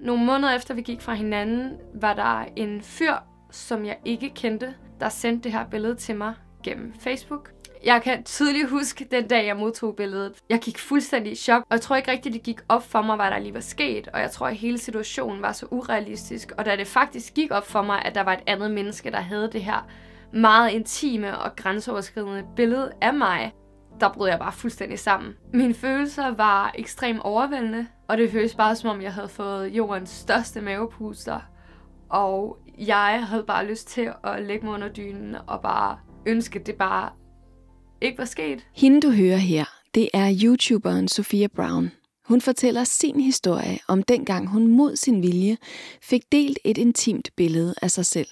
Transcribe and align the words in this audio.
Nogle 0.00 0.24
måneder 0.24 0.56
efter 0.56 0.74
vi 0.74 0.82
gik 0.82 1.00
fra 1.00 1.14
hinanden, 1.14 1.72
var 1.94 2.14
der 2.14 2.44
en 2.56 2.82
fyr, 2.82 3.14
som 3.50 3.84
jeg 3.84 3.96
ikke 4.04 4.30
kendte, 4.34 4.74
der 5.00 5.08
sendte 5.08 5.44
det 5.44 5.52
her 5.52 5.66
billede 5.70 5.94
til 5.94 6.16
mig 6.16 6.34
gennem 6.64 6.94
Facebook. 7.00 7.50
Jeg 7.84 8.02
kan 8.02 8.24
tydeligt 8.24 8.70
huske 8.70 9.08
den 9.10 9.28
dag, 9.28 9.46
jeg 9.46 9.56
modtog 9.56 9.96
billedet. 9.96 10.32
Jeg 10.48 10.58
gik 10.58 10.78
fuldstændig 10.78 11.32
i 11.32 11.36
chok, 11.36 11.62
og 11.62 11.72
jeg 11.72 11.80
tror 11.80 11.96
ikke 11.96 12.10
rigtigt, 12.10 12.32
det 12.32 12.42
gik 12.42 12.60
op 12.68 12.82
for 12.82 13.02
mig, 13.02 13.16
hvad 13.16 13.30
der 13.30 13.38
lige 13.38 13.54
var 13.54 13.60
sket. 13.60 14.08
Og 14.08 14.20
jeg 14.20 14.30
tror, 14.30 14.46
at 14.46 14.56
hele 14.56 14.78
situationen 14.78 15.42
var 15.42 15.52
så 15.52 15.66
urealistisk. 15.70 16.52
Og 16.58 16.64
da 16.64 16.76
det 16.76 16.86
faktisk 16.86 17.34
gik 17.34 17.50
op 17.50 17.66
for 17.66 17.82
mig, 17.82 18.04
at 18.04 18.14
der 18.14 18.20
var 18.22 18.32
et 18.32 18.42
andet 18.46 18.70
menneske, 18.70 19.10
der 19.10 19.20
havde 19.20 19.50
det 19.52 19.62
her 19.62 19.86
meget 20.32 20.70
intime 20.70 21.38
og 21.38 21.56
grænseoverskridende 21.56 22.44
billede 22.56 22.92
af 23.00 23.14
mig, 23.14 23.52
der 24.00 24.12
brød 24.12 24.28
jeg 24.28 24.38
bare 24.38 24.52
fuldstændig 24.52 24.98
sammen. 24.98 25.32
Mine 25.52 25.74
følelser 25.74 26.28
var 26.28 26.72
ekstremt 26.78 27.20
overvældende, 27.20 27.86
og 28.08 28.18
det 28.18 28.30
føltes 28.30 28.54
bare 28.54 28.76
som 28.76 28.90
om, 28.90 29.02
jeg 29.02 29.12
havde 29.12 29.28
fået 29.28 29.68
jordens 29.68 30.10
største 30.10 30.60
mavepuster. 30.60 31.40
Og 32.10 32.58
jeg 32.78 33.26
havde 33.26 33.44
bare 33.46 33.66
lyst 33.66 33.88
til 33.88 34.12
at 34.24 34.42
lægge 34.42 34.66
mig 34.66 34.74
under 34.74 34.88
dynen 34.88 35.36
og 35.46 35.60
bare 35.62 35.98
ønske, 36.26 36.58
at 36.58 36.66
det 36.66 36.74
bare 36.74 37.10
ikke 38.00 38.18
var 38.18 38.24
sket. 38.24 38.66
Hende 38.74 39.00
du 39.00 39.10
hører 39.10 39.36
her, 39.36 39.64
det 39.94 40.08
er 40.14 40.38
YouTuberen 40.42 41.08
Sofia 41.08 41.46
Brown. 41.46 41.90
Hun 42.28 42.40
fortæller 42.40 42.84
sin 42.84 43.20
historie 43.20 43.78
om 43.88 44.02
dengang 44.02 44.48
hun 44.48 44.66
mod 44.66 44.96
sin 44.96 45.22
vilje 45.22 45.56
fik 46.02 46.22
delt 46.32 46.58
et 46.64 46.78
intimt 46.78 47.30
billede 47.36 47.74
af 47.82 47.90
sig 47.90 48.06
selv. 48.06 48.28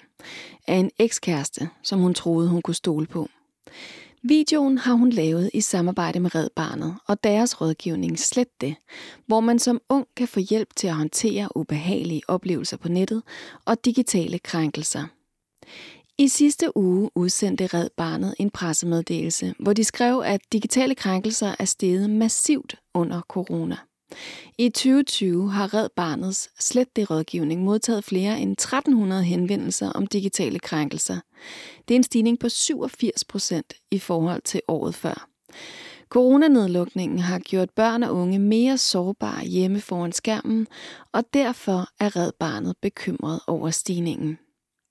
Af 0.67 0.75
en 0.75 0.91
ekskæreste, 0.98 1.69
som 1.83 2.01
hun 2.01 2.15
troede 2.15 2.48
hun 2.48 2.62
kunne 2.62 2.75
stole 2.75 3.07
på. 3.07 3.29
Videoen 4.23 4.79
har 4.79 4.95
hun 4.95 5.11
lavet 5.11 5.51
i 5.55 5.61
samarbejde 5.61 6.21
med 6.21 6.35
Red 6.35 6.49
Barnet 6.57 6.97
og 7.07 7.25
deres 7.25 7.61
rådgivning 7.61 8.19
Slet 8.19 8.61
det, 8.61 8.75
hvor 9.27 9.41
man 9.41 9.59
som 9.59 9.81
ung 9.89 10.07
kan 10.17 10.29
få 10.29 10.41
hjælp 10.41 10.69
til 10.77 10.87
at 10.87 10.95
håndtere 10.95 11.57
ubehagelige 11.57 12.23
oplevelser 12.29 12.77
på 12.77 12.89
nettet 12.89 13.23
og 13.65 13.85
digitale 13.85 14.39
krænkelser. 14.39 15.05
I 16.19 16.29
sidste 16.29 16.77
uge 16.77 17.11
udsendte 17.15 17.67
Red 17.67 17.89
Barnet 17.97 18.34
en 18.39 18.51
pressemeddelelse, 18.51 19.55
hvor 19.61 19.73
de 19.73 19.84
skrev, 19.84 20.23
at 20.25 20.41
digitale 20.53 20.95
krænkelser 20.95 21.55
er 21.59 21.64
steget 21.64 22.11
massivt 22.11 22.75
under 22.95 23.20
corona. 23.20 23.77
I 24.59 24.69
2020 24.69 25.51
har 25.51 25.75
Red 25.75 25.89
Barnets 25.97 26.51
slet 26.59 26.97
det 26.97 27.11
rådgivning 27.11 27.64
modtaget 27.64 28.05
flere 28.05 28.41
end 28.41 28.53
1300 28.53 29.23
henvendelser 29.23 29.92
om 29.92 30.06
digitale 30.06 30.59
krænkelser. 30.59 31.20
Det 31.89 31.95
er 31.95 31.97
en 31.97 32.03
stigning 32.03 32.39
på 32.39 32.48
87 32.48 33.25
procent 33.25 33.75
i 33.91 33.98
forhold 33.98 34.42
til 34.42 34.61
året 34.69 34.95
før. 34.95 35.29
Coronanedlukningen 36.09 37.19
har 37.19 37.39
gjort 37.39 37.70
børn 37.70 38.03
og 38.03 38.14
unge 38.14 38.39
mere 38.39 38.79
sårbare 38.79 39.45
hjemme 39.45 39.81
foran 39.81 40.12
skærmen, 40.12 40.67
og 41.12 41.25
derfor 41.34 41.89
er 42.01 42.17
Red 42.17 42.33
Barnet 42.41 42.77
bekymret 42.83 43.41
over 43.47 43.70
stigningen. 43.70 44.39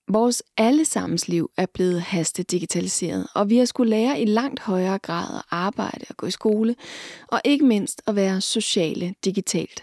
Vores 0.10 0.44
allesammens 0.58 1.28
liv 1.28 1.50
er 1.58 1.66
blevet 1.66 2.02
haste 2.02 2.44
digitaliseret, 2.44 3.28
og 3.36 3.50
vi 3.50 3.58
har 3.58 3.66
skulle 3.66 3.90
lære 3.90 4.22
i 4.22 4.26
langt 4.26 4.60
højere 4.60 4.98
grad 4.98 5.36
at 5.36 5.44
arbejde 5.52 6.06
og 6.10 6.18
gå 6.18 6.28
i 6.28 6.32
skole, 6.32 6.76
og 7.28 7.42
ikke 7.46 7.66
mindst 7.66 8.02
at 8.08 8.16
være 8.16 8.42
sociale 8.42 9.16
digitalt. 9.26 9.82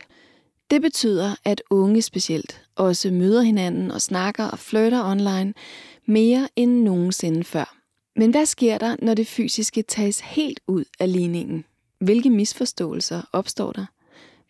Det 0.71 0.83
betyder, 0.83 1.35
at 1.45 1.63
unge 1.71 2.03
specielt 2.03 2.63
også 2.77 3.11
møder 3.11 3.43
hinanden 3.43 3.91
og 3.91 4.03
snakker 4.03 4.45
og 4.45 4.59
flytter 4.59 5.05
online 5.11 5.55
mere 6.07 6.49
end 6.57 6.83
nogensinde 6.83 7.45
før. 7.45 7.77
Men 8.17 8.31
hvad 8.31 8.47
sker 8.47 8.79
der, 8.79 8.97
når 9.03 9.15
det 9.15 9.27
fysiske 9.27 9.83
tages 9.83 10.21
helt 10.21 10.61
ud 10.67 10.85
af 11.01 11.13
ligningen? 11.13 11.65
Hvilke 11.99 12.31
misforståelser 12.31 13.23
opstår 13.33 13.73
der? 13.73 13.87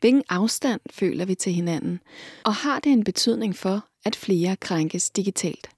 Hvilken 0.01 0.23
afstand 0.29 0.81
føler 0.91 1.25
vi 1.25 1.35
til 1.35 1.53
hinanden? 1.53 2.01
Og 2.45 2.55
har 2.55 2.81
det 2.81 2.93
en 2.93 3.05
betydning 3.05 3.57
for, 3.57 3.85
at 4.05 4.17
flere 4.17 4.57
krænkes 4.57 5.11
digitalt? 5.11 5.69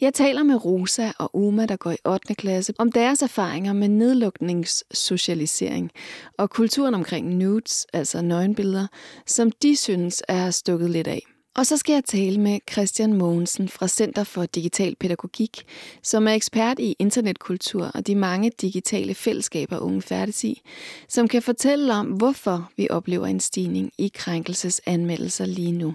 Jeg 0.00 0.14
taler 0.14 0.42
med 0.42 0.64
Rosa 0.64 1.12
og 1.18 1.36
Uma, 1.36 1.66
der 1.66 1.76
går 1.76 1.90
i 1.90 1.96
8. 2.04 2.34
klasse, 2.34 2.74
om 2.78 2.92
deres 2.92 3.22
erfaringer 3.22 3.72
med 3.72 3.88
nedlukningssocialisering 3.88 5.90
og 6.38 6.50
kulturen 6.50 6.94
omkring 6.94 7.36
nudes, 7.36 7.86
altså 7.92 8.22
nøgenbilleder, 8.22 8.86
som 9.26 9.50
de 9.50 9.76
synes 9.76 10.22
er 10.28 10.50
stukket 10.50 10.90
lidt 10.90 11.06
af. 11.06 11.22
Og 11.56 11.66
så 11.66 11.76
skal 11.76 11.92
jeg 11.92 12.04
tale 12.04 12.40
med 12.40 12.58
Christian 12.70 13.12
Mogensen 13.12 13.68
fra 13.68 13.88
Center 13.88 14.24
for 14.24 14.46
Digital 14.46 14.96
Pædagogik, 15.00 15.64
som 16.02 16.28
er 16.28 16.32
ekspert 16.32 16.78
i 16.78 16.96
internetkultur 16.98 17.90
og 17.94 18.06
de 18.06 18.14
mange 18.14 18.52
digitale 18.60 19.14
fællesskaber, 19.14 19.78
unge 19.78 20.02
færdes 20.02 20.44
i, 20.44 20.62
som 21.08 21.28
kan 21.28 21.42
fortælle 21.42 21.94
om, 21.94 22.06
hvorfor 22.06 22.70
vi 22.76 22.86
oplever 22.90 23.26
en 23.26 23.40
stigning 23.40 23.92
i 23.98 24.10
krænkelsesanmeldelser 24.14 25.46
lige 25.46 25.72
nu. 25.72 25.94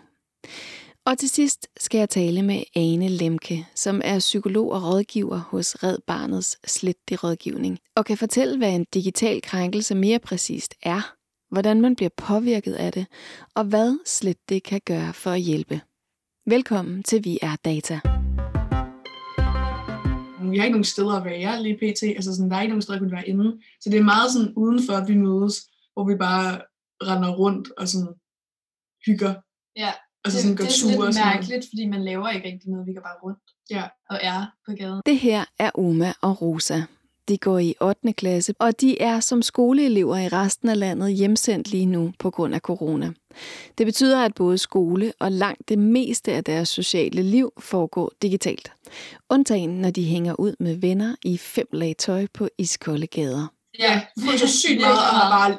Og 1.07 1.17
til 1.17 1.29
sidst 1.29 1.67
skal 1.77 1.97
jeg 1.97 2.09
tale 2.09 2.41
med 2.41 2.63
Ane 2.75 3.07
Lemke, 3.07 3.67
som 3.75 4.01
er 4.03 4.19
psykolog 4.19 4.71
og 4.71 4.83
rådgiver 4.83 5.37
hos 5.37 5.83
Red 5.83 5.97
Barnets 6.07 6.71
Slet 6.71 7.09
det 7.09 7.23
rådgivning, 7.23 7.79
og 7.95 8.05
kan 8.05 8.17
fortælle, 8.17 8.57
hvad 8.57 8.75
en 8.75 8.85
digital 8.93 9.41
krænkelse 9.41 9.95
mere 9.95 10.19
præcist 10.19 10.73
er, 10.83 11.15
hvordan 11.49 11.81
man 11.81 11.95
bliver 11.95 12.09
påvirket 12.17 12.73
af 12.73 12.91
det, 12.91 13.07
og 13.55 13.63
hvad 13.63 13.99
Slet 14.05 14.37
det 14.49 14.63
kan 14.63 14.81
gøre 14.85 15.13
for 15.13 15.31
at 15.31 15.41
hjælpe. 15.41 15.81
Velkommen 16.45 17.03
til 17.03 17.23
Vi 17.23 17.39
er 17.41 17.55
Data. 17.55 17.99
Vi 20.51 20.57
har 20.57 20.65
ikke 20.65 20.77
nogen 20.77 20.83
steder 20.83 21.13
at 21.13 21.25
være 21.25 21.63
lige 21.63 21.77
pt. 21.77 22.03
Altså 22.03 22.35
sådan, 22.35 22.51
der 22.51 22.57
er 22.57 22.61
ikke 22.61 22.71
nogen 22.71 22.81
steder, 22.81 22.95
at 22.95 23.01
kunne 23.01 23.11
være 23.11 23.27
inde. 23.27 23.59
Så 23.81 23.89
det 23.89 23.99
er 23.99 24.03
meget 24.03 24.31
sådan 24.31 24.53
udenfor, 24.55 24.93
at 24.93 25.07
vi 25.07 25.15
mødes, 25.15 25.55
hvor 25.93 26.05
vi 26.07 26.15
bare 26.15 26.61
render 27.01 27.35
rundt 27.35 27.67
og 27.77 27.87
sådan 27.87 28.13
hygger. 29.05 29.33
Ja, 29.75 29.91
Altså 30.25 30.37
det, 30.37 30.43
sådan 30.43 30.55
går 30.57 30.63
det 30.63 30.83
er 30.83 31.05
lidt 31.05 31.15
sådan 31.15 31.27
mærkeligt, 31.33 31.65
fordi 31.71 31.85
man 31.85 32.03
laver 32.05 32.29
ikke 32.29 32.47
rigtig 32.47 32.69
noget. 32.69 32.87
Vi 32.87 32.93
går 32.93 33.01
bare 33.01 33.19
rundt 33.23 33.39
Ja. 33.69 33.83
og 34.09 34.19
er 34.21 34.45
på 34.65 34.71
gaden. 34.77 35.01
Det 35.05 35.19
her 35.19 35.45
er 35.59 35.71
Uma 35.75 36.13
og 36.21 36.41
Rosa. 36.41 36.81
De 37.27 37.37
går 37.37 37.59
i 37.59 37.73
8. 37.81 38.13
klasse, 38.13 38.53
og 38.59 38.81
de 38.81 39.01
er 39.01 39.19
som 39.19 39.41
skoleelever 39.41 40.17
i 40.17 40.27
resten 40.27 40.69
af 40.69 40.79
landet 40.79 41.13
hjemsendt 41.13 41.71
lige 41.71 41.85
nu 41.85 42.13
på 42.19 42.29
grund 42.29 42.55
af 42.55 42.59
corona. 42.61 43.11
Det 43.77 43.85
betyder, 43.85 44.25
at 44.25 44.35
både 44.35 44.57
skole 44.57 45.13
og 45.19 45.31
langt 45.31 45.69
det 45.69 45.79
meste 45.79 46.33
af 46.33 46.43
deres 46.43 46.69
sociale 46.69 47.21
liv 47.21 47.53
foregår 47.59 48.11
digitalt. 48.21 48.71
Undtagen, 49.29 49.69
når 49.69 49.91
de 49.91 50.03
hænger 50.03 50.39
ud 50.39 50.55
med 50.59 50.75
venner 50.75 51.15
i 51.23 51.37
fem 51.37 51.67
lag 51.73 51.95
tøj 51.97 52.27
på 52.33 52.49
iskolde 52.57 53.07
gader. 53.07 53.47
Ja, 53.79 54.01
får 54.19 54.37
så 54.37 54.47
sygt 54.59 54.81
meget, 54.81 54.97
og 54.97 55.19
har 55.19 55.47
bare 55.47 55.57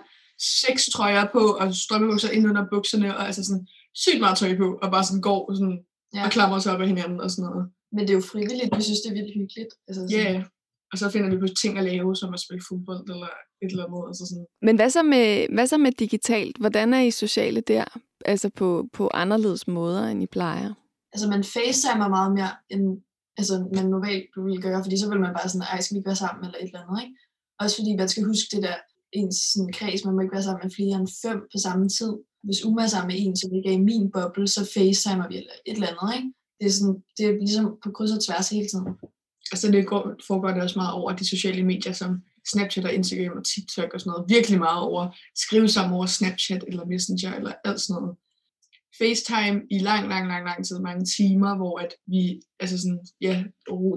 seks 0.67 0.87
trøjer 0.87 1.25
på, 1.33 1.39
og 1.39 1.75
strømmebukser 1.75 2.31
ind 2.31 2.49
under 2.49 2.65
bukserne, 2.73 3.17
og 3.17 3.27
altså 3.27 3.45
sådan 3.45 3.67
sygt 4.05 4.21
meget 4.25 4.39
tøj 4.39 4.53
på, 4.63 4.69
og 4.83 4.89
bare 4.95 5.05
sådan 5.05 5.21
går 5.31 5.41
sådan, 5.55 5.79
Ja. 6.15 6.25
og 6.25 6.31
klamrer 6.31 6.59
sig 6.59 6.73
op 6.75 6.81
af 6.81 6.89
hinanden 6.93 7.21
og 7.25 7.31
sådan 7.31 7.51
noget. 7.51 7.65
Men 7.93 8.01
det 8.01 8.11
er 8.11 8.19
jo 8.21 8.25
frivilligt. 8.33 8.77
Vi 8.77 8.83
synes, 8.83 9.01
det 9.01 9.11
er 9.11 9.17
vildt 9.19 9.35
hyggeligt. 9.41 9.73
Altså, 9.89 10.03
Ja, 10.11 10.23
sådan, 10.23 10.35
yeah. 10.35 10.45
og 10.93 10.99
så 10.99 11.11
finder 11.11 11.31
vi 11.31 11.39
på 11.45 11.49
ting 11.63 11.79
at 11.79 11.85
lave, 11.85 12.17
som 12.17 12.35
at 12.35 12.41
spille 12.45 12.63
fodbold 12.69 13.05
eller 13.15 13.31
et 13.63 13.71
eller 13.73 13.85
andet. 13.87 14.03
Altså 14.11 14.25
sådan. 14.31 14.47
Men 14.67 14.77
hvad 14.77 14.91
så 14.97 15.03
med, 15.03 15.47
hvad 15.55 15.67
så 15.67 15.79
med 15.79 15.93
digitalt? 15.93 16.57
Hvordan 16.63 16.95
er 16.95 17.01
I 17.01 17.11
sociale 17.11 17.61
der? 17.61 17.85
Altså 18.25 18.49
på, 18.61 18.69
på 18.93 19.11
anderledes 19.15 19.69
måder, 19.69 20.03
end 20.11 20.23
I 20.23 20.27
plejer? 20.27 20.71
altså 21.13 21.27
man 21.35 21.45
facetimer 21.57 22.09
meget 22.17 22.31
mere, 22.39 22.53
end 22.75 22.85
altså, 23.41 23.55
man 23.77 23.87
normalt 23.95 24.27
ville 24.47 24.63
gøre, 24.67 24.85
fordi 24.85 24.97
så 25.03 25.07
vil 25.11 25.21
man 25.21 25.35
bare 25.39 25.49
sådan, 25.49 25.67
ej, 25.73 25.81
skal 25.81 25.95
vi 25.95 25.99
ikke 25.99 26.11
være 26.13 26.23
sammen, 26.25 26.45
eller 26.45 26.59
et 26.59 26.65
eller 26.71 26.83
andet, 26.83 26.99
ikke? 27.05 27.15
Også 27.63 27.75
fordi 27.79 27.91
man 28.01 28.09
skal 28.13 28.23
huske 28.31 28.49
det 28.55 28.63
der, 28.67 28.77
ens 29.21 29.37
sådan, 29.53 29.73
kreds, 29.79 30.05
man 30.05 30.15
må 30.15 30.21
ikke 30.21 30.37
være 30.37 30.47
sammen 30.47 30.63
med 30.65 30.73
flere 30.79 30.97
end 31.01 31.09
fem 31.25 31.39
på 31.53 31.57
samme 31.67 31.85
tid. 31.99 32.13
Hvis 32.44 32.65
Uma 32.65 32.82
er 32.82 32.87
sammen 32.87 33.09
med 33.09 33.16
en, 33.19 33.37
som 33.37 33.54
ikke 33.54 33.69
er 33.69 33.72
i 33.72 33.87
min 33.91 34.10
boble, 34.10 34.49
så 34.49 34.71
facetimer 34.75 35.28
vi 35.28 35.37
eller 35.37 35.53
et 35.66 35.75
eller 35.75 35.88
andet, 35.93 36.16
ikke? 36.16 36.32
Det 36.60 36.66
er, 36.66 36.71
sådan, 36.71 37.03
det 37.16 37.26
er 37.26 37.32
ligesom 37.32 37.66
på 37.84 37.91
kryds 37.91 38.12
og 38.16 38.25
tværs 38.25 38.49
hele 38.50 38.69
tiden. 38.69 38.88
Altså 39.53 39.72
det 39.72 39.87
går, 39.87 40.15
foregår 40.26 40.49
det 40.49 40.62
også 40.62 40.78
meget 40.78 40.93
over 40.93 41.12
de 41.12 41.28
sociale 41.28 41.62
medier, 41.62 41.93
som 41.93 42.10
Snapchat 42.50 42.84
og 42.84 42.93
Instagram 42.93 43.38
og 43.38 43.44
TikTok 43.44 43.94
og 43.94 44.00
sådan 44.00 44.10
noget. 44.10 44.31
Virkelig 44.31 44.59
meget 44.59 44.81
over 44.81 45.03
skrive 45.37 45.69
sammen 45.69 45.94
over 45.97 46.06
Snapchat 46.06 46.65
eller 46.69 46.84
Messenger 46.84 47.34
eller 47.34 47.53
alt 47.65 47.81
sådan 47.81 48.03
noget. 48.03 48.16
FaceTime 49.01 49.57
i 49.71 49.79
lang, 49.79 50.09
lang, 50.13 50.25
lang, 50.33 50.45
lang 50.50 50.61
tid, 50.67 50.77
mange 50.89 51.05
timer, 51.17 51.56
hvor 51.56 51.75
at 51.85 51.93
vi, 52.12 52.23
altså 52.62 52.77
sådan, 52.83 53.00
ja, 53.21 53.35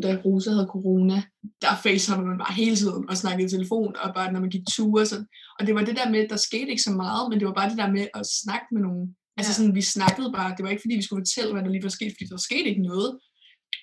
da 0.03 0.09
Rosa 0.25 0.49
havde 0.55 0.69
corona, 0.75 1.17
der 1.63 1.73
FaceTime 1.83 2.25
man 2.29 2.37
bare 2.43 2.53
hele 2.63 2.75
tiden 2.75 3.03
og 3.09 3.17
snakkede 3.17 3.47
i 3.47 3.53
telefon, 3.55 3.91
og 4.03 4.07
bare 4.17 4.31
når 4.31 4.39
man 4.39 4.49
gik 4.55 4.65
ture, 4.75 5.05
så, 5.05 5.17
og 5.59 5.61
det 5.67 5.75
var 5.75 5.83
det 5.85 5.95
der 5.99 6.09
med, 6.13 6.21
der 6.29 6.35
skete 6.47 6.69
ikke 6.73 6.87
så 6.89 6.93
meget, 7.03 7.23
men 7.29 7.39
det 7.39 7.47
var 7.47 7.53
bare 7.59 7.69
det 7.71 7.77
der 7.83 7.91
med 7.97 8.05
at 8.19 8.25
snakke 8.43 8.67
med 8.73 8.81
nogen. 8.87 9.05
Altså 9.37 9.51
sådan, 9.53 9.75
vi 9.79 9.83
snakkede 9.95 10.29
bare, 10.37 10.55
det 10.55 10.63
var 10.63 10.71
ikke 10.73 10.83
fordi, 10.85 10.95
vi 10.95 11.05
skulle 11.07 11.21
fortælle, 11.21 11.51
hvad 11.53 11.63
der 11.63 11.71
lige 11.73 11.87
var 11.87 11.95
sket, 11.97 12.11
fordi 12.13 12.25
der 12.33 12.37
skete 12.49 12.67
ikke 12.71 12.87
noget. 12.91 13.09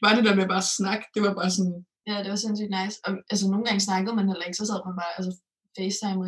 Bare 0.03 0.17
det 0.17 0.25
der 0.29 0.35
med 0.41 0.47
bare 0.55 0.65
at 0.67 0.73
snakke, 0.79 1.05
det 1.15 1.21
var 1.27 1.35
bare 1.41 1.51
sådan, 1.57 1.77
Ja, 2.11 2.17
det 2.23 2.31
var 2.35 2.41
sindssygt 2.45 2.73
nice. 2.79 2.97
Og 3.07 3.13
altså, 3.31 3.45
nogle 3.51 3.65
gange 3.67 3.81
snakkede 3.89 4.15
man 4.19 4.29
heller 4.31 4.47
ikke, 4.49 4.61
så 4.61 4.67
sad 4.71 4.81
man 4.89 4.97
bare 5.03 5.13
altså, 5.19 5.33
facetime 5.77 6.27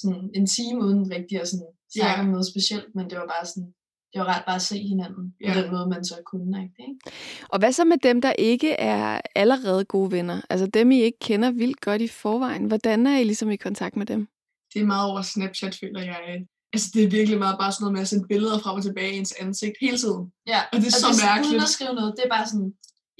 sådan 0.00 0.24
en 0.38 0.46
time 0.56 0.78
uden 0.86 1.02
rigtig 1.16 1.36
at 1.42 1.48
sådan, 1.52 1.70
snakke 1.96 2.20
Ja. 2.20 2.24
om 2.24 2.30
noget 2.34 2.46
specielt, 2.52 2.88
men 2.96 3.04
det 3.10 3.16
var 3.20 3.28
bare 3.34 3.46
sådan, 3.50 3.70
det 4.12 4.20
var 4.20 4.26
ret 4.36 4.42
bare 4.46 4.56
at 4.56 4.62
se 4.62 4.78
hinanden 4.78 5.30
på 5.30 5.36
Ja. 5.54 5.62
den 5.62 5.70
måde, 5.70 5.86
man 5.88 6.04
så 6.04 6.14
kunne. 6.26 6.62
Ikke? 6.62 6.74
ikke? 6.78 7.16
Og 7.48 7.58
hvad 7.58 7.72
så 7.72 7.84
med 7.84 7.96
dem, 8.02 8.20
der 8.22 8.32
ikke 8.32 8.72
er 8.72 9.20
allerede 9.34 9.84
gode 9.84 10.10
venner? 10.12 10.40
Altså 10.50 10.66
dem, 10.66 10.90
I 10.90 11.00
ikke 11.02 11.18
kender 11.18 11.50
vildt 11.50 11.80
godt 11.80 12.00
i 12.02 12.08
forvejen. 12.08 12.64
Hvordan 12.64 13.06
er 13.06 13.18
I 13.18 13.24
ligesom 13.24 13.50
i 13.50 13.56
kontakt 13.56 13.96
med 13.96 14.06
dem? 14.06 14.28
det 14.74 14.80
er 14.82 14.86
meget 14.86 15.10
over 15.10 15.22
Snapchat, 15.22 15.74
føler 15.80 16.02
jeg. 16.02 16.44
Altså, 16.72 16.88
det 16.94 17.04
er 17.04 17.08
virkelig 17.18 17.38
meget 17.38 17.56
bare 17.60 17.72
sådan 17.72 17.82
noget 17.84 17.92
med 17.92 18.00
at 18.00 18.08
sende 18.08 18.26
billeder 18.28 18.58
frem 18.58 18.76
og 18.76 18.82
tilbage 18.82 19.12
i 19.14 19.18
ens 19.18 19.34
ansigt 19.40 19.72
hele 19.80 19.96
tiden. 19.98 20.24
Ja, 20.52 20.60
Og 20.72 20.76
det 20.80 20.86
er 20.86 20.90
så 21.06 21.22
mærkeligt. 21.26 21.52
Uden 21.54 21.62
at 21.62 21.68
skrive 21.76 21.94
noget, 21.94 22.14
det 22.16 22.24
er 22.24 22.32
bare 22.36 22.46
sådan, 22.52 22.72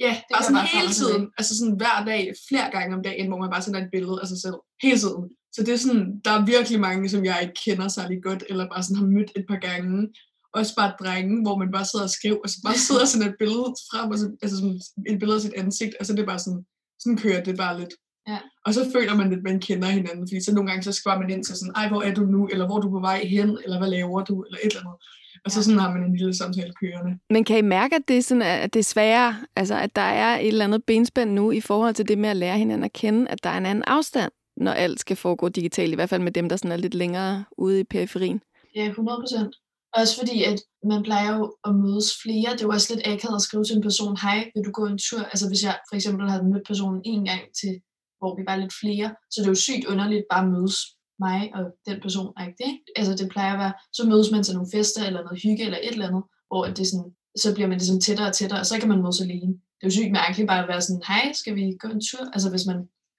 Ja, 0.05 0.13
Det 0.27 0.33
bare 0.33 0.43
sådan 0.43 0.55
bare 0.61 0.69
hele 0.77 0.87
og 0.87 0.93
tiden. 0.99 1.13
tilbage. 1.13 1.31
Altså 1.39 1.53
sådan 1.59 1.75
hver 1.81 1.97
dag, 2.11 2.21
flere 2.49 2.67
gange 2.75 2.95
om 2.97 3.03
dagen, 3.09 3.27
hvor 3.29 3.39
man 3.43 3.49
bare 3.53 3.61
sender 3.65 3.79
et 3.83 3.91
billede 3.95 4.19
af 4.21 4.27
sig 4.31 4.39
selv. 4.45 4.57
Hele 4.85 4.97
tiden. 5.03 5.23
Så 5.55 5.59
det 5.65 5.71
er 5.73 5.81
sådan, 5.85 6.05
der 6.25 6.31
er 6.37 6.45
virkelig 6.53 6.79
mange, 6.87 7.09
som 7.13 7.21
jeg 7.29 7.37
ikke 7.43 7.57
kender 7.65 7.87
særlig 7.97 8.17
godt, 8.27 8.43
eller 8.49 8.65
bare 8.73 8.83
sådan 8.83 8.99
har 9.01 9.05
mødt 9.17 9.31
et 9.39 9.45
par 9.51 9.59
gange. 9.67 9.93
Også 10.53 10.75
bare 10.75 10.93
drenge, 11.01 11.41
hvor 11.41 11.55
man 11.57 11.71
bare 11.71 11.85
sidder 11.85 12.05
og 12.05 12.09
skriver, 12.17 12.37
og 12.43 12.49
så 12.49 12.57
bare 12.65 12.77
sidder 12.87 13.05
sådan 13.05 13.27
et 13.29 13.35
billede 13.39 13.69
frem, 13.91 14.11
og 14.11 14.17
så, 14.17 14.25
altså 14.41 14.57
sådan 14.57 14.79
et 15.09 15.19
billede 15.19 15.35
af 15.39 15.41
sit 15.41 15.53
ansigt, 15.61 15.93
og 15.99 16.05
så 16.05 16.13
er 16.13 16.17
det 16.17 16.25
bare 16.25 16.39
sådan, 16.39 16.63
sådan 16.99 17.17
kører 17.17 17.43
det 17.43 17.57
bare 17.57 17.79
lidt. 17.79 17.93
Ja. 18.27 18.39
Og 18.65 18.73
så 18.73 18.81
føler 18.95 19.15
man 19.15 19.29
lidt, 19.29 19.37
at 19.37 19.43
man 19.43 19.59
kender 19.59 19.87
hinanden, 19.87 20.27
fordi 20.29 20.43
så 20.43 20.53
nogle 20.55 20.69
gange 20.69 20.83
så 20.83 20.91
skriver 20.91 21.19
man 21.19 21.29
ind 21.29 21.43
til 21.43 21.55
sådan, 21.55 21.73
ej, 21.75 21.87
hvor 21.87 22.01
er 22.01 22.13
du 22.13 22.21
nu, 22.21 22.47
eller 22.51 22.65
hvor 22.65 22.77
er 22.77 22.81
du 22.81 22.89
på 22.89 22.99
vej 22.99 23.19
hen, 23.25 23.49
eller 23.63 23.77
hvad 23.79 23.89
laver 23.89 24.23
du, 24.23 24.43
eller 24.43 24.57
et 24.63 24.71
eller 24.73 24.79
andet. 24.79 24.95
Og 25.45 25.51
så 25.51 25.59
Ja. 25.59 25.63
sådan 25.63 25.79
har 25.79 25.91
man 25.93 26.03
en 26.03 26.15
lille 26.17 26.35
samtale 26.35 26.73
kørende. 26.81 27.19
Men 27.29 27.43
kan 27.43 27.57
I 27.57 27.61
mærke, 27.61 27.95
at 27.95 28.01
det 28.07 28.17
er, 28.17 28.21
sådan, 28.21 28.41
at 28.41 28.73
det 28.73 28.79
er 28.79 28.83
sværere, 28.83 29.35
altså 29.55 29.75
at 29.75 29.95
der 29.95 30.01
er 30.01 30.39
et 30.39 30.47
eller 30.47 30.65
andet 30.65 30.83
benspænd 30.83 31.31
nu 31.31 31.51
i 31.51 31.61
forhold 31.61 31.93
til 31.93 32.07
det 32.07 32.17
med 32.17 32.29
at 32.29 32.37
lære 32.37 32.57
hinanden 32.57 32.83
at 32.83 32.93
kende, 32.93 33.29
at 33.29 33.43
der 33.43 33.49
er 33.49 33.57
en 33.57 33.65
anden 33.65 33.83
afstand, 33.87 34.31
når 34.57 34.71
alt 34.71 34.99
skal 34.99 35.15
foregå 35.15 35.49
digitalt, 35.49 35.91
i 35.91 35.95
hvert 35.95 36.09
fald 36.09 36.21
med 36.21 36.31
dem, 36.31 36.49
der 36.49 36.55
sådan 36.55 36.71
er 36.71 36.77
lidt 36.77 36.93
længere 36.93 37.43
ude 37.57 37.79
i 37.79 37.83
periferien. 37.83 38.41
Ja, 38.75 38.85
100 38.87 39.17
procent. 39.21 39.55
Også 39.99 40.13
fordi, 40.19 40.43
at 40.43 40.59
man 40.91 41.03
plejer 41.03 41.29
jo 41.37 41.43
at 41.67 41.75
mødes 41.83 42.09
flere. 42.23 42.49
Det 42.53 42.61
er 42.61 42.69
jo 42.69 42.75
også 42.77 42.89
lidt 42.93 43.07
akavet 43.07 43.35
at 43.35 43.41
skrive 43.47 43.63
til 43.65 43.75
en 43.75 43.81
person, 43.89 44.17
hej, 44.25 44.39
vil 44.55 44.65
du 44.67 44.71
gå 44.71 44.83
en 44.85 44.99
tur? 45.07 45.21
Altså 45.33 45.45
hvis 45.49 45.63
jeg 45.67 45.75
for 45.89 45.95
eksempel 45.95 46.29
havde 46.29 46.49
mødt 46.51 46.67
personen 46.67 47.01
en 47.05 47.25
gang 47.25 47.41
til, 47.61 47.73
hvor 48.19 48.31
vi 48.37 48.43
var 48.49 48.55
lidt 48.55 48.73
flere, 48.81 49.07
så 49.31 49.35
det 49.41 49.47
er 49.47 49.55
jo 49.55 49.65
sygt 49.67 49.85
underligt 49.91 50.25
bare 50.31 50.43
at 50.45 50.51
mødes 50.55 50.77
mig 51.25 51.39
og 51.57 51.63
den 51.87 51.97
person, 52.05 52.29
ikke 52.41 52.57
det? 52.63 52.73
Altså 52.99 53.13
det 53.19 53.31
plejer 53.33 53.53
at 53.53 53.59
være, 53.63 53.73
så 53.97 54.01
mødes 54.11 54.31
man 54.31 54.43
til 54.43 54.53
nogle 54.55 54.69
fester 54.75 55.01
eller 55.07 55.21
noget 55.23 55.41
hygge 55.43 55.63
eller 55.67 55.79
et 55.85 55.93
eller 55.95 56.07
andet, 56.09 56.23
hvor 56.49 56.63
det 56.77 56.85
sådan, 56.91 57.09
så 57.43 57.47
bliver 57.55 57.67
man 57.71 57.77
ligesom 57.77 57.99
tættere 58.05 58.27
og 58.27 58.35
tættere, 58.39 58.59
og 58.59 58.65
så 58.65 58.75
kan 58.79 58.89
man 58.89 59.01
mødes 59.03 59.21
alene. 59.21 59.51
Det 59.77 59.83
er 59.83 59.87
jo 59.89 59.97
sygt 59.97 60.11
mærkeligt 60.11 60.47
bare 60.47 60.63
at 60.63 60.69
være 60.71 60.81
sådan, 60.81 61.03
hej, 61.07 61.25
skal 61.41 61.55
vi 61.55 61.63
gå 61.81 61.87
en 61.95 62.01
tur? 62.09 62.23
Altså 62.35 62.49
hvis 62.49 62.65
man 62.69 62.77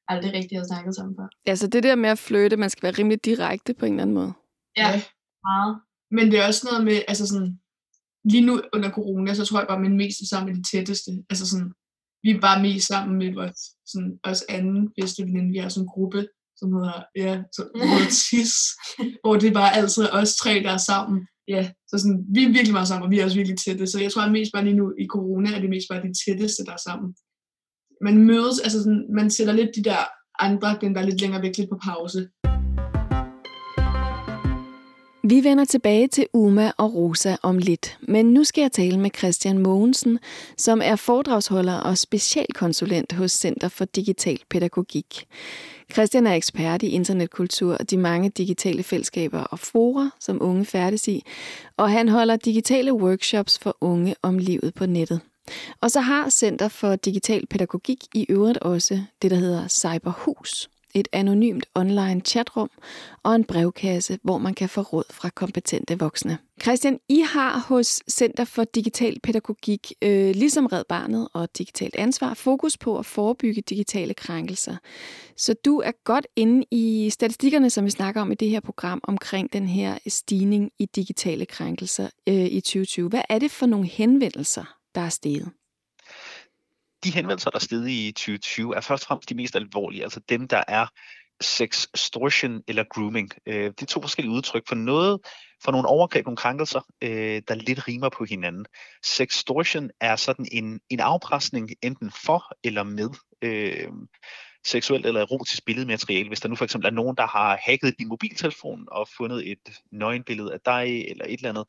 aldrig 0.09 0.32
rigtig 0.38 0.59
har 0.59 0.65
snakket 0.71 0.94
sammen 0.94 1.15
før. 1.19 1.29
Altså 1.47 1.67
det 1.67 1.82
der 1.82 1.94
med 1.94 2.11
at 2.11 2.19
flytte, 2.19 2.56
man 2.56 2.71
skal 2.71 2.82
være 2.82 2.99
rimelig 2.99 3.25
direkte 3.25 3.75
på 3.75 3.85
en 3.87 3.93
eller 3.93 4.03
anden 4.03 4.15
måde. 4.21 4.32
Ja, 4.76 4.88
Ja. 4.88 5.03
meget. 5.50 5.73
Men 6.16 6.31
det 6.31 6.38
er 6.38 6.46
også 6.46 6.62
noget 6.69 6.84
med, 6.84 6.99
altså 7.08 7.26
sådan, 7.26 7.58
lige 8.25 8.46
nu 8.46 8.61
under 8.75 8.90
corona, 8.90 9.34
så 9.34 9.44
tror 9.44 9.58
jeg 9.58 9.69
bare, 9.69 9.81
at 9.81 9.82
man 9.82 9.96
mest 9.96 10.20
er 10.20 10.26
sammen 10.26 10.49
med 10.49 10.56
de 10.58 10.70
tætteste. 10.70 11.11
Altså 11.31 11.44
sådan, 11.50 11.72
vi 12.22 12.31
er 12.31 12.40
bare 12.40 12.62
mest 12.62 12.87
sammen 12.87 13.19
med 13.19 13.34
vores, 13.34 13.61
sådan, 13.87 14.12
os 14.22 14.43
anden 14.49 14.90
bedste 14.99 15.22
veninde. 15.22 15.52
Vi 15.52 15.58
har 15.58 15.69
sådan 15.69 15.84
en 15.84 15.94
gruppe, 15.94 16.28
som 16.56 16.72
hedder, 16.72 16.99
ja, 17.16 17.43
som 17.56 17.64
hedder 17.75 18.11
TIS, 18.20 18.55
hvor 19.22 19.37
det 19.37 19.49
er 19.49 19.58
bare 19.61 19.76
altid 19.76 20.05
os 20.12 20.37
tre, 20.37 20.55
der 20.66 20.70
er 20.70 20.84
sammen. 20.93 21.26
Ja, 21.49 21.62
så 21.88 21.99
sådan, 21.99 22.25
vi 22.34 22.44
er 22.44 22.49
virkelig 22.56 22.72
meget 22.72 22.88
sammen, 22.88 23.05
og 23.05 23.11
vi 23.11 23.19
er 23.19 23.25
også 23.25 23.37
virkelig 23.37 23.58
tætte. 23.58 23.87
Så 23.87 24.00
jeg 24.00 24.12
tror, 24.12 24.22
at 24.22 24.32
mest 24.32 24.52
bare 24.52 24.64
lige 24.64 24.81
nu 24.81 24.87
i 24.99 25.06
corona, 25.06 25.49
er 25.56 25.61
det 25.61 25.70
mest 25.70 25.87
bare 25.90 26.02
de 26.02 26.12
tætteste, 26.25 26.64
der 26.64 26.72
er 26.72 26.84
sammen. 26.88 27.14
Man 28.06 28.16
mødes, 28.26 28.58
altså 28.61 28.78
sådan, 28.78 29.06
man 29.19 29.31
sætter 29.31 29.52
lidt 29.52 29.70
de 29.76 29.84
der 29.84 30.00
andre, 30.38 30.78
den 30.81 30.94
der 30.94 31.00
er 31.00 31.06
lidt 31.06 31.20
længere 31.20 31.43
væk, 31.43 31.56
lidt 31.56 31.70
på 31.70 31.78
pause. 31.84 32.28
Vi 35.29 35.44
vender 35.44 35.65
tilbage 35.65 36.09
til 36.09 36.26
Uma 36.32 36.73
og 36.79 36.94
Rosa 36.94 37.37
om 37.43 37.59
lidt, 37.59 37.99
men 38.00 38.26
nu 38.26 38.44
skal 38.44 38.62
jeg 38.62 38.73
tale 38.73 39.00
med 39.00 39.11
Christian 39.19 39.59
Mogensen, 39.59 40.19
som 40.56 40.81
er 40.85 40.97
foredragsholder 40.97 41.81
og 41.81 41.99
specialkonsulent 41.99 43.12
hos 43.12 43.32
Center 43.32 43.69
for 43.69 43.85
Digital 43.85 44.38
Pædagogik. 44.50 45.26
Christian 45.93 46.26
er 46.26 46.35
ekspert 46.35 46.82
i 46.82 46.88
internetkultur 46.88 47.75
og 47.75 47.91
de 47.91 47.97
mange 47.97 48.31
digitale 48.31 48.82
fællesskaber 48.82 49.41
og 49.41 49.59
fora, 49.59 50.11
som 50.21 50.43
unge 50.43 50.65
færdes 50.65 51.09
i, 51.09 51.23
og 51.76 51.91
han 51.91 52.09
holder 52.09 52.37
digitale 52.37 52.93
workshops 52.93 53.59
for 53.59 53.76
unge 53.81 54.15
om 54.23 54.38
livet 54.38 54.75
på 54.75 54.87
nettet. 54.87 55.21
Og 55.81 55.91
så 55.91 56.00
har 56.00 56.29
Center 56.29 56.69
for 56.69 56.97
Digital 56.97 57.47
Pædagogik 57.47 58.05
i 58.15 58.26
øvrigt 58.29 58.59
også 58.59 59.03
det, 59.23 59.31
der 59.31 59.37
hedder 59.37 59.69
Cyberhus, 59.69 60.69
et 60.94 61.08
anonymt 61.12 61.67
online 61.75 62.20
chatrum 62.20 62.70
og 63.23 63.35
en 63.35 63.44
brevkasse, 63.44 64.19
hvor 64.23 64.38
man 64.38 64.55
kan 64.55 64.69
få 64.69 64.81
råd 64.81 65.05
fra 65.11 65.29
kompetente 65.29 65.99
voksne. 65.99 66.38
Christian, 66.62 66.99
I 67.08 67.20
har 67.20 67.58
hos 67.69 68.02
Center 68.11 68.44
for 68.44 68.64
Digital 68.64 69.20
Pædagogik, 69.23 69.93
øh, 70.02 70.35
ligesom 70.35 70.67
Red 70.67 70.85
Barnet 70.88 71.29
og 71.32 71.49
Digitalt 71.58 71.96
Ansvar, 71.96 72.35
fokus 72.35 72.79
på 72.79 72.99
at 72.99 73.06
forebygge 73.06 73.62
digitale 73.62 74.14
krænkelser. 74.14 74.76
Så 75.37 75.55
du 75.64 75.79
er 75.79 75.93
godt 76.05 76.26
inde 76.37 76.67
i 76.70 77.11
statistikkerne, 77.11 77.70
som 77.70 77.85
vi 77.85 77.90
snakker 77.90 78.20
om 78.20 78.32
i 78.32 78.35
det 78.35 78.50
her 78.50 78.61
program, 78.61 79.00
omkring 79.02 79.52
den 79.52 79.69
her 79.69 79.99
stigning 80.06 80.70
i 80.79 80.87
digitale 80.97 81.47
krænkelser 81.47 82.08
øh, 82.29 82.44
i 82.44 82.61
2020. 82.61 83.08
Hvad 83.08 83.23
er 83.29 83.38
det 83.38 83.50
for 83.50 83.67
nogle 83.67 83.87
henvendelser, 83.87 84.76
der 84.94 85.00
er 85.00 85.08
steget? 85.08 85.50
De 87.04 87.10
henvendelser, 87.10 87.50
der 87.50 87.58
er 87.58 87.86
i 87.86 88.12
2020, 88.12 88.76
er 88.76 88.80
først 88.80 89.02
og 89.02 89.06
fremmest 89.06 89.28
de 89.28 89.34
mest 89.34 89.56
alvorlige, 89.56 90.02
altså 90.02 90.20
dem, 90.28 90.48
der 90.48 90.62
er 90.68 90.86
sextortion 91.40 92.62
eller 92.68 92.84
grooming. 92.84 93.30
Øh, 93.46 93.64
det 93.64 93.82
er 93.82 93.86
to 93.86 94.00
forskellige 94.00 94.34
udtryk 94.34 94.62
for 94.68 94.74
noget, 94.74 95.20
for 95.64 95.72
nogle 95.72 95.88
overgreb, 95.88 96.24
nogle 96.24 96.36
krænkelser, 96.36 96.80
øh, 97.02 97.42
der 97.48 97.54
lidt 97.54 97.88
rimer 97.88 98.08
på 98.08 98.24
hinanden. 98.24 98.66
Sextortion 99.04 99.90
er 100.00 100.16
sådan 100.16 100.46
en, 100.52 100.80
en 100.90 101.00
afpresning 101.00 101.70
enten 101.82 102.12
for 102.24 102.44
eller 102.64 102.82
med 102.82 103.10
øh, 103.42 103.92
seksuelt 104.66 105.06
eller 105.06 105.20
erotisk 105.20 105.64
billedmateriale. 105.64 106.28
Hvis 106.28 106.40
der 106.40 106.48
nu 106.48 106.56
for 106.56 106.64
eksempel 106.64 106.86
er 106.86 106.94
nogen, 106.94 107.16
der 107.16 107.26
har 107.26 107.58
hacket 107.62 107.98
din 107.98 108.08
mobiltelefon 108.08 108.86
og 108.90 109.08
fundet 109.16 109.50
et 109.50 109.80
nøgenbillede 109.92 110.52
af 110.52 110.60
dig 110.64 111.08
eller 111.08 111.24
et 111.24 111.32
eller 111.32 111.48
andet, 111.48 111.64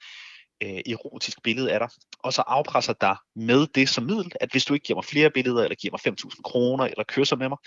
øh, 0.64 0.82
erotisk 0.94 1.44
billede 1.44 1.72
af 1.72 1.80
dig, 1.80 1.90
og 2.20 2.34
så 2.34 2.42
afpresser 2.42 2.94
dig 2.94 3.16
med 3.36 3.68
det 3.68 3.90
som 3.90 4.04
middel, 4.04 4.32
at 4.42 4.52
hvis 4.52 4.66
du 4.66 4.74
ikke 4.74 4.86
giver 4.86 4.98
mig 4.98 5.06
flere 5.06 5.30
billeder, 5.30 5.64
eller 5.64 5.76
giver 5.76 5.92
mig 6.06 6.14
5.000 6.34 6.42
kroner, 6.42 6.86
eller 6.86 7.04
kysser 7.04 7.36
med 7.36 7.50
mig, 7.50 7.58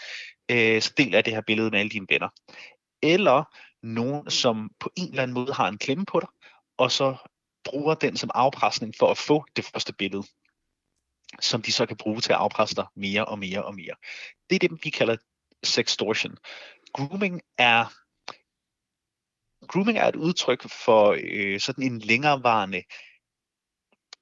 øh, 0.50 0.82
så 0.82 0.92
del 0.96 1.14
af 1.14 1.24
det 1.24 1.34
her 1.34 1.42
billede 1.46 1.70
med 1.70 1.78
alle 1.78 1.90
dine 1.90 2.06
venner. 2.08 2.28
Eller 3.02 3.44
nogen, 3.82 4.30
som 4.30 4.70
på 4.80 4.90
en 4.96 5.08
eller 5.08 5.22
anden 5.22 5.34
måde 5.34 5.52
har 5.52 5.68
en 5.68 5.78
klemme 5.78 6.04
på 6.04 6.20
dig, 6.20 6.28
og 6.78 6.92
så 6.92 7.16
bruger 7.64 7.94
den 7.94 8.16
som 8.16 8.30
afpresning 8.34 8.94
for 8.98 9.10
at 9.10 9.18
få 9.18 9.44
det 9.56 9.64
første 9.64 9.92
billede, 9.92 10.22
som 11.40 11.62
de 11.62 11.72
så 11.72 11.86
kan 11.86 11.96
bruge 11.96 12.20
til 12.20 12.32
at 12.32 12.38
afpresse 12.38 12.74
dig 12.74 12.86
mere 12.96 13.24
og 13.24 13.38
mere 13.38 13.64
og 13.64 13.74
mere. 13.74 13.94
Det 14.50 14.56
er 14.56 14.68
det, 14.68 14.84
vi 14.84 14.90
kalder 14.90 15.16
sextortion. 15.62 16.36
Grooming 16.92 17.40
er 17.58 17.92
grooming 19.68 19.98
er 19.98 20.06
et 20.06 20.16
udtryk 20.16 20.70
for 20.70 21.16
øh, 21.24 21.60
sådan 21.60 21.84
en 21.84 21.98
længerevarende, 21.98 22.82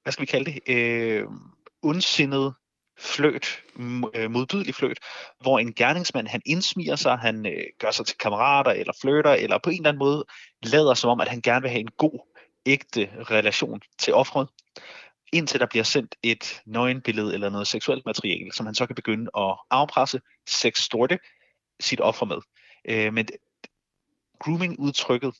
hvad 0.03 0.13
skal 0.13 0.21
vi 0.21 0.25
kalde 0.25 0.51
det, 0.51 0.75
øh, 0.75 1.25
ondsindet 1.81 2.53
fløt, 2.99 3.63
øh, 4.15 4.31
modbydelig 4.31 4.75
fløt, 4.75 4.99
hvor 5.41 5.59
en 5.59 5.73
gerningsmand, 5.73 6.27
han 6.27 6.41
indsmiger 6.45 6.95
sig, 6.95 7.17
han 7.17 7.45
øh, 7.45 7.63
gør 7.79 7.91
sig 7.91 8.05
til 8.05 8.17
kammerater 8.17 8.71
eller 8.71 8.93
fløter, 9.01 9.31
eller 9.31 9.57
på 9.57 9.69
en 9.69 9.75
eller 9.75 9.89
anden 9.89 9.99
måde 9.99 10.25
lader 10.63 10.93
som 10.93 11.09
om, 11.09 11.21
at 11.21 11.27
han 11.27 11.41
gerne 11.41 11.61
vil 11.61 11.71
have 11.71 11.79
en 11.79 11.91
god, 11.97 12.19
ægte 12.67 13.09
relation 13.31 13.81
til 13.99 14.13
offeret, 14.13 14.49
indtil 15.33 15.59
der 15.59 15.65
bliver 15.65 15.83
sendt 15.83 16.15
et 16.23 16.61
nøgenbillede 16.65 17.33
eller 17.33 17.49
noget 17.49 17.67
seksuelt 17.67 18.05
materiale, 18.05 18.51
som 18.51 18.65
han 18.65 18.75
så 18.75 18.85
kan 18.85 18.95
begynde 18.95 19.31
at 19.37 19.57
afpresse, 19.69 20.21
sexstorte 20.47 21.19
sit 21.79 22.01
offer 22.01 22.25
med. 22.25 22.37
Øh, 22.85 23.13
men 23.13 23.27
grooming-udtrykket 24.39 25.35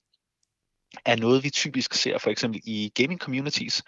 er 1.06 1.16
noget, 1.16 1.44
vi 1.44 1.50
typisk 1.50 1.94
ser 1.94 2.18
for 2.18 2.30
eksempel 2.30 2.62
i 2.64 2.92
gaming 2.96 3.20
communities, 3.20 3.84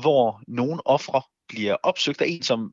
hvor 0.00 0.40
nogle 0.48 0.86
ofre 0.86 1.22
bliver 1.48 1.76
opsøgt 1.82 2.20
af 2.20 2.26
en, 2.28 2.42
som 2.42 2.72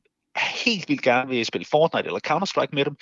helt 0.64 0.88
vildt 0.88 1.02
gerne 1.02 1.28
vil 1.28 1.46
spille 1.46 1.64
Fortnite 1.64 2.06
eller 2.06 2.20
Counter-Strike 2.26 2.72
med 2.72 2.84
dem, 2.84 2.96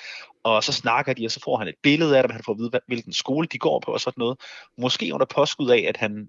og 0.45 0.65
så 0.65 0.73
snakker 0.73 1.13
de, 1.13 1.27
og 1.27 1.31
så 1.31 1.41
får 1.45 1.59
han 1.59 1.69
et 1.69 1.75
billede 1.83 2.17
af 2.17 2.23
dem, 2.23 2.31
han 2.31 2.43
får 2.45 2.53
at 2.53 2.59
vide, 2.59 2.81
hvilken 2.87 3.13
skole 3.13 3.47
de 3.47 3.59
går 3.59 3.81
på 3.81 3.93
og 3.93 4.01
sådan 4.01 4.21
noget. 4.21 4.41
Måske 4.79 5.15
under 5.15 5.27
påskud 5.27 5.71
af, 5.71 5.85
at 5.89 5.97
han 5.97 6.29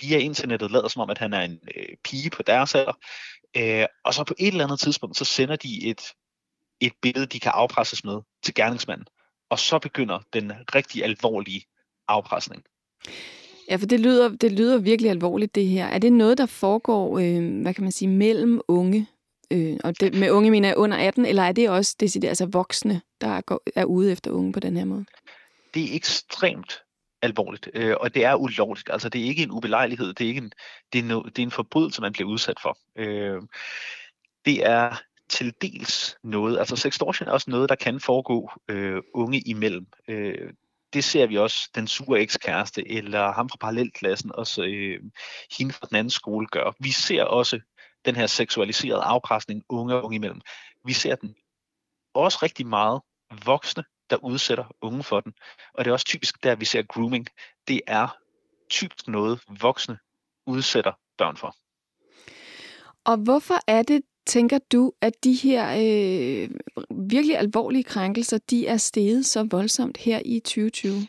via 0.00 0.18
internettet 0.18 0.70
lader 0.70 0.88
som 0.88 1.02
om, 1.02 1.10
at 1.10 1.18
han 1.18 1.32
er 1.32 1.40
en 1.40 1.58
øh, 1.76 1.96
pige 2.04 2.30
på 2.30 2.42
deres 2.42 2.74
alder, 2.74 2.92
øh, 3.56 3.86
og 4.04 4.14
så 4.14 4.24
på 4.24 4.34
et 4.38 4.48
eller 4.48 4.64
andet 4.64 4.80
tidspunkt, 4.80 5.16
så 5.16 5.24
sender 5.24 5.56
de 5.56 5.86
et, 5.86 6.02
et 6.80 6.92
billede, 7.02 7.26
de 7.26 7.40
kan 7.40 7.52
afpresses 7.54 8.04
med 8.04 8.20
til 8.42 8.54
gerningsmanden, 8.54 9.06
og 9.50 9.58
så 9.58 9.78
begynder 9.78 10.18
den 10.32 10.52
rigtig 10.74 11.04
alvorlige 11.04 11.64
afpresning. 12.08 12.62
Ja, 13.70 13.76
for 13.76 13.86
det 13.86 14.00
lyder, 14.00 14.28
det 14.28 14.52
lyder 14.52 14.78
virkelig 14.78 15.10
alvorligt, 15.10 15.54
det 15.54 15.66
her. 15.66 15.86
Er 15.86 15.98
det 15.98 16.12
noget, 16.12 16.38
der 16.38 16.46
foregår, 16.46 17.18
øh, 17.18 17.62
hvad 17.62 17.74
kan 17.74 17.84
man 17.84 17.92
sige, 17.92 18.08
mellem 18.08 18.60
unge? 18.68 19.06
Øh, 19.52 19.76
og 19.84 20.00
det, 20.00 20.14
med 20.14 20.30
unge 20.30 20.50
mener 20.50 20.68
jeg 20.68 20.76
under 20.76 20.96
18, 20.96 21.26
eller 21.26 21.42
er 21.42 21.52
det 21.52 21.70
også 21.70 21.96
det, 22.00 22.24
altså 22.24 22.46
voksne, 22.46 23.00
der 23.20 23.40
går, 23.40 23.62
er 23.76 23.84
ude 23.84 24.12
efter 24.12 24.30
unge 24.30 24.52
på 24.52 24.60
den 24.60 24.76
her 24.76 24.84
måde? 24.84 25.04
Det 25.74 25.82
er 25.82 25.96
ekstremt 25.96 26.82
alvorligt, 27.22 27.68
øh, 27.74 27.96
og 28.00 28.14
det 28.14 28.24
er 28.24 28.34
ulovligt. 28.34 28.90
Altså, 28.92 29.08
det 29.08 29.20
er 29.20 29.24
ikke 29.24 29.42
en 29.42 29.50
ubelejlighed, 29.50 30.14
det 30.14 30.24
er, 30.24 30.28
ikke 30.28 30.40
en, 30.40 30.52
det 30.92 30.98
er, 30.98 31.02
no, 31.02 31.22
det 31.22 31.38
er 31.38 31.42
en 31.42 31.50
forbrydelse, 31.50 32.00
man 32.00 32.12
bliver 32.12 32.28
udsat 32.28 32.60
for. 32.62 32.78
Øh, 32.96 33.42
det 34.44 34.66
er 34.66 35.02
til 35.28 35.54
dels 35.62 36.16
noget, 36.24 36.58
altså 36.58 36.76
sextortion 36.76 37.28
er 37.28 37.32
også 37.32 37.50
noget, 37.50 37.68
der 37.68 37.74
kan 37.74 38.00
foregå 38.00 38.50
øh, 38.68 39.02
unge 39.14 39.40
imellem. 39.40 39.86
Øh, 40.08 40.50
det 40.92 41.04
ser 41.04 41.26
vi 41.26 41.38
også 41.38 41.70
den 41.74 41.86
sure 41.86 42.20
ekskæreste, 42.20 42.90
eller 42.90 43.32
ham 43.32 43.48
fra 43.48 43.56
parallelklassen, 43.60 44.32
også 44.34 44.62
øh, 44.62 45.00
hende 45.58 45.72
fra 45.72 45.86
den 45.86 45.96
anden 45.96 46.10
skole 46.10 46.46
gør. 46.46 46.72
Vi 46.78 46.90
ser 46.90 47.24
også 47.24 47.60
den 48.04 48.16
her 48.16 48.26
seksualiserede 48.26 49.02
afpresning 49.02 49.62
unge 49.68 49.94
og 49.94 50.04
unge 50.04 50.16
imellem. 50.16 50.40
Vi 50.84 50.92
ser 50.92 51.14
den 51.14 51.34
også 52.14 52.38
rigtig 52.42 52.66
meget 52.66 53.00
voksne, 53.44 53.84
der 54.10 54.16
udsætter 54.16 54.64
unge 54.80 55.02
for 55.02 55.20
den. 55.20 55.32
Og 55.74 55.84
det 55.84 55.90
er 55.90 55.92
også 55.92 56.06
typisk 56.06 56.42
der, 56.42 56.54
vi 56.54 56.64
ser 56.64 56.82
grooming. 56.82 57.26
Det 57.68 57.80
er 57.86 58.16
typisk 58.70 59.08
noget, 59.08 59.40
voksne 59.60 59.98
udsætter 60.46 60.92
børn 61.18 61.36
for. 61.36 61.56
Og 63.04 63.16
hvorfor 63.16 63.54
er 63.66 63.82
det, 63.82 64.02
tænker 64.26 64.58
du, 64.72 64.92
at 65.00 65.12
de 65.24 65.34
her 65.34 65.70
øh, 65.70 66.50
virkelig 67.10 67.38
alvorlige 67.38 67.84
krænkelser, 67.84 68.38
de 68.50 68.66
er 68.66 68.76
steget 68.76 69.26
så 69.26 69.48
voldsomt 69.50 69.96
her 69.96 70.22
i 70.24 70.40
2020? 70.40 71.08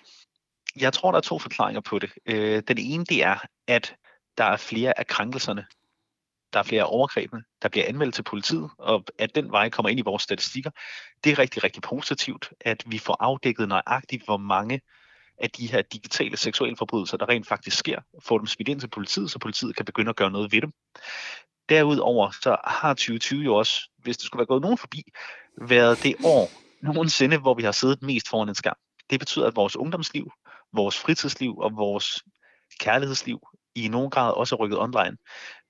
Jeg 0.79 0.93
tror, 0.93 1.11
der 1.11 1.17
er 1.17 1.21
to 1.21 1.39
forklaringer 1.39 1.81
på 1.81 1.99
det. 1.99 2.11
Øh, 2.25 2.63
den 2.67 2.77
ene, 2.77 3.05
det 3.05 3.23
er, 3.23 3.35
at 3.67 3.95
der 4.37 4.43
er 4.43 4.57
flere 4.57 4.99
af 4.99 5.07
krænkelserne, 5.07 5.65
der 6.53 6.59
er 6.59 6.63
flere 6.63 6.85
overgrebene, 6.85 7.43
der 7.61 7.69
bliver 7.69 7.85
anmeldt 7.87 8.15
til 8.15 8.23
politiet, 8.23 8.69
og 8.77 9.03
at 9.19 9.35
den 9.35 9.51
vej 9.51 9.69
kommer 9.69 9.89
ind 9.89 9.99
i 9.99 10.03
vores 10.03 10.23
statistikker. 10.23 10.71
Det 11.23 11.31
er 11.31 11.39
rigtig, 11.39 11.63
rigtig 11.63 11.81
positivt, 11.81 12.53
at 12.61 12.83
vi 12.85 12.97
får 12.97 13.17
afdækket 13.19 13.67
nøjagtigt, 13.67 14.25
hvor 14.25 14.37
mange 14.37 14.81
af 15.37 15.49
de 15.49 15.67
her 15.67 15.81
digitale 15.81 16.37
seksuelle 16.37 16.77
forbrydelser, 16.77 17.17
der 17.17 17.29
rent 17.29 17.47
faktisk 17.47 17.77
sker, 17.77 17.99
får 18.23 18.37
dem 18.37 18.47
smidt 18.47 18.69
ind 18.69 18.79
til 18.79 18.87
politiet, 18.87 19.31
så 19.31 19.39
politiet 19.39 19.75
kan 19.75 19.85
begynde 19.85 20.09
at 20.09 20.15
gøre 20.15 20.31
noget 20.31 20.51
ved 20.51 20.61
dem. 20.61 20.71
Derudover 21.69 22.31
så 22.41 22.57
har 22.67 22.93
2020 22.93 23.43
jo 23.43 23.55
også, 23.55 23.89
hvis 24.03 24.17
det 24.17 24.25
skulle 24.25 24.39
være 24.39 24.45
gået 24.45 24.61
nogen 24.61 24.77
forbi, 24.77 25.03
været 25.61 26.03
det 26.03 26.15
år 26.23 26.51
nogensinde, 26.81 27.37
hvor 27.37 27.53
vi 27.53 27.63
har 27.63 27.71
siddet 27.71 28.01
mest 28.01 28.29
foran 28.29 28.49
en 28.49 28.55
skærm. 28.55 28.75
Det 29.09 29.19
betyder, 29.19 29.47
at 29.47 29.55
vores 29.55 29.75
ungdomsliv, 29.75 30.31
vores 30.73 30.99
fritidsliv 30.99 31.57
og 31.57 31.71
vores 31.75 32.23
kærlighedsliv 32.79 33.39
i 33.75 33.87
nogen 33.87 34.09
grad 34.09 34.33
også 34.33 34.55
er 34.55 34.59
rykket 34.59 34.79
online 34.79 35.17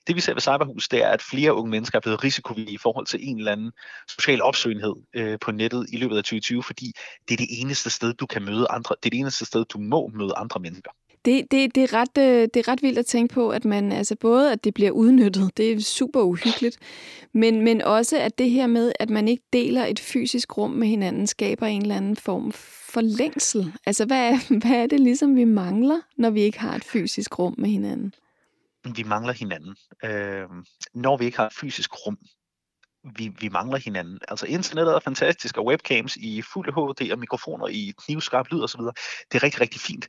det 0.08 0.16
vi 0.16 0.22
ser 0.22 0.34
ved 0.34 0.42
Cyberhus, 0.42 0.88
det 0.88 1.04
er, 1.04 1.10
at 1.10 1.22
flere 1.22 1.54
unge 1.54 1.72
mennesker 1.72 1.98
er 1.98 2.02
blevet 2.02 2.24
risikovillige 2.24 2.74
i 2.74 2.78
forhold 2.78 3.06
til 3.06 3.30
en 3.30 3.38
eller 3.38 3.52
anden 3.52 3.72
social 4.08 4.42
opsøgenhed 4.42 4.94
øh, 5.14 5.40
på 5.40 5.52
nettet 5.52 5.86
i 5.94 5.98
løbet 5.98 6.18
af 6.18 6.24
2020, 6.24 6.64
fordi 6.64 6.94
det 7.28 7.34
er 7.34 7.38
det 7.38 7.48
eneste 7.62 7.90
sted, 7.90 8.14
du 8.14 8.26
kan 8.26 8.46
møde 8.46 8.68
andre, 8.70 8.96
det 9.04 9.06
er 9.06 9.10
det 9.10 9.20
eneste 9.20 9.46
sted, 9.46 9.66
du 9.66 9.80
må 9.80 10.12
møde 10.14 10.34
andre 10.36 10.60
mennesker. 10.60 10.92
Det, 11.26 11.52
det, 11.52 11.76
det, 11.76 11.84
er 11.84 11.94
ret, 11.94 12.18
øh, 12.18 12.48
det 12.54 12.58
er 12.58 12.68
ret 12.68 12.82
vildt 12.82 12.98
at 12.98 13.06
tænke 13.06 13.34
på, 13.34 13.50
at 13.50 13.66
man 13.66 13.92
altså 13.92 14.16
både 14.16 14.52
at 14.52 14.64
det 14.64 14.74
bliver 14.74 14.92
udnyttet, 14.92 15.58
det 15.58 15.72
er 15.72 15.80
super 15.80 16.22
uhyggeligt, 16.22 16.78
men, 17.34 17.62
men 17.62 17.82
også 17.82 18.20
at 18.20 18.38
det 18.38 18.50
her 18.50 18.68
med, 18.68 18.92
at 19.00 19.10
man 19.10 19.28
ikke 19.28 19.44
deler 19.54 19.86
et 19.86 20.00
fysisk 20.00 20.58
rum 20.58 20.72
med 20.72 20.88
hinanden, 20.88 21.28
skaber 21.28 21.66
en 21.66 21.82
eller 21.82 21.96
anden 21.96 22.16
form 22.16 22.52
for 22.94 23.02
længsel. 23.02 23.74
Altså 23.86 24.06
hvad 24.06 24.30
er, 24.30 24.38
hvad 24.68 24.78
er 24.78 24.88
det 24.88 25.00
ligesom, 25.00 25.36
vi 25.36 25.44
mangler, 25.44 26.00
når 26.18 26.30
vi 26.30 26.42
ikke 26.42 26.60
har 26.60 26.76
et 26.76 26.84
fysisk 26.84 27.40
rum 27.40 27.56
med 27.58 27.70
hinanden? 27.70 28.14
vi 28.96 29.04
mangler 29.04 29.34
hinanden. 29.34 29.76
Øh, 30.04 30.48
når 30.94 31.18
vi 31.18 31.26
ikke 31.26 31.38
har 31.38 31.46
et 31.46 31.54
fysisk 31.54 32.06
rum, 32.06 32.18
vi, 33.18 33.32
vi 33.40 33.50
mangler 33.50 33.78
hinanden. 33.78 34.20
Altså 34.28 34.46
internettet 34.46 34.96
er 34.96 35.00
fantastisk, 35.00 35.58
og 35.58 35.66
webcams 35.66 36.16
i 36.16 36.42
fuld 36.42 36.72
HD 36.74 37.12
og 37.12 37.20
mikrofoner 37.20 37.68
i 37.68 37.94
knivskarp 38.06 38.48
lyd 38.52 38.62
osv. 38.62 38.82
Det 38.82 39.36
er 39.36 39.44
rigtig, 39.44 39.62
rigtig 39.62 39.82
fint. 39.82 40.08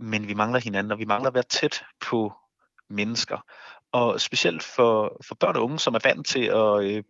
Men 0.00 0.28
vi 0.28 0.34
mangler 0.34 0.60
hinanden, 0.60 0.92
og 0.92 0.98
vi 0.98 1.04
mangler 1.04 1.28
at 1.28 1.34
være 1.34 1.42
tæt 1.42 1.82
på 2.00 2.32
mennesker. 2.88 3.44
Og 3.92 4.20
specielt 4.20 4.62
for, 4.62 5.16
for 5.26 5.34
børn 5.34 5.56
og 5.56 5.64
unge, 5.64 5.78
som 5.78 5.94
er 5.94 5.98
vant 6.04 6.26
til 6.26 6.44
at 6.44 6.84
øh, 6.84 7.02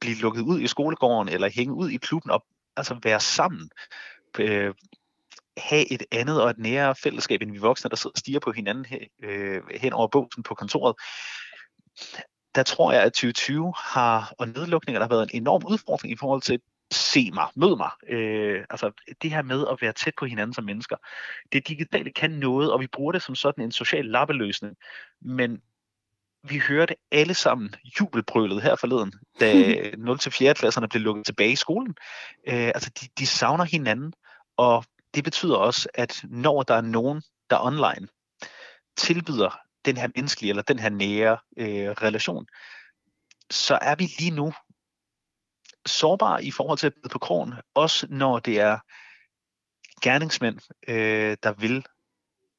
blive 0.00 0.16
lukket 0.16 0.42
ud 0.42 0.60
i 0.60 0.66
skolegården, 0.66 1.28
eller 1.28 1.50
hænge 1.54 1.74
ud 1.74 1.90
i 1.90 1.96
klubben, 1.96 2.30
og 2.30 2.44
altså 2.76 3.00
være 3.02 3.20
sammen 3.20 3.70
øh, 4.38 4.74
have 5.56 5.92
et 5.92 6.02
andet 6.12 6.42
og 6.42 6.50
et 6.50 6.58
nære 6.58 6.94
fællesskab 6.94 7.42
end 7.42 7.52
vi 7.52 7.58
voksne, 7.58 7.90
der 7.90 7.96
sidder 7.96 8.14
og 8.14 8.18
stiger 8.18 8.40
på 8.40 8.52
hinanden 8.52 8.86
øh, 9.22 9.62
hen 9.80 9.92
over 9.92 10.08
båsen 10.08 10.42
på 10.42 10.54
kontoret. 10.54 10.94
Der 12.54 12.62
tror 12.62 12.92
jeg, 12.92 13.02
at 13.02 13.12
2020 13.12 13.74
har, 13.76 14.32
og 14.38 14.48
nedlukninger, 14.48 14.98
der 14.98 15.06
har 15.06 15.14
været 15.14 15.30
en 15.32 15.42
enorm 15.42 15.62
udfordring 15.68 16.12
i 16.12 16.16
forhold 16.16 16.42
til 16.42 16.60
se 16.90 17.30
mig, 17.30 17.46
mød 17.56 17.76
mig. 17.76 17.90
Øh, 18.08 18.64
altså 18.70 18.90
det 19.22 19.30
her 19.30 19.42
med 19.42 19.66
at 19.70 19.82
være 19.82 19.92
tæt 19.92 20.14
på 20.18 20.26
hinanden 20.26 20.54
som 20.54 20.64
mennesker. 20.64 20.96
Det 21.52 21.68
digitale 21.68 22.10
kan 22.10 22.30
noget, 22.30 22.72
og 22.72 22.80
vi 22.80 22.86
bruger 22.86 23.12
det 23.12 23.22
som 23.22 23.34
sådan 23.34 23.64
en 23.64 23.72
social 23.72 24.04
lappeløsning. 24.04 24.76
Men 25.20 25.62
vi 26.42 26.58
hørte 26.58 26.94
alle 27.10 27.34
sammen 27.34 27.74
jubelbrølet 28.00 28.62
her 28.62 28.76
forleden, 28.76 29.12
da 29.40 29.52
0-4. 30.52 30.52
klasserne 30.52 30.88
blev 30.88 31.02
lukket 31.02 31.26
tilbage 31.26 31.52
i 31.52 31.56
skolen. 31.56 31.94
Øh, 32.48 32.66
altså 32.74 32.90
de, 33.00 33.08
de 33.18 33.26
savner 33.26 33.64
hinanden, 33.64 34.12
og 34.56 34.84
det 35.14 35.24
betyder 35.24 35.56
også, 35.56 35.88
at 35.94 36.24
når 36.28 36.62
der 36.62 36.74
er 36.74 36.80
nogen, 36.80 37.22
der 37.50 37.64
online 37.64 38.08
tilbyder 38.96 39.60
den 39.84 39.96
her 39.96 40.08
menneskelige 40.16 40.50
eller 40.50 40.62
den 40.62 40.78
her 40.78 40.88
nære 40.88 41.38
øh, 41.56 41.90
relation, 41.90 42.46
så 43.50 43.78
er 43.82 43.94
vi 43.94 44.04
lige 44.18 44.30
nu 44.30 44.52
sårbare 45.86 46.44
i 46.44 46.50
forhold 46.50 46.78
til 46.78 46.86
at 46.86 46.94
bide 46.94 47.08
på 47.08 47.18
krogen, 47.18 47.54
også 47.74 48.06
når 48.10 48.38
det 48.38 48.60
er 48.60 48.78
gerningsmænd, 50.02 50.58
øh, 50.88 51.36
der 51.42 51.52
vil 51.52 51.84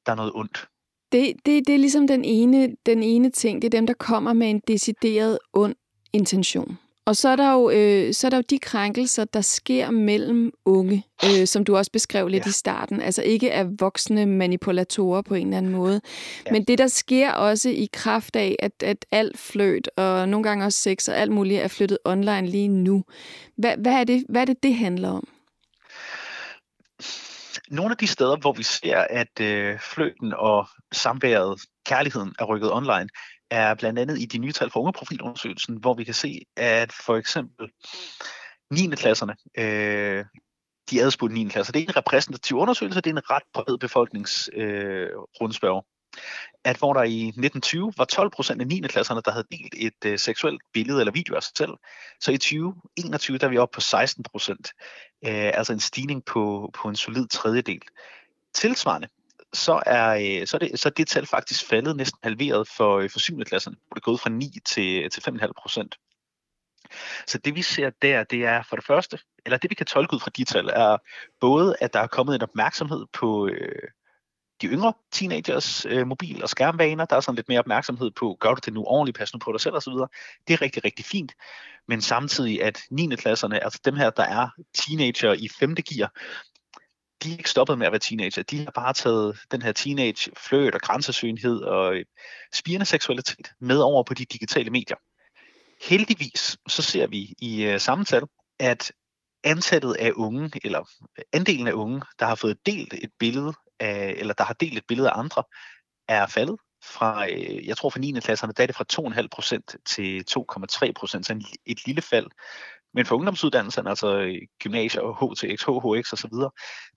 der 0.06 0.12
er 0.12 0.16
noget 0.16 0.32
ondt. 0.34 0.68
Det, 1.12 1.36
det, 1.46 1.66
det 1.66 1.74
er 1.74 1.78
ligesom 1.78 2.06
den 2.06 2.24
ene, 2.24 2.76
den 2.86 3.02
ene 3.02 3.30
ting, 3.30 3.62
det 3.62 3.74
er 3.74 3.78
dem, 3.78 3.86
der 3.86 3.94
kommer 3.94 4.32
med 4.32 4.50
en 4.50 4.60
decideret 4.68 5.38
ond 5.52 5.74
intention. 6.12 6.78
Og 7.06 7.16
så 7.16 7.28
er 7.28 7.36
der 7.36 7.52
jo, 7.52 7.70
øh, 7.70 8.14
så 8.14 8.26
er 8.26 8.30
der 8.30 8.36
jo 8.36 8.42
de 8.50 8.58
krænkelser, 8.58 9.24
der 9.24 9.40
sker 9.40 9.90
mellem 9.90 10.52
unge, 10.64 11.06
øh, 11.24 11.46
som 11.46 11.64
du 11.64 11.76
også 11.76 11.90
beskrev 11.92 12.28
lidt 12.28 12.44
ja. 12.44 12.48
i 12.48 12.52
starten. 12.52 13.00
Altså 13.00 13.22
ikke 13.22 13.52
af 13.52 13.66
voksne 13.80 14.26
manipulatorer 14.26 15.22
på 15.22 15.34
en 15.34 15.46
eller 15.46 15.58
anden 15.58 15.72
måde. 15.72 16.00
Ja. 16.46 16.52
Men 16.52 16.64
det, 16.64 16.78
der 16.78 16.86
sker 16.86 17.32
også 17.32 17.68
i 17.68 17.88
kraft 17.92 18.36
af, 18.36 18.56
at, 18.58 18.82
at 18.82 19.06
alt 19.10 19.38
fløjt, 19.38 19.90
og 19.96 20.28
nogle 20.28 20.44
gange 20.48 20.64
også 20.64 20.78
sex 20.78 21.08
og 21.08 21.16
alt 21.16 21.32
muligt, 21.32 21.60
er 21.60 21.68
flyttet 21.68 21.98
online 22.04 22.46
lige 22.46 22.68
nu. 22.68 23.04
Hvad, 23.58 23.76
hvad, 23.76 23.92
er, 23.92 24.04
det, 24.04 24.24
hvad 24.28 24.40
er 24.40 24.44
det, 24.46 24.62
det 24.62 24.74
handler 24.74 25.10
om? 25.10 25.28
Nogle 27.70 27.92
af 27.92 27.96
de 27.96 28.06
steder, 28.06 28.36
hvor 28.36 28.52
vi 28.52 28.62
ser, 28.62 29.06
at 29.10 29.40
øh, 29.40 29.78
fløjten 29.78 30.34
og 30.36 30.68
samværet, 30.92 31.60
kærligheden 31.86 32.34
er 32.38 32.44
rykket 32.44 32.72
online, 32.72 33.08
er 33.52 33.74
blandt 33.74 33.98
andet 33.98 34.18
i 34.18 34.24
de 34.24 34.38
nye 34.38 34.52
tal 34.52 34.70
fra 34.70 34.80
ungeprofilundersøgelsen, 34.80 35.76
hvor 35.76 35.94
vi 35.94 36.04
kan 36.04 36.14
se, 36.14 36.40
at 36.56 36.92
for 36.92 37.16
eksempel 37.16 37.68
9. 38.70 38.88
klasserne, 38.96 39.36
øh, 39.58 40.24
de 40.90 41.02
adspurgte 41.02 41.34
9. 41.34 41.48
klasser, 41.48 41.72
det 41.72 41.82
er 41.82 41.86
en 41.86 41.96
repræsentativ 41.96 42.56
undersøgelse, 42.56 43.00
det 43.00 43.10
er 43.10 43.14
en 43.14 43.30
ret 43.30 43.42
bred 43.54 43.78
befolkningsrundspørg. 43.78 45.76
Øh, 45.76 45.82
at 46.64 46.78
hvor 46.78 46.92
der 46.92 47.02
i 47.02 47.26
1920 47.26 47.92
var 47.96 48.04
12 48.04 48.30
procent 48.30 48.60
af 48.60 48.66
9. 48.66 48.80
klasserne, 48.80 49.22
der 49.24 49.30
havde 49.30 49.46
delt 49.50 49.74
et 49.76 50.04
øh, 50.10 50.18
seksuelt 50.18 50.62
billede 50.72 51.00
eller 51.00 51.12
video 51.12 51.34
af 51.34 51.42
sig 51.42 51.52
selv, 51.56 51.72
så 52.20 52.32
i 52.32 52.36
2021 52.36 53.38
der 53.38 53.46
er 53.46 53.50
vi 53.50 53.58
oppe 53.58 53.74
på 53.74 53.80
16 53.80 54.22
procent, 54.22 54.72
øh, 55.26 55.50
altså 55.54 55.72
en 55.72 55.80
stigning 55.80 56.24
på, 56.24 56.70
på 56.74 56.88
en 56.88 56.96
solid 56.96 57.26
tredjedel. 57.28 57.82
Tilsvarende 58.54 59.08
så 59.52 59.82
er, 59.86 60.40
øh, 60.40 60.46
så, 60.46 60.56
er 60.56 60.58
det, 60.58 60.80
så 60.80 60.88
er 60.88 60.90
det 60.90 61.08
tal 61.08 61.26
faktisk 61.26 61.66
faldet 61.66 61.96
næsten 61.96 62.18
halveret 62.22 62.68
for, 62.68 62.98
øh, 62.98 63.10
for 63.10 63.18
7. 63.18 63.44
klasserne, 63.44 63.76
hvor 63.86 63.94
det 63.94 64.00
er 64.00 64.04
gået 64.04 64.20
fra 64.20 64.30
9 64.30 64.58
til, 64.64 65.10
til 65.10 65.20
5,5 65.20 65.52
procent. 65.62 65.98
Så 67.26 67.38
det 67.38 67.54
vi 67.54 67.62
ser 67.62 67.90
der, 68.02 68.24
det 68.24 68.44
er 68.44 68.62
for 68.62 68.76
det 68.76 68.86
første, 68.86 69.18
eller 69.46 69.58
det 69.58 69.70
vi 69.70 69.74
kan 69.74 69.86
tolke 69.86 70.14
ud 70.14 70.20
fra 70.20 70.30
de 70.36 70.44
tal, 70.44 70.66
er 70.68 70.96
både, 71.40 71.76
at 71.80 71.92
der 71.92 72.00
er 72.00 72.06
kommet 72.06 72.34
en 72.34 72.42
opmærksomhed 72.42 73.06
på 73.12 73.48
øh, 73.48 73.88
de 74.62 74.66
yngre 74.66 74.92
teenagers 75.12 75.86
øh, 75.86 76.06
mobil- 76.06 76.42
og 76.42 76.48
skærmvaner. 76.48 77.04
Der 77.04 77.16
er 77.16 77.20
sådan 77.20 77.36
lidt 77.36 77.48
mere 77.48 77.58
opmærksomhed 77.58 78.10
på, 78.10 78.36
gør 78.40 78.54
du 78.54 78.60
det 78.64 78.72
nu 78.72 78.84
ordentligt, 78.84 79.18
pas 79.18 79.34
nu 79.34 79.38
på 79.38 79.52
dig 79.52 79.60
selv 79.60 79.74
osv. 79.74 79.92
Det 80.48 80.54
er 80.54 80.62
rigtig, 80.62 80.84
rigtig 80.84 81.04
fint. 81.04 81.32
Men 81.88 82.00
samtidig, 82.00 82.62
at 82.62 82.80
9. 82.90 83.16
klasserne, 83.16 83.64
altså 83.64 83.80
dem 83.84 83.96
her, 83.96 84.10
der 84.10 84.22
er 84.22 84.48
teenager 84.74 85.32
i 85.32 85.48
5. 85.58 85.74
gear, 85.74 86.12
de 87.22 87.28
er 87.28 87.38
ikke 87.38 87.50
stoppet 87.50 87.78
med 87.78 87.86
at 87.86 87.92
være 87.92 87.98
teenager. 87.98 88.42
De 88.42 88.58
har 88.58 88.70
bare 88.74 88.92
taget 88.92 89.38
den 89.50 89.62
her 89.62 89.72
teenage 89.72 90.30
fløjt 90.36 90.74
og 90.74 90.80
grænsesynhed 90.80 91.60
og 91.60 91.94
øh, 91.94 92.04
spirende 92.54 92.86
seksualitet 92.86 93.52
med 93.60 93.78
over 93.78 94.02
på 94.02 94.14
de 94.14 94.24
digitale 94.24 94.70
medier. 94.70 94.96
Heldigvis 95.88 96.56
så 96.68 96.82
ser 96.82 97.06
vi 97.06 97.34
i 97.38 97.72
uh, 97.72 97.80
samme 97.80 98.04
at 98.58 98.92
antallet 99.44 99.94
af 99.94 100.12
unge, 100.16 100.50
eller 100.64 100.88
andelen 101.32 101.66
af 101.66 101.72
unge, 101.72 102.02
der 102.18 102.26
har 102.26 102.34
fået 102.34 102.66
delt 102.66 102.94
et 102.94 103.10
billede 103.18 103.52
af, 103.80 104.14
eller 104.16 104.34
der 104.34 104.44
har 104.44 104.54
delt 104.54 104.78
et 104.78 104.84
billede 104.88 105.10
af 105.10 105.18
andre, 105.18 105.42
er 106.08 106.26
faldet 106.26 106.56
fra, 106.84 107.30
øh, 107.30 107.66
jeg 107.66 107.76
tror 107.76 107.90
for 107.90 107.98
9. 107.98 108.20
klasserne, 108.20 108.52
der 108.56 108.62
er 108.62 108.66
det 108.66 108.76
fra 108.76 108.84
2,5 109.20 109.26
procent 109.32 109.76
til 109.86 110.24
2,3 110.30 110.92
procent, 110.92 111.26
så 111.26 111.56
et 111.66 111.86
lille 111.86 112.02
fald. 112.02 112.26
Men 112.94 113.06
for 113.06 113.16
ungdomsuddannelserne, 113.16 113.88
altså 113.88 114.38
gymnasier 114.58 115.02
og 115.02 115.16
HTX, 115.16 115.62
HHX 115.62 116.12
osv., 116.12 116.32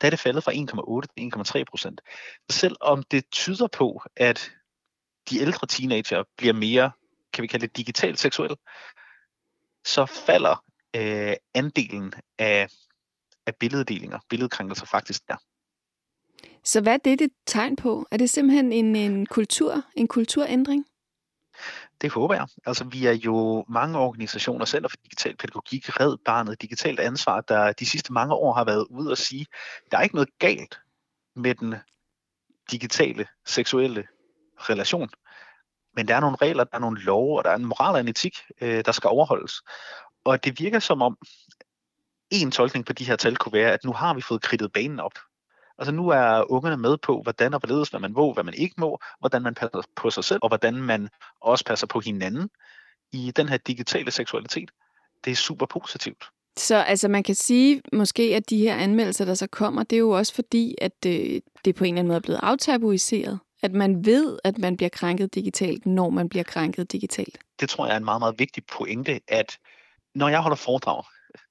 der 0.02 0.08
er 0.08 0.10
det 0.10 0.20
faldet 0.20 0.44
fra 0.44 0.52
1,8 0.52 1.54
til 1.54 1.60
1,3 1.60 1.64
procent. 1.70 2.02
Selvom 2.50 3.04
det 3.04 3.30
tyder 3.32 3.68
på, 3.68 4.02
at 4.16 4.52
de 5.30 5.40
ældre 5.40 5.68
teenager 5.68 6.24
bliver 6.38 6.54
mere, 6.54 6.92
kan 7.34 7.42
vi 7.42 7.48
kalde 7.48 7.68
det 7.68 7.78
digitalt 7.78 8.20
seksuelle, 8.20 8.56
så 9.86 10.06
falder 10.06 10.64
øh, 10.96 11.34
andelen 11.54 12.14
af, 12.40 12.68
af 13.46 13.56
billeddelinger, 13.56 14.20
billedkrænkelser 14.30 14.86
faktisk 14.86 15.28
der. 15.28 15.36
Så 16.64 16.82
hvad 16.82 16.94
er 16.94 16.98
det 16.98 17.20
det 17.20 17.30
tegn 17.46 17.76
på? 17.76 18.08
Er 18.12 18.18
det 18.18 18.30
simpelthen 18.30 18.72
en, 18.72 18.96
en 18.96 19.26
kultur, 19.26 19.82
en 19.96 20.08
kulturændring? 20.08 20.86
Det 22.06 22.14
håber 22.14 22.36
jeg. 22.36 22.48
Altså, 22.66 22.84
vi 22.84 23.06
er 23.06 23.12
jo 23.12 23.66
mange 23.70 24.00
organisationer, 24.00 24.66
Center 24.66 24.90
for 24.90 24.98
Digital 25.04 25.36
Pædagogik, 25.38 26.00
Red 26.00 26.18
Barnet, 26.26 26.62
Digitalt 26.62 27.00
Ansvar, 27.00 27.42
der 27.42 27.72
de 27.74 27.86
sidste 27.86 28.14
mange 28.14 28.34
år 28.34 28.54
har 28.54 28.64
været 28.66 28.88
ude 28.90 29.12
og 29.12 29.18
sige, 29.18 29.46
der 29.92 29.98
er 29.98 30.02
ikke 30.02 30.16
noget 30.16 30.30
galt 30.40 30.80
med 31.36 31.56
den 31.56 31.76
digitale, 32.72 33.28
seksuelle 33.46 34.08
relation. 34.58 35.10
Men 35.96 36.08
der 36.08 36.16
er 36.16 36.20
nogle 36.20 36.38
regler, 36.42 36.64
der 36.64 36.76
er 36.76 36.80
nogle 36.80 37.02
love, 37.02 37.38
og 37.38 37.44
der 37.44 37.50
er 37.50 37.56
en 37.56 37.66
moral 37.66 37.94
og 37.94 38.00
en 38.00 38.08
etik, 38.08 38.38
øh, 38.62 38.86
der 38.86 38.92
skal 38.92 39.08
overholdes. 39.08 39.54
Og 40.24 40.44
det 40.44 40.60
virker 40.60 40.80
som 40.80 41.02
om, 41.02 41.18
en 42.30 42.52
tolkning 42.52 42.86
på 42.86 42.94
de 42.94 43.06
her 43.06 43.16
tal 43.16 43.38
kunne 43.38 43.54
være, 43.54 43.72
at 43.72 43.84
nu 43.84 43.94
har 43.94 44.14
vi 44.14 44.22
fået 44.22 44.42
kridtet 44.42 44.72
banen 44.74 45.00
op. 45.00 45.14
Altså 45.78 45.92
nu 45.92 46.10
er 46.10 46.52
ungerne 46.52 46.78
med 46.78 46.98
på, 46.98 47.22
hvordan 47.22 47.54
og 47.54 47.60
hvorledes, 47.60 47.90
hvad 47.90 48.00
man 48.00 48.14
må, 48.14 48.34
hvad 48.34 48.44
man 48.44 48.54
ikke 48.54 48.76
må, 48.78 49.00
hvordan 49.20 49.42
man 49.42 49.54
passer 49.54 49.82
på 49.96 50.10
sig 50.10 50.24
selv, 50.24 50.40
og 50.44 50.48
hvordan 50.48 50.74
man 50.74 51.10
også 51.42 51.66
passer 51.66 51.88
på 51.88 52.00
hinanden 52.00 52.50
i 53.14 53.32
den 53.36 53.50
her 53.50 53.58
digitale 53.58 54.12
seksualitet. 54.12 54.72
Det 55.26 55.32
er 55.32 55.36
super 55.36 55.66
positivt. 55.66 56.30
Så 56.58 56.76
altså 56.76 57.08
man 57.08 57.24
kan 57.24 57.36
sige 57.36 57.82
måske, 57.94 58.36
at 58.36 58.50
de 58.50 58.58
her 58.58 58.76
anmeldelser, 58.76 59.26
der 59.26 59.34
så 59.34 59.48
kommer, 59.48 59.84
det 59.84 59.96
er 59.96 60.00
jo 60.00 60.10
også 60.10 60.34
fordi, 60.34 60.76
at 60.82 61.06
øh, 61.06 61.42
det 61.66 61.76
på 61.76 61.84
en 61.84 61.94
eller 61.94 62.00
anden 62.00 62.08
måde 62.08 62.18
er 62.18 62.22
blevet 62.22 62.40
aftabuiseret. 62.44 63.40
At 63.64 63.72
man 63.72 64.06
ved, 64.06 64.40
at 64.44 64.58
man 64.58 64.78
bliver 64.78 64.90
krænket 64.90 65.36
digitalt, 65.36 65.86
når 65.86 66.10
man 66.10 66.30
bliver 66.30 66.44
krænket 66.44 66.92
digitalt. 66.92 67.38
Det 67.60 67.70
tror 67.70 67.86
jeg 67.86 67.94
er 67.94 67.98
en 67.98 68.06
meget, 68.06 68.22
meget 68.22 68.40
vigtig 68.40 68.64
pointe, 68.66 69.20
at 69.28 69.58
når 70.16 70.30
jeg 70.30 70.40
holder 70.40 70.56
foredrag, 70.56 71.04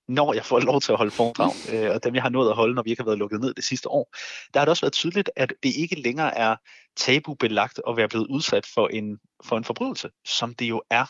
når 0.09 0.35
jeg 0.35 0.45
får 0.45 0.61
lov 0.71 0.81
til 0.81 0.93
at 0.93 0.99
holde 0.99 1.11
foredrag, 1.11 1.53
øh, 1.73 1.91
og 1.91 2.05
dem 2.05 2.15
jeg 2.15 2.23
har 2.23 2.31
nået 2.31 2.51
at 2.51 2.57
holde, 2.57 2.75
når 2.75 2.83
vi 2.83 2.91
ikke 2.91 3.03
har 3.03 3.09
været 3.09 3.19
lukket 3.19 3.41
ned 3.41 3.55
det 3.55 3.65
sidste 3.65 3.89
år, 3.89 4.15
der 4.55 4.61
har 4.61 4.65
det 4.65 4.71
også 4.71 4.85
været 4.85 4.93
tydeligt, 4.93 5.31
at 5.37 5.53
det 5.63 5.77
ikke 5.77 6.01
længere 6.01 6.37
er 6.37 6.57
tabubelagt 6.97 7.81
at 7.89 7.97
være 7.97 8.09
blevet 8.09 8.27
udsat 8.27 8.67
for 8.75 8.89
en, 8.89 9.19
for 9.45 9.57
en 9.57 9.65
forbrydelse, 9.65 10.11
som 10.25 10.55
det 10.55 10.69
jo 10.69 10.83
er. 10.91 11.07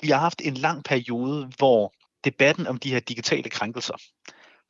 Vi 0.00 0.08
har 0.08 0.18
haft 0.18 0.42
en 0.44 0.54
lang 0.54 0.84
periode, 0.84 1.52
hvor 1.58 1.92
debatten 2.24 2.66
om 2.66 2.78
de 2.78 2.90
her 2.90 3.00
digitale 3.00 3.50
krænkelser 3.50 3.94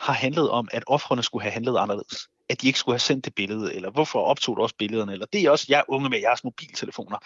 har 0.00 0.12
handlet 0.12 0.50
om, 0.50 0.68
at 0.72 0.84
offrene 0.86 1.22
skulle 1.22 1.42
have 1.42 1.52
handlet 1.52 1.78
anderledes. 1.78 2.28
At 2.48 2.60
de 2.60 2.66
ikke 2.66 2.78
skulle 2.78 2.94
have 2.94 3.00
sendt 3.00 3.24
det 3.24 3.34
billede, 3.34 3.74
eller 3.74 3.90
hvorfor 3.90 4.20
optog 4.20 4.56
du 4.56 4.62
også 4.62 4.74
billederne, 4.78 5.12
eller 5.12 5.26
det 5.26 5.42
er 5.42 5.50
også 5.50 5.66
jeg 5.68 5.84
unge 5.88 6.10
med 6.10 6.20
jeres 6.20 6.44
mobiltelefoner. 6.44 7.18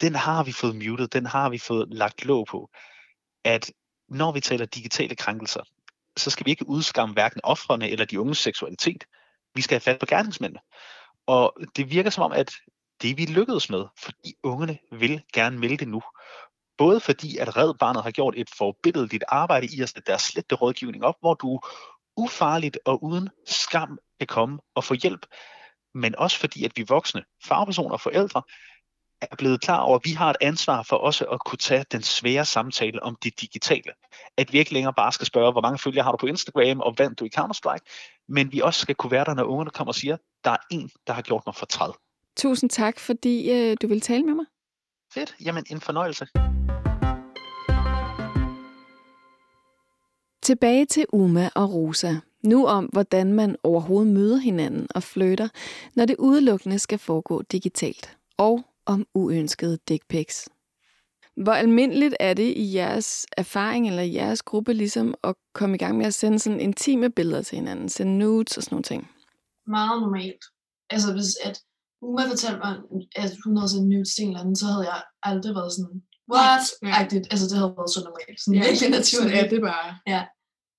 Den 0.00 0.14
har 0.14 0.44
vi 0.44 0.52
fået 0.52 0.76
muted, 0.76 1.08
den 1.08 1.26
har 1.26 1.48
vi 1.48 1.58
fået 1.58 1.88
lagt 1.94 2.24
låg 2.24 2.46
på. 2.46 2.70
At 3.44 3.72
når 4.12 4.32
vi 4.32 4.40
taler 4.40 4.66
digitale 4.66 5.16
krænkelser, 5.16 5.60
så 6.16 6.30
skal 6.30 6.46
vi 6.46 6.50
ikke 6.50 6.68
udskamme 6.68 7.12
hverken 7.12 7.40
offrene 7.44 7.90
eller 7.90 8.04
de 8.04 8.20
unges 8.20 8.38
seksualitet. 8.38 9.04
Vi 9.54 9.62
skal 9.62 9.74
have 9.74 9.80
fat 9.80 10.00
på 10.00 10.06
gerningsmændene. 10.06 10.60
Og 11.26 11.56
det 11.76 11.90
virker 11.90 12.10
som 12.10 12.24
om, 12.24 12.32
at 12.32 12.52
det 13.02 13.18
vi 13.18 13.26
lykkedes 13.26 13.70
med, 13.70 13.84
fordi 13.98 14.34
ungerne 14.42 14.78
vil 14.92 15.22
gerne 15.32 15.58
melde 15.58 15.76
det 15.76 15.88
nu. 15.88 16.02
Både 16.78 17.00
fordi, 17.00 17.36
at 17.36 17.56
Red 17.56 17.74
Barnet 17.74 18.02
har 18.02 18.10
gjort 18.10 18.34
et 18.36 18.50
forbilledeligt 18.58 19.24
arbejde 19.28 19.66
i 19.66 19.82
at 19.82 19.88
sætte 19.88 20.02
deres 20.06 20.22
slette 20.22 20.54
rådgivning 20.54 21.04
op, 21.04 21.14
hvor 21.20 21.34
du 21.34 21.60
ufarligt 22.16 22.78
og 22.84 23.04
uden 23.04 23.28
skam 23.46 23.98
kan 24.20 24.26
komme 24.26 24.58
og 24.74 24.84
få 24.84 24.94
hjælp, 24.94 25.26
men 25.94 26.16
også 26.16 26.38
fordi, 26.38 26.64
at 26.64 26.72
vi 26.76 26.84
voksne, 26.88 27.24
fagpersoner 27.44 27.92
og 27.92 28.00
forældre, 28.00 28.42
er 29.30 29.36
blevet 29.36 29.60
klar 29.60 29.80
over, 29.80 29.96
at 29.96 30.04
vi 30.04 30.10
har 30.10 30.30
et 30.30 30.36
ansvar 30.40 30.82
for 30.82 30.96
også 30.96 31.24
at 31.24 31.40
kunne 31.46 31.58
tage 31.58 31.84
den 31.92 32.02
svære 32.02 32.44
samtale 32.44 33.02
om 33.02 33.16
det 33.22 33.40
digitale. 33.40 33.92
At 34.36 34.52
vi 34.52 34.58
ikke 34.58 34.72
længere 34.72 34.92
bare 34.94 35.12
skal 35.12 35.26
spørge, 35.26 35.52
hvor 35.52 35.60
mange 35.60 35.78
følgere 35.78 36.04
har 36.04 36.10
du 36.10 36.16
på 36.16 36.26
Instagram, 36.26 36.80
og 36.80 36.94
vandt 36.98 37.20
du 37.20 37.24
i 37.24 37.30
Counter-Strike, 37.38 37.84
men 38.28 38.52
vi 38.52 38.60
også 38.60 38.80
skal 38.80 38.94
kunne 38.94 39.10
være 39.10 39.24
der, 39.24 39.34
når 39.34 39.44
ungerne 39.44 39.70
kommer 39.70 39.90
og 39.90 39.94
siger, 39.94 40.16
der 40.44 40.50
er 40.50 40.56
en, 40.70 40.90
der 41.06 41.12
har 41.12 41.22
gjort 41.22 41.42
mig 41.46 41.54
fortræd. 41.54 41.92
Tusind 42.36 42.70
tak, 42.70 42.98
fordi 42.98 43.50
øh, 43.50 43.76
du 43.82 43.86
vil 43.86 44.00
tale 44.00 44.22
med 44.22 44.34
mig. 44.34 44.44
Fedt. 45.14 45.34
Jamen, 45.44 45.64
en 45.70 45.80
fornøjelse. 45.80 46.26
Tilbage 50.42 50.86
til 50.86 51.06
Uma 51.12 51.50
og 51.54 51.74
Rosa. 51.74 52.14
Nu 52.42 52.66
om, 52.66 52.84
hvordan 52.84 53.32
man 53.32 53.56
overhovedet 53.62 54.12
møder 54.12 54.36
hinanden 54.36 54.86
og 54.94 55.02
flytter, 55.02 55.48
når 55.94 56.04
det 56.04 56.16
udelukkende 56.18 56.78
skal 56.78 56.98
foregå 56.98 57.42
digitalt. 57.42 58.16
Og 58.38 58.64
om 58.86 59.06
uønskede 59.14 59.78
dick 59.88 60.08
pics. 60.08 60.48
Hvor 61.36 61.52
almindeligt 61.52 62.14
er 62.20 62.34
det 62.34 62.52
i 62.56 62.74
jeres 62.74 63.26
erfaring 63.36 63.88
eller 63.88 64.02
i 64.02 64.14
jeres 64.14 64.42
gruppe 64.42 64.72
ligesom 64.72 65.14
at 65.24 65.34
komme 65.54 65.76
i 65.76 65.78
gang 65.78 65.96
med 65.98 66.06
at 66.06 66.14
sende 66.14 66.38
sådan 66.38 66.60
intime 66.60 67.10
billeder 67.10 67.42
til 67.42 67.56
hinanden, 67.56 67.88
sende 67.88 68.18
nudes 68.18 68.56
og 68.56 68.62
sådan 68.62 68.74
nogle 68.74 68.82
ting? 68.82 69.10
Meget 69.66 70.00
normalt. 70.02 70.44
Altså 70.90 71.12
hvis 71.12 71.36
at 71.44 71.58
Uma 72.02 72.22
fortalte 72.28 72.58
mig, 72.64 72.72
at 73.16 73.30
hun 73.44 73.56
havde 73.56 73.70
sendt 73.70 73.88
nudes 73.88 74.14
til 74.14 74.22
en 74.22 74.28
eller 74.28 74.40
anden, 74.40 74.56
så 74.56 74.66
havde 74.66 74.86
jeg 74.92 75.02
aldrig 75.22 75.54
været 75.54 75.72
sådan, 75.76 76.02
what? 76.32 76.64
Ja. 76.82 77.02
Agtigt. 77.02 77.26
Altså 77.32 77.46
det 77.48 77.56
havde 77.58 77.74
været 77.78 77.90
så 77.96 78.00
normalt. 78.08 78.38
Sådan 78.40 78.54
Ja, 78.54 78.60
virkelig 78.60 78.78
sådan 78.78 78.98
naturligt. 78.98 79.38
er 79.40 79.48
det 79.54 79.60
bare. 79.70 79.88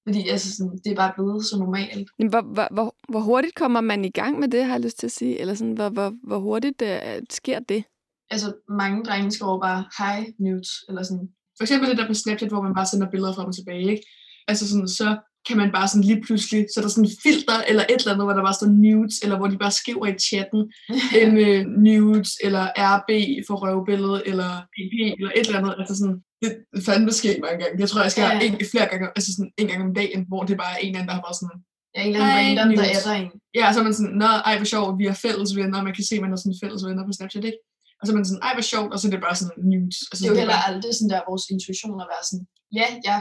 Fordi 0.07 0.21
altså 0.33 0.47
sådan, 0.55 0.77
det 0.83 0.91
er 0.91 0.95
bare 0.95 1.13
blevet 1.15 1.45
så 1.45 1.55
normalt. 1.59 2.07
Men 2.19 2.27
Hvor, 2.27 2.41
hvor, 2.41 2.67
hvor, 2.75 2.95
hvor 3.09 3.19
hurtigt 3.19 3.55
kommer 3.55 3.81
man 3.81 4.05
i 4.05 4.09
gang 4.09 4.39
med 4.39 4.47
det, 4.47 4.65
har 4.65 4.73
jeg 4.73 4.81
lyst 4.81 4.99
til 4.99 5.07
at 5.07 5.11
sige? 5.11 5.39
Eller 5.39 5.53
sådan, 5.53 5.73
hvor, 5.73 5.89
hvor, 5.89 6.09
hvor 6.27 6.39
hurtigt 6.39 6.81
uh, 6.81 7.23
sker 7.29 7.59
det? 7.59 7.83
Altså 8.29 8.53
mange 8.69 9.03
drenge 9.03 9.31
skriver 9.31 9.59
bare, 9.61 9.85
hej 9.97 10.33
nudes, 10.39 10.69
eller 10.89 11.03
sådan. 11.03 11.29
For 11.57 11.63
eksempel 11.63 11.89
det 11.89 11.97
der 11.97 12.07
på 12.07 12.13
Snapchat, 12.13 12.49
hvor 12.49 12.61
man 12.61 12.75
bare 12.75 12.85
sender 12.85 13.09
billeder 13.11 13.33
frem 13.33 13.47
og 13.47 13.55
tilbage, 13.55 13.91
ikke? 13.91 14.03
Altså 14.47 14.69
sådan, 14.69 14.87
så 14.87 15.17
kan 15.47 15.57
man 15.57 15.71
bare 15.71 15.87
sådan 15.87 16.07
lige 16.09 16.21
pludselig, 16.25 16.65
så 16.67 16.79
er 16.79 16.81
der 16.81 16.89
sådan 16.89 17.09
en 17.09 17.15
filter 17.23 17.57
eller 17.69 17.83
et 17.83 17.99
eller 17.99 18.13
andet, 18.13 18.25
hvor 18.25 18.33
der 18.37 18.47
bare 18.47 18.59
står 18.59 18.71
nudes, 18.85 19.15
eller 19.23 19.37
hvor 19.37 19.47
de 19.47 19.57
bare 19.63 19.79
skriver 19.81 20.07
i 20.07 20.15
chatten, 20.29 20.61
M 21.33 21.37
nudes, 21.85 22.31
eller 22.45 22.63
RB 22.95 23.09
for 23.47 23.55
røvbillede, 23.63 24.17
eller 24.29 24.49
PP, 24.73 24.93
eller 25.17 25.31
et 25.37 25.45
eller 25.47 25.59
andet. 25.59 25.75
Altså 25.79 25.95
sådan, 25.99 26.17
det 26.41 26.51
fandme 26.87 27.11
sket 27.11 27.37
mange 27.45 27.57
gange. 27.61 27.75
Jeg 27.81 27.89
tror, 27.89 28.01
jeg 28.01 28.11
skal 28.11 28.21
Ja, 28.21 28.29
ja. 28.29 28.39
ja. 28.39 28.45
en, 28.45 28.71
flere 28.71 28.87
gange, 28.91 29.07
altså 29.17 29.29
sådan 29.35 29.51
en 29.59 29.67
gang 29.67 29.81
om 29.87 29.93
dagen, 30.01 30.21
hvor 30.29 30.43
det 30.49 30.57
bare 30.63 30.73
er 30.75 30.81
en 30.81 30.87
eller 30.87 30.99
anden, 30.99 31.09
der 31.09 31.17
har 31.17 31.25
bare 31.27 31.39
sådan, 31.41 31.57
er 31.97 32.01
en 32.01 32.13
eller 32.13 32.25
anden 32.25 32.57
random, 32.59 32.69
der 32.79 32.85
er 32.95 33.03
der 33.07 33.15
en. 33.21 33.31
ja, 33.59 33.65
så 33.73 33.79
er 33.79 33.85
man 33.87 33.95
sådan, 33.99 34.15
nå, 34.23 34.29
ej, 34.47 34.55
hvor 34.57 34.69
sjovt, 34.73 34.99
vi 35.01 35.05
er 35.11 35.21
fælles 35.25 35.51
venner, 35.59 35.77
og 35.79 35.85
man 35.87 35.95
kan 35.97 36.05
se, 36.09 36.15
at 36.15 36.23
man 36.25 36.33
er 36.33 36.39
sådan 36.41 36.61
fælles 36.63 36.85
venner 36.87 37.03
på 37.05 37.13
Snapchat, 37.17 37.45
ikke? 37.49 37.61
Og 38.03 38.07
så 38.07 38.13
er 38.13 38.17
man 38.19 38.27
sådan, 38.29 38.43
ej, 38.47 38.53
hvor 38.55 38.65
sjovt, 38.73 38.91
og 38.93 38.97
så 38.99 39.05
er 39.07 39.13
det 39.15 39.21
bare 39.27 39.37
sådan 39.41 39.57
nudes. 39.71 39.97
Altså, 40.09 40.21
Det 40.21 40.27
er 40.29 40.33
jo 40.33 40.39
heller 40.41 40.57
bare, 40.57 40.67
aldrig 40.69 40.91
sådan 40.95 41.11
der 41.13 41.29
vores 41.31 41.43
intuition 41.53 42.01
at 42.03 42.07
være 42.13 42.23
sådan, 42.29 42.45
ja, 42.79 42.87
ja, 43.09 43.17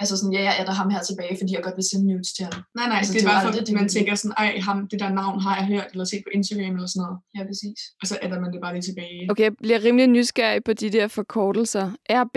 altså 0.00 0.14
sådan, 0.18 0.32
ja, 0.36 0.42
jeg 0.48 0.54
er 0.60 0.64
der 0.68 0.74
ham 0.80 0.88
her 0.94 1.02
tilbage, 1.08 1.34
fordi 1.40 1.50
jeg 1.54 1.62
godt 1.66 1.76
vil 1.78 1.86
sende 1.90 2.06
nudes 2.10 2.30
til 2.36 2.44
ham. 2.48 2.56
nej, 2.78 2.86
nej, 2.90 2.98
altså, 3.00 3.12
det 3.12 3.20
det 3.20 3.26
er 3.26 3.28
jo 3.28 3.34
bare 3.34 3.42
for, 3.44 3.52
det, 3.66 3.74
man 3.82 3.88
tænker 3.96 4.14
sådan, 4.14 4.36
ej, 4.42 4.50
ham, 4.68 4.78
det 4.90 4.98
der 5.02 5.10
navn 5.20 5.36
har 5.46 5.54
jeg 5.58 5.66
hørt, 5.72 5.88
eller 5.92 6.06
set 6.12 6.22
på 6.26 6.30
Instagram, 6.38 6.74
eller 6.78 6.90
sådan 6.92 7.02
noget. 7.04 7.18
Ja, 7.36 7.40
præcis. 7.50 7.78
Og 8.00 8.04
så 8.10 8.14
æder 8.24 8.38
man 8.42 8.50
det 8.52 8.60
bare 8.64 8.74
lige 8.76 8.86
tilbage. 8.90 9.20
Okay, 9.30 9.44
jeg 9.48 9.54
bliver 9.62 9.80
rimelig 9.86 10.06
nysgerrig 10.16 10.60
på 10.68 10.72
de 10.80 10.88
der 10.96 11.06
forkortelser. 11.18 11.86
RB, 12.10 12.36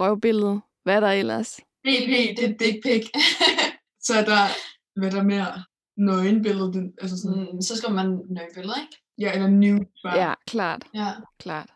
røvbillede, 0.00 0.56
hvad 0.84 0.94
er 0.96 1.02
der 1.06 1.12
ellers? 1.22 1.50
BP, 1.84 2.12
det 2.36 2.44
er 2.50 2.54
dick 2.62 2.76
pic. 2.84 3.04
Så 4.06 4.12
er 4.20 4.24
der, 4.32 4.42
hvad 4.98 5.08
er 5.10 5.14
der 5.18 5.22
mere? 5.22 5.52
Nøgenbillede, 5.96 6.92
altså 7.02 7.16
sådan, 7.22 7.48
mm. 7.52 7.60
Så 7.62 7.76
skal 7.76 7.90
man 7.94 8.06
nøje 8.06 8.48
billeder, 8.54 8.78
ikke? 8.84 8.96
Ja, 9.18 9.32
eller 9.34 9.48
nude, 9.48 9.84
bare. 10.04 10.18
Ja, 10.28 10.34
klart, 10.46 10.82
Ja. 10.94 11.08
klart. 11.38 11.70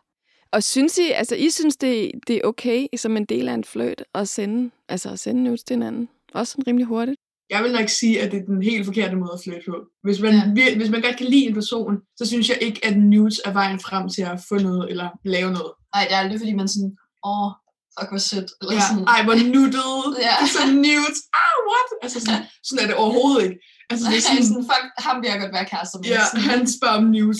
Og 0.51 0.63
synes 0.63 0.97
I, 0.97 1.11
altså 1.11 1.35
I 1.35 1.49
synes, 1.49 1.77
det, 1.77 2.11
det 2.27 2.35
er 2.35 2.41
okay 2.43 2.87
som 2.97 3.17
en 3.17 3.25
del 3.25 3.49
af 3.49 3.53
en 3.53 3.63
fløjt 3.63 4.03
at 4.15 4.29
sende, 4.29 4.71
altså 4.89 5.09
at 5.09 5.19
sende 5.19 5.43
nudes 5.43 5.63
til 5.63 5.73
hinanden? 5.73 6.09
Også 6.33 6.51
sådan 6.51 6.67
rimelig 6.67 6.87
hurtigt? 6.87 7.17
Jeg 7.49 7.63
vil 7.63 7.71
nok 7.71 7.89
sige, 7.89 8.21
at 8.21 8.31
det 8.31 8.39
er 8.41 8.45
den 8.45 8.61
helt 8.63 8.85
forkerte 8.85 9.15
måde 9.15 9.31
at 9.33 9.39
flytte 9.43 9.61
på. 9.69 9.77
Hvis 10.03 10.19
man, 10.21 10.33
Ja. 10.33 10.63
ja. 10.63 10.75
hvis 10.77 10.89
man 10.89 11.01
godt 11.01 11.17
kan 11.17 11.25
lide 11.25 11.45
en 11.47 11.53
person, 11.53 11.93
så 12.17 12.25
synes 12.25 12.49
jeg 12.49 12.57
ikke, 12.61 12.85
at 12.85 12.97
nudes 12.97 13.41
er 13.45 13.51
vejen 13.53 13.79
frem 13.79 14.09
til 14.09 14.21
at 14.21 14.39
få 14.49 14.55
noget, 14.67 14.89
eller 14.91 15.09
lave 15.25 15.51
noget. 15.51 15.71
Nej, 15.95 16.03
det 16.07 16.13
er 16.13 16.17
aldrig, 16.23 16.39
fordi 16.39 16.53
man 16.53 16.67
sådan, 16.67 16.91
åh, 17.29 17.49
fuck, 17.95 18.09
hvor 18.11 18.23
sødt. 18.29 18.49
Eller 18.61 18.73
Ja, 18.75 18.81
sådan, 18.89 19.05
ej, 19.13 19.19
hvor 19.27 19.35
nuttet. 19.55 20.03
Ja. 20.27 20.35
Så 20.55 20.61
nudes. 20.85 21.19
Ah, 21.41 21.55
what? 21.69 21.87
Altså 22.03 22.17
sådan, 22.25 22.43
sådan 22.67 22.81
er 22.83 22.87
det 22.89 22.95
overhovedet 23.03 23.43
ikke. 23.47 23.57
Altså, 23.89 24.03
det 24.09 24.17
er 24.17 24.21
sådan, 24.27 24.43
sådan, 24.43 24.47
sådan, 24.51 24.67
fuck, 24.71 24.85
ham 25.07 25.15
vil 25.21 25.29
jeg 25.31 25.39
godt 25.43 25.53
være 25.57 25.67
kærester 25.73 25.97
med. 25.99 26.07
Ja, 26.15 26.23
han 26.51 26.61
spørger 26.77 26.97
om 27.01 27.07
news. 27.17 27.39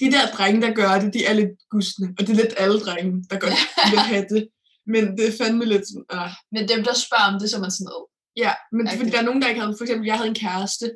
De 0.00 0.06
der 0.14 0.24
drenge, 0.36 0.60
der 0.66 0.72
gør 0.80 0.92
det, 1.02 1.14
de 1.16 1.20
er 1.30 1.34
lidt 1.40 1.54
gustne. 1.74 2.06
Og 2.16 2.20
det 2.26 2.30
er 2.34 2.40
lidt 2.42 2.54
alle 2.62 2.78
drenge, 2.86 3.12
der 3.30 3.36
godt 3.44 3.58
vil 3.92 3.98
have 4.12 4.26
det. 4.34 4.42
Men 4.92 5.02
det 5.16 5.24
er 5.28 5.34
fandme 5.40 5.64
lidt 5.72 5.84
sådan, 5.88 6.04
ah. 6.10 6.30
Men 6.54 6.62
dem, 6.72 6.80
der 6.88 6.94
spørger 7.04 7.28
om 7.32 7.36
det, 7.40 7.50
så 7.50 7.56
er 7.56 7.64
man 7.66 7.70
sådan, 7.76 7.92
åh, 7.96 8.06
Ja, 8.44 8.52
men 8.76 8.86
Okay. 8.86 8.96
fordi 8.98 9.10
der 9.10 9.18
er 9.18 9.28
nogen, 9.28 9.42
der 9.42 9.48
ikke 9.48 9.60
havde, 9.60 9.74
for 9.78 9.84
eksempel, 9.84 10.06
jeg 10.06 10.16
havde 10.18 10.28
en 10.34 10.42
kæreste, 10.46 10.86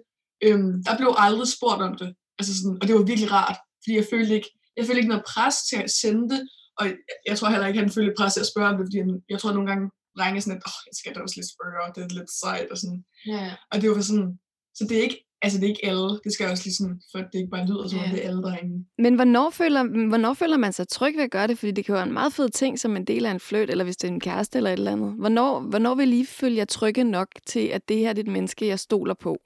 øhm, 0.47 0.85
der 0.87 0.97
blev 0.97 1.11
aldrig 1.27 1.49
spurgt 1.57 1.83
om 1.89 1.95
det. 2.01 2.11
Altså 2.39 2.53
sådan, 2.59 2.79
og 2.81 2.85
det 2.87 2.95
var 2.95 3.03
virkelig 3.11 3.31
rart, 3.39 3.59
fordi 3.83 3.93
jeg 4.01 4.07
følte 4.13 4.35
ikke, 4.39 4.51
jeg 4.77 4.85
følte 4.87 5.01
ikke 5.01 5.13
noget 5.15 5.29
pres 5.33 5.57
til 5.71 5.79
at 5.87 5.91
sende 6.03 6.25
det, 6.35 6.41
og 6.79 6.85
jeg, 7.29 7.39
tror 7.39 7.49
heller 7.49 7.67
ikke, 7.67 7.81
han 7.85 7.91
følte 7.97 8.15
pres 8.19 8.33
til 8.35 8.45
at 8.45 8.51
spørge 8.53 8.69
om 8.71 8.77
det, 8.77 8.87
fordi 8.87 8.99
han, 9.05 9.11
jeg 9.33 9.39
tror 9.41 9.53
nogle 9.53 9.69
gange, 9.71 9.85
drenge 10.19 10.41
sådan 10.41 10.63
åh, 10.69 10.73
oh, 10.73 10.81
jeg 10.89 10.95
skal 11.01 11.15
da 11.15 11.19
også 11.21 11.37
lidt 11.39 11.53
spørge, 11.55 11.79
og 11.87 11.91
det 11.95 12.01
er 12.03 12.19
lidt 12.19 12.33
sejt, 12.43 12.69
og 12.73 12.79
sådan. 12.83 13.01
ja. 13.35 13.47
Og 13.73 13.77
det 13.81 13.87
var 13.91 14.01
sådan, 14.11 14.31
så 14.75 14.87
det 14.89 14.99
er 14.99 15.03
ikke, 15.03 15.27
altså 15.43 15.59
det 15.59 15.65
er 15.65 15.69
ikke 15.69 15.87
alle, 15.87 16.09
det 16.25 16.33
skal 16.33 16.51
også 16.51 16.65
lige 16.65 16.75
sådan, 16.75 17.01
for 17.13 17.19
at 17.19 17.27
det 17.33 17.39
ikke 17.39 17.51
bare 17.51 17.67
lyder 17.67 17.89
som 17.89 17.99
om 17.99 18.05
Ja. 18.05 18.11
det 18.13 18.25
er 18.25 18.29
alle 18.29 18.43
drenge. 18.43 18.87
Men 18.99 19.15
hvornår 19.15 19.51
føler, 19.51 20.09
hvornår 20.09 20.35
føler 20.35 20.57
man 20.57 20.73
sig 20.73 20.89
tryg 20.89 21.17
ved 21.17 21.23
at 21.25 21.31
gøre 21.31 21.47
det? 21.47 21.59
Fordi 21.59 21.73
det 21.73 21.85
kan 21.85 21.95
være 21.95 22.07
en 22.07 22.13
meget 22.13 22.33
fed 22.33 22.49
ting 22.49 22.79
som 22.79 22.97
en 22.97 23.05
del 23.05 23.27
af 23.27 23.31
en 23.31 23.41
fløjt, 23.41 23.71
eller 23.71 23.85
hvis 23.85 23.97
det 23.97 24.09
er 24.09 24.13
en 24.13 24.21
kæreste 24.21 24.57
eller 24.59 24.71
et 24.71 24.79
eller 24.79 24.93
andet. 24.93 25.13
Hvornår, 25.19 25.61
hvornår 25.61 25.95
vil 25.95 26.13
I 26.13 26.25
føle 26.25 26.57
jer 26.57 26.65
trygge 26.65 27.05
nok 27.05 27.29
til, 27.47 27.67
at 27.67 27.89
det 27.89 27.99
her 27.99 28.13
det 28.13 28.21
er 28.21 28.25
et 28.29 28.33
menneske, 28.33 28.67
jeg 28.67 28.79
stoler 28.81 29.15
på, 29.15 29.39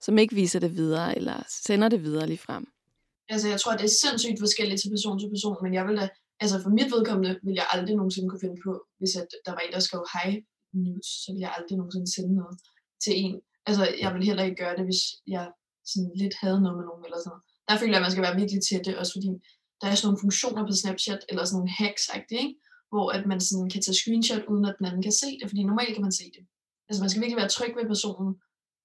som 0.00 0.18
ikke 0.18 0.34
viser 0.34 0.60
det 0.60 0.76
videre, 0.76 1.16
eller 1.16 1.36
sender 1.66 1.88
det 1.88 2.02
videre 2.02 2.26
lige 2.26 2.38
frem? 2.38 2.64
Altså, 3.28 3.48
jeg 3.48 3.60
tror, 3.60 3.72
det 3.72 3.84
er 3.90 3.94
sindssygt 4.02 4.38
forskelligt 4.44 4.80
til 4.80 4.90
person 4.90 5.18
til 5.20 5.28
person, 5.34 5.56
men 5.62 5.74
jeg 5.74 5.84
vil 5.88 5.96
da, 5.96 6.08
altså 6.40 6.56
for 6.62 6.70
mit 6.78 6.88
vedkommende, 6.94 7.32
vil 7.46 7.54
jeg 7.60 7.66
aldrig 7.74 7.96
nogensinde 7.96 8.28
kunne 8.28 8.44
finde 8.46 8.58
på, 8.66 8.72
hvis 8.98 9.16
at 9.22 9.28
der 9.46 9.52
var 9.56 9.62
en, 9.66 9.72
der 9.76 9.80
skrev 9.80 10.02
hej 10.14 10.30
news, 10.84 11.06
så 11.22 11.28
vil 11.32 11.40
jeg 11.46 11.52
aldrig 11.58 11.76
nogensinde 11.78 12.08
sende 12.14 12.34
noget 12.40 12.56
til 13.04 13.12
en. 13.24 13.36
Altså, 13.68 13.84
jeg 14.04 14.10
vil 14.14 14.28
heller 14.28 14.44
ikke 14.44 14.62
gøre 14.64 14.76
det, 14.78 14.84
hvis 14.88 15.02
jeg 15.34 15.46
sådan 15.90 16.10
lidt 16.22 16.34
havde 16.42 16.60
noget 16.64 16.76
med 16.78 16.86
nogen 16.88 17.04
eller 17.04 17.18
sådan 17.18 17.30
noget. 17.32 17.44
Der 17.68 17.76
føler 17.80 17.94
jeg, 17.94 18.00
at 18.00 18.06
man 18.06 18.14
skal 18.14 18.26
være 18.26 18.40
virkelig 18.40 18.60
tæt, 18.68 18.86
også 19.02 19.14
fordi 19.16 19.30
der 19.80 19.86
er 19.88 19.94
sådan 19.94 20.06
nogle 20.08 20.22
funktioner 20.24 20.62
på 20.66 20.72
Snapchat, 20.80 21.22
eller 21.30 21.44
sådan 21.44 21.56
nogle 21.58 21.76
hacks, 21.80 22.04
ikke? 22.42 22.42
hvor 22.92 23.06
at 23.16 23.24
man 23.30 23.40
sådan 23.48 23.68
kan 23.72 23.82
tage 23.82 23.98
screenshot, 24.00 24.44
uden 24.52 24.64
at 24.68 24.76
den 24.78 24.86
anden 24.88 25.02
kan 25.08 25.16
se 25.22 25.28
det, 25.38 25.46
fordi 25.50 25.62
normalt 25.70 25.94
kan 25.96 26.06
man 26.08 26.18
se 26.20 26.26
det. 26.36 26.42
Altså 26.88 27.00
man 27.02 27.10
skal 27.10 27.20
virkelig 27.22 27.42
være 27.42 27.54
tryg 27.56 27.72
ved 27.78 27.86
personen, 27.94 28.32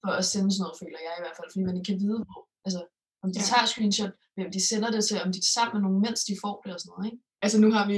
for 0.02 0.12
at 0.20 0.26
sende 0.32 0.50
sådan 0.52 0.64
noget, 0.64 0.80
føler 0.82 1.00
jeg 1.08 1.14
i 1.16 1.24
hvert 1.24 1.38
fald, 1.38 1.50
fordi 1.52 1.64
man 1.68 1.78
ikke 1.78 1.90
kan 1.92 2.02
vide, 2.04 2.20
hvor, 2.28 2.42
altså, 2.68 2.82
om 3.24 3.30
de 3.34 3.40
ja. 3.42 3.46
tager 3.50 3.66
screenshot, 3.72 4.14
hvem 4.36 4.50
de 4.56 4.62
sender 4.70 4.90
det 4.96 5.02
til, 5.06 5.18
om 5.26 5.32
de 5.36 5.40
er 5.46 5.52
sammen 5.56 5.74
med 5.76 5.82
nogen, 5.86 6.00
mens 6.06 6.22
de 6.30 6.34
får 6.44 6.56
det 6.64 6.72
og 6.76 6.80
sådan 6.80 6.92
noget, 6.94 7.06
ikke? 7.10 7.20
Altså 7.46 7.58
nu 7.64 7.70
har 7.76 7.86
vi 7.92 7.98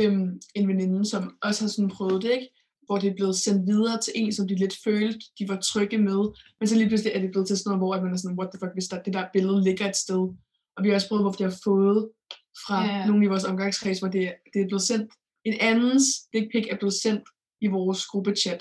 øhm, 0.00 0.30
en 0.58 0.66
veninde, 0.70 1.00
som 1.12 1.22
også 1.46 1.60
har 1.64 1.70
sådan 1.74 1.94
prøvet 1.96 2.22
det, 2.24 2.32
ikke? 2.36 2.48
Hvor 2.92 3.00
det 3.00 3.10
er 3.10 3.14
blevet 3.14 3.36
sendt 3.36 3.66
videre 3.66 4.00
til 4.00 4.12
en, 4.16 4.32
som 4.32 4.48
de 4.48 4.54
lidt 4.54 4.76
følte, 4.84 5.18
de 5.38 5.48
var 5.48 5.56
trygge 5.56 5.98
med, 5.98 6.20
men 6.60 6.66
så 6.68 6.74
lige 6.74 6.88
pludselig 6.88 7.12
er 7.14 7.20
det 7.20 7.30
blevet 7.30 7.48
til 7.48 7.58
sådan 7.58 7.68
noget, 7.70 7.80
hvor 7.80 8.04
man 8.04 8.14
er 8.14 8.16
sådan, 8.16 8.38
what 8.38 8.50
the 8.52 8.58
fuck, 8.62 8.72
hvis 8.74 8.88
der, 8.88 9.02
det 9.02 9.12
der 9.14 9.24
billede 9.32 9.64
ligger 9.64 9.88
et 9.88 9.96
sted. 9.96 10.22
Og 10.76 10.78
vi 10.82 10.88
har 10.88 10.94
også 10.94 11.08
prøvet, 11.08 11.24
hvor 11.24 11.30
de 11.30 11.44
har 11.44 11.56
fået 11.64 11.98
fra 12.66 12.78
ja. 12.84 13.06
nogle 13.06 13.24
i 13.24 13.28
vores 13.28 13.44
omgangskreds, 13.44 13.98
hvor 13.98 14.08
det, 14.08 14.22
det 14.52 14.60
er 14.62 14.68
blevet 14.70 14.82
sendt, 14.90 15.08
en 15.44 15.56
andens 15.60 16.06
dick 16.32 16.46
pic 16.52 16.64
er 16.70 16.76
blevet 16.76 16.94
sendt 17.04 17.24
i 17.60 17.66
vores 17.66 18.06
gruppechat 18.06 18.60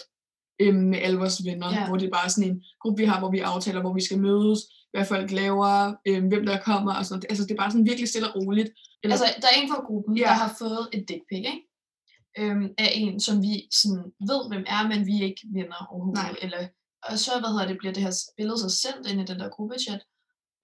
øh, 0.61 0.75
med 0.75 0.99
alle 1.05 1.17
vores 1.17 1.45
venner, 1.45 1.69
ja. 1.73 1.87
hvor 1.87 1.97
det 1.97 2.05
er 2.05 2.17
bare 2.19 2.29
sådan 2.29 2.49
en 2.49 2.63
gruppe, 2.81 2.97
vi 3.01 3.05
har, 3.11 3.19
hvor 3.19 3.31
vi 3.31 3.39
aftaler, 3.39 3.81
hvor 3.81 3.93
vi 3.93 4.03
skal 4.07 4.19
mødes, 4.27 4.59
hvad 4.93 5.05
folk 5.05 5.31
laver, 5.31 5.71
øh, 6.07 6.21
hvem 6.27 6.45
der 6.45 6.57
kommer 6.69 6.93
og 6.95 7.05
sådan 7.05 7.15
noget. 7.15 7.31
Altså, 7.31 7.43
det 7.43 7.51
er 7.51 7.61
bare 7.63 7.71
sådan 7.71 7.89
virkelig 7.91 8.09
stille 8.09 8.27
og 8.29 8.35
roligt. 8.35 8.69
Eller... 9.03 9.15
Altså, 9.15 9.27
der 9.41 9.47
er 9.47 9.57
en 9.61 9.69
fra 9.71 9.81
gruppen, 9.87 10.17
ja. 10.17 10.23
der 10.23 10.37
har 10.43 10.55
fået 10.59 10.83
et 10.93 11.03
dick 11.09 11.23
pic, 11.29 11.43
ikke? 11.53 11.70
Øhm, 12.39 12.67
af 12.77 12.91
en, 12.93 13.19
som 13.19 13.41
vi 13.41 13.67
sådan 13.71 14.03
ved, 14.29 14.41
hvem 14.49 14.63
er, 14.67 14.87
men 14.87 15.07
vi 15.09 15.23
ikke 15.23 15.41
venner 15.53 15.87
overhovedet. 15.91 16.23
Nej. 16.23 16.35
Eller, 16.41 16.67
og 17.07 17.19
så, 17.19 17.31
hvad 17.39 17.49
hedder 17.49 17.67
det, 17.67 17.77
bliver 17.77 17.93
det 17.93 18.03
her 18.03 18.13
billede 18.37 18.59
så 18.59 18.69
sendt 18.83 19.07
ind 19.09 19.21
i 19.21 19.25
den 19.31 19.39
der 19.39 19.49
gruppechat. 19.55 20.01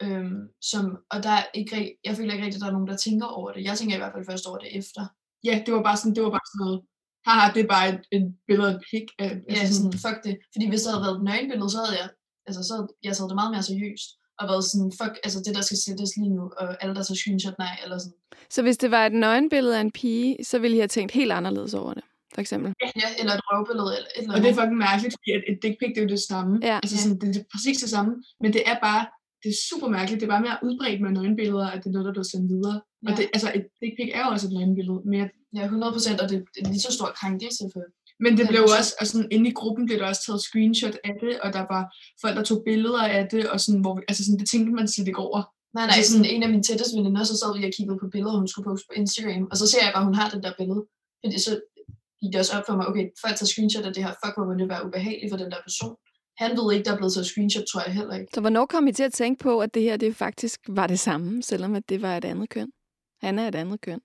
Øhm, 0.04 0.42
som, 0.72 0.86
og 1.14 1.24
der 1.26 1.30
er 1.30 1.46
ikke, 1.54 1.98
jeg 2.08 2.16
føler 2.16 2.34
ikke 2.34 2.46
rigtigt, 2.46 2.62
at 2.62 2.66
der 2.66 2.72
er 2.72 2.78
nogen, 2.78 2.92
der 2.92 2.98
tænker 2.98 3.28
over 3.40 3.52
det. 3.52 3.64
Jeg 3.64 3.78
tænker 3.78 3.96
i 3.96 4.02
hvert 4.02 4.16
fald 4.16 4.30
først 4.32 4.46
over 4.50 4.58
det 4.64 4.78
efter. 4.80 5.02
Ja, 5.48 5.64
det 5.66 5.74
var 5.74 5.84
bare 5.84 5.98
sådan, 5.98 6.16
det 6.16 6.24
var 6.24 6.34
bare 6.38 6.50
sådan 6.52 6.64
noget, 6.66 6.80
haha, 7.28 7.46
det 7.56 7.62
er 7.64 7.72
bare 7.76 7.88
et, 7.94 8.02
et 8.16 8.26
billede 8.48 8.72
af 8.74 8.80
pik. 8.90 9.08
Af, 9.24 9.30
ja, 9.50 9.56
altså 9.62 9.76
sådan, 9.78 10.00
fuck 10.06 10.18
det. 10.28 10.36
Fordi 10.54 10.66
hvis 10.70 10.82
det 10.84 10.92
havde 10.92 11.06
været 11.06 11.18
et 11.18 11.28
nøgenbillede, 11.30 11.70
så 11.74 11.80
havde 11.84 11.98
jeg, 12.02 12.10
altså 12.48 12.62
så 12.70 12.76
jeg 13.06 13.12
taget 13.14 13.30
det 13.32 13.40
meget 13.42 13.54
mere 13.54 13.70
seriøst. 13.70 14.10
Og 14.40 14.48
været 14.50 14.64
sådan, 14.72 14.92
fuck, 15.02 15.14
altså 15.26 15.40
det 15.46 15.56
der 15.56 15.62
skal 15.62 15.78
sættes 15.86 16.12
lige 16.18 16.34
nu, 16.38 16.44
og 16.60 16.66
alle 16.82 16.96
der 16.96 17.04
tager 17.04 17.20
screenshot, 17.22 17.58
nej, 17.60 17.74
eller 17.84 17.98
sådan. 17.98 18.18
Så 18.50 18.62
hvis 18.62 18.78
det 18.78 18.92
var 18.92 19.06
et 19.06 19.14
nøgenbillede 19.14 19.78
af 19.78 19.82
en 19.82 19.92
pige, 19.92 20.38
så 20.44 20.60
ville 20.60 20.78
I 20.78 20.80
have 20.80 20.88
tænkt 20.88 21.12
helt 21.12 21.32
anderledes 21.32 21.74
over 21.74 21.94
det? 21.94 22.04
for 22.36 22.42
eksempel. 22.42 22.70
Ja, 22.84 22.90
ja 23.04 23.10
eller 23.20 23.34
et 23.40 23.44
røvbillede. 23.50 23.92
Eller 23.98 24.10
et 24.16 24.22
eller 24.22 24.36
og 24.36 24.40
det 24.42 24.50
er 24.50 24.58
fucking 24.60 24.82
mærkeligt, 24.88 25.14
fordi 25.16 25.30
et, 25.38 25.44
et 25.52 25.58
dick 25.64 25.76
pic, 25.80 25.90
det 25.94 26.00
er 26.02 26.06
jo 26.08 26.14
det 26.16 26.24
samme. 26.32 26.54
Ja. 26.70 26.78
Altså 26.84 26.98
sådan, 27.04 27.18
det 27.22 27.38
er 27.42 27.48
præcis 27.54 27.78
det 27.84 27.90
samme, 27.96 28.12
men 28.42 28.50
det 28.56 28.64
er 28.72 28.78
bare, 28.88 29.02
det 29.44 29.50
er 29.54 29.58
super 29.70 29.88
mærkeligt. 29.98 30.20
Det 30.20 30.28
er 30.28 30.34
bare 30.36 30.46
mere 30.48 30.60
udbredt 30.68 31.02
med 31.02 31.12
nøgenbilleder, 31.18 31.68
at 31.74 31.80
det 31.82 31.88
er 31.90 31.96
noget, 31.96 32.08
der 32.10 32.16
bliver 32.16 32.32
sendt 32.34 32.48
videre. 32.54 32.78
Ja. 33.04 33.08
Og 33.08 33.12
det, 33.18 33.24
altså, 33.36 33.48
et 33.58 33.66
dick 33.82 33.94
pic 33.98 34.10
er 34.18 34.22
jo 34.26 34.30
også 34.34 34.46
et 34.48 34.54
nøgenbillede. 34.58 35.02
Men 35.14 35.28
Ja, 35.56 35.64
100 35.64 35.92
procent, 35.92 36.22
og 36.22 36.30
det 36.30 36.38
er 36.38 36.44
en 36.62 36.72
lige 36.74 36.86
så 36.88 36.92
stor 36.98 37.10
krænkelse 37.20 37.64
for 37.74 37.82
men 38.20 38.38
det 38.38 38.46
blev 38.52 38.64
også, 38.80 38.92
og 39.00 39.08
sådan, 39.08 39.28
inde 39.32 39.50
i 39.50 39.54
gruppen 39.54 39.86
blev 39.86 39.98
der 40.00 40.08
også 40.08 40.24
taget 40.26 40.42
screenshot 40.42 40.98
af 41.04 41.14
det, 41.24 41.34
og 41.44 41.54
der 41.54 41.66
var 41.74 41.84
folk, 42.22 42.36
der 42.38 42.44
tog 42.44 42.60
billeder 42.66 43.04
af 43.18 43.28
det, 43.32 43.50
og 43.50 43.60
sådan, 43.60 43.82
hvor, 43.82 43.96
altså 44.08 44.26
sådan, 44.26 44.40
det 44.40 44.50
tænkte 44.50 44.72
man 44.74 44.88
slet 44.88 45.08
ikke 45.08 45.26
over. 45.28 45.42
Nej, 45.78 45.86
nej, 45.86 45.96
altså, 45.98 46.12
sådan, 46.12 46.32
en 46.36 46.44
af 46.44 46.50
mine 46.50 46.64
tætteste 46.64 46.98
veninder, 46.98 47.24
så 47.24 47.36
sad 47.38 47.52
vi 47.58 47.66
og 47.70 47.74
kiggede 47.78 48.00
på 48.00 48.08
billeder, 48.16 48.38
hun 48.42 48.48
skulle 48.48 48.68
poste 48.70 48.86
på 48.90 48.94
Instagram, 49.02 49.48
og 49.52 49.58
så 49.62 49.66
ser 49.72 49.84
jeg 49.86 49.92
bare, 49.94 50.04
at 50.04 50.10
hun 50.10 50.20
har 50.22 50.30
det 50.30 50.44
der 50.44 50.54
billede. 50.60 50.84
Fordi 51.22 51.40
så 51.46 51.54
gik 52.20 52.30
det 52.34 52.40
også 52.44 52.54
op 52.58 52.66
for 52.68 52.76
mig, 52.78 52.86
okay, 52.92 53.06
folk 53.24 53.36
tager 53.36 53.52
screenshot 53.54 53.86
af 53.90 53.94
det 53.94 54.04
her, 54.06 54.14
fuck, 54.22 54.34
hvor 54.36 54.46
må 54.50 54.54
det 54.62 54.70
være 54.74 54.86
ubehageligt 54.88 55.32
for 55.32 55.40
den 55.42 55.52
der 55.54 55.62
person. 55.68 55.96
Han 56.42 56.52
ved 56.58 56.74
ikke, 56.74 56.86
der 56.86 56.94
er 56.94 56.98
blevet 56.98 57.14
taget 57.14 57.28
screenshot, 57.32 57.66
tror 57.72 57.82
jeg 57.88 57.94
heller 57.94 58.16
ikke. 58.20 58.32
Så 58.34 58.42
hvornår 58.42 58.66
kom 58.66 58.88
I 58.88 58.92
til 58.94 59.04
at 59.04 59.14
tænke 59.14 59.44
på, 59.44 59.60
at 59.60 59.74
det 59.74 59.84
her 59.84 59.98
det 59.98 60.16
faktisk 60.16 60.60
var 60.68 60.88
det 60.88 61.00
samme, 61.00 61.44
selvom 61.44 61.76
at 61.76 61.90
det 61.90 62.02
var 62.02 62.18
et 62.18 62.26
andet 62.26 62.50
køn? 62.50 62.70
Han 63.22 63.40
er 63.40 63.48
et 63.48 63.56
andet 63.56 63.82
køn. 63.82 64.00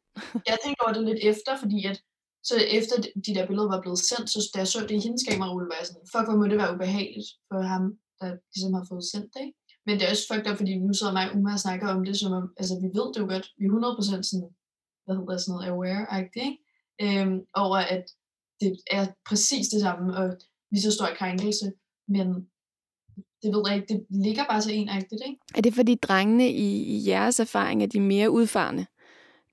jeg 0.50 0.56
tænkte 0.64 0.80
over 0.82 0.92
det 0.92 1.04
lidt 1.04 1.18
efter, 1.22 1.52
fordi 1.62 1.86
at 1.86 2.02
så 2.48 2.54
efter 2.78 2.96
de 3.26 3.34
der 3.36 3.46
billeder 3.46 3.68
var 3.74 3.80
blevet 3.80 4.02
sendt, 4.10 4.30
så 4.30 4.38
da 4.54 4.58
jeg 4.58 4.68
så 4.68 4.80
det 4.88 4.96
i 4.96 5.04
hendes 5.06 5.24
kamerarulle, 5.28 5.68
var 5.70 5.78
jeg 5.80 5.86
sådan, 5.86 6.10
fuck, 6.12 6.26
hvor 6.26 6.36
må 6.38 6.44
det 6.50 6.58
være 6.62 6.74
ubehageligt 6.74 7.30
for 7.48 7.60
ham, 7.72 7.84
der 8.20 8.28
ligesom 8.54 8.72
har 8.78 8.84
fået 8.90 9.04
sendt 9.12 9.30
det, 9.36 9.46
Men 9.86 9.94
det 9.96 10.04
er 10.04 10.10
også 10.14 10.26
fucked 10.30 10.48
up, 10.50 10.56
fordi 10.60 10.72
nu 10.78 10.92
sidder 10.94 11.12
mig 11.18 11.24
og 11.30 11.36
Uma 11.36 11.52
og 11.52 11.64
snakker 11.66 11.86
om 11.94 12.04
det, 12.04 12.16
som 12.20 12.32
om, 12.38 12.44
altså 12.60 12.74
vi 12.84 12.88
ved 12.98 13.06
det 13.12 13.20
jo 13.22 13.26
godt, 13.32 13.46
vi 13.58 13.64
er 13.66 13.70
100% 13.70 14.22
sådan, 14.30 14.48
hvad 15.04 15.14
hedder 15.16 15.36
sådan 15.38 15.52
noget, 15.52 15.68
aware-agtigt, 15.72 16.46
ikke? 16.48 16.58
Øhm, 17.04 17.38
over 17.64 17.80
at 17.94 18.04
det 18.60 18.70
er 18.98 19.06
præcis 19.28 19.66
det 19.68 19.80
samme, 19.80 20.16
og 20.16 20.26
lige 20.72 20.82
så 20.82 20.92
stor 20.92 21.08
krænkelse, 21.18 21.66
men 22.08 22.26
det 23.42 23.48
ved 23.54 23.62
jeg 23.66 23.76
ikke, 23.76 23.94
det 23.94 24.06
ligger 24.10 24.44
bare 24.50 24.62
så 24.62 24.70
enagtigt, 24.70 25.22
ikke? 25.26 25.38
Er 25.54 25.60
det 25.60 25.74
fordi 25.74 25.94
drengene 25.94 26.48
i, 26.50 26.68
i 26.94 27.08
jeres 27.08 27.40
erfaring 27.40 27.82
er 27.82 27.86
de 27.86 28.00
mere 28.00 28.30
udfarende? 28.30 28.86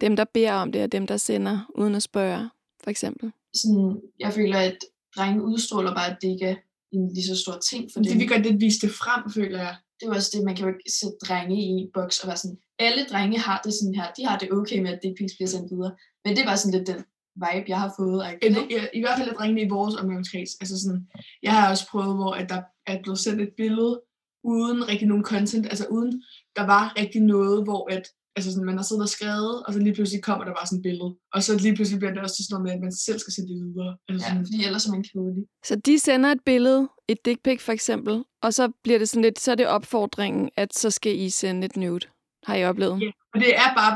Dem, 0.02 0.16
der 0.16 0.26
beder 0.34 0.54
om 0.54 0.72
det, 0.72 0.84
og 0.84 0.92
dem, 0.92 1.08
der 1.08 1.18
sender 1.18 1.72
uden 1.76 1.96
at 1.96 2.04
spørge? 2.04 2.50
For 2.90 2.98
eksempel? 2.98 3.32
Sådan, 3.54 4.02
jeg 4.20 4.32
føler, 4.34 4.60
at 4.70 4.78
drenge 5.16 5.44
udstråler 5.44 5.94
bare, 5.96 6.10
at 6.12 6.18
det 6.22 6.28
ikke 6.28 6.46
er 6.46 6.56
en 6.92 7.14
lige 7.16 7.28
så 7.32 7.36
stor 7.44 7.58
ting 7.70 7.84
for 7.92 8.00
det. 8.00 8.12
Det 8.12 8.20
vi 8.20 8.26
gør, 8.26 8.38
det 8.38 8.62
vise 8.62 8.82
det 8.86 8.92
frem, 9.02 9.22
føler 9.38 9.60
jeg. 9.68 9.76
Det 10.00 10.06
er 10.08 10.14
også 10.14 10.32
det, 10.34 10.46
man 10.46 10.56
kan 10.56 10.64
jo 10.66 10.72
ikke 10.74 10.92
sætte 11.00 11.18
drenge 11.26 11.56
i 11.66 11.68
en 11.82 11.90
boks 11.94 12.20
og 12.20 12.28
være 12.28 12.42
sådan, 12.44 12.58
alle 12.80 13.04
drenge 13.12 13.40
har 13.48 13.62
det 13.66 13.74
sådan 13.74 13.96
her, 14.00 14.08
de 14.18 14.26
har 14.30 14.38
det 14.38 14.52
okay 14.52 14.80
med, 14.80 14.92
at 14.96 15.00
det 15.04 15.16
pics 15.18 15.34
bliver 15.38 15.52
sendt 15.54 15.72
videre. 15.72 15.94
Men 16.24 16.30
det 16.34 16.42
er 16.42 16.50
bare 16.52 16.62
sådan 16.62 16.76
lidt 16.78 16.88
den 16.92 17.02
vibe, 17.44 17.70
jeg 17.74 17.80
har 17.84 17.92
fået. 18.00 18.20
Ikke? 18.32 18.46
I, 18.74 18.76
I 18.98 19.02
hvert 19.04 19.18
fald 19.18 19.30
er 19.30 19.38
drengene 19.40 19.62
i 19.62 19.74
vores 19.76 19.96
omgangskreds. 20.02 20.52
Altså 20.62 20.76
sådan, 20.82 21.02
jeg 21.44 21.54
har 21.58 21.70
også 21.72 21.86
prøvet, 21.92 22.16
hvor 22.20 22.32
at 22.40 22.50
der 22.54 22.62
er 22.92 23.02
blevet 23.04 23.20
sendt 23.20 23.42
et 23.42 23.54
billede, 23.58 23.94
uden 24.44 24.88
rigtig 24.92 25.08
nogen 25.08 25.24
content, 25.24 25.66
altså 25.66 25.86
uden 25.96 26.24
der 26.58 26.66
var 26.74 26.94
rigtig 27.00 27.22
noget, 27.22 27.64
hvor 27.64 27.94
at 27.96 28.06
altså 28.40 28.52
sådan, 28.52 28.70
man 28.72 28.80
har 28.82 28.88
siddet 28.90 29.06
og 29.08 29.14
skrevet, 29.18 29.56
og 29.66 29.70
så 29.74 29.80
lige 29.80 29.96
pludselig 29.98 30.22
kommer 30.30 30.44
der 30.46 30.54
bare 30.58 30.68
sådan 30.68 30.80
et 30.82 30.88
billede. 30.90 31.12
Og 31.34 31.40
så 31.46 31.52
lige 31.66 31.76
pludselig 31.76 32.00
bliver 32.00 32.14
det 32.14 32.22
også 32.26 32.38
sådan 32.38 32.54
noget 32.54 32.66
med, 32.66 32.74
at 32.78 32.84
man 32.86 32.96
selv 33.08 33.20
skal 33.20 33.34
sende 33.34 33.50
det 33.52 33.58
videre. 33.66 33.92
Altså 34.08 34.22
sådan, 34.26 34.42
ja, 34.42 34.48
fordi 34.48 34.60
ellers 34.68 34.86
er 34.88 34.92
man 34.96 35.04
kedelig. 35.10 35.44
Så 35.70 35.74
de 35.88 35.96
sender 36.08 36.30
et 36.38 36.44
billede, 36.52 36.82
et 37.12 37.20
dick 37.26 37.40
pic 37.48 37.60
for 37.68 37.74
eksempel, 37.78 38.16
og 38.46 38.52
så 38.58 38.64
bliver 38.84 39.00
det 39.00 39.10
sådan 39.10 39.26
lidt, 39.28 39.40
så 39.40 39.52
er 39.52 39.60
det 39.62 39.68
opfordringen, 39.78 40.44
at 40.62 40.70
så 40.82 40.90
skal 40.98 41.14
I 41.26 41.30
sende 41.42 41.62
et 41.70 41.76
nude. 41.84 42.06
Har 42.48 42.56
I 42.56 42.64
oplevet? 42.72 42.98
Ja, 43.02 43.12
og 43.34 43.38
det 43.44 43.52
er 43.64 43.70
bare 43.82 43.94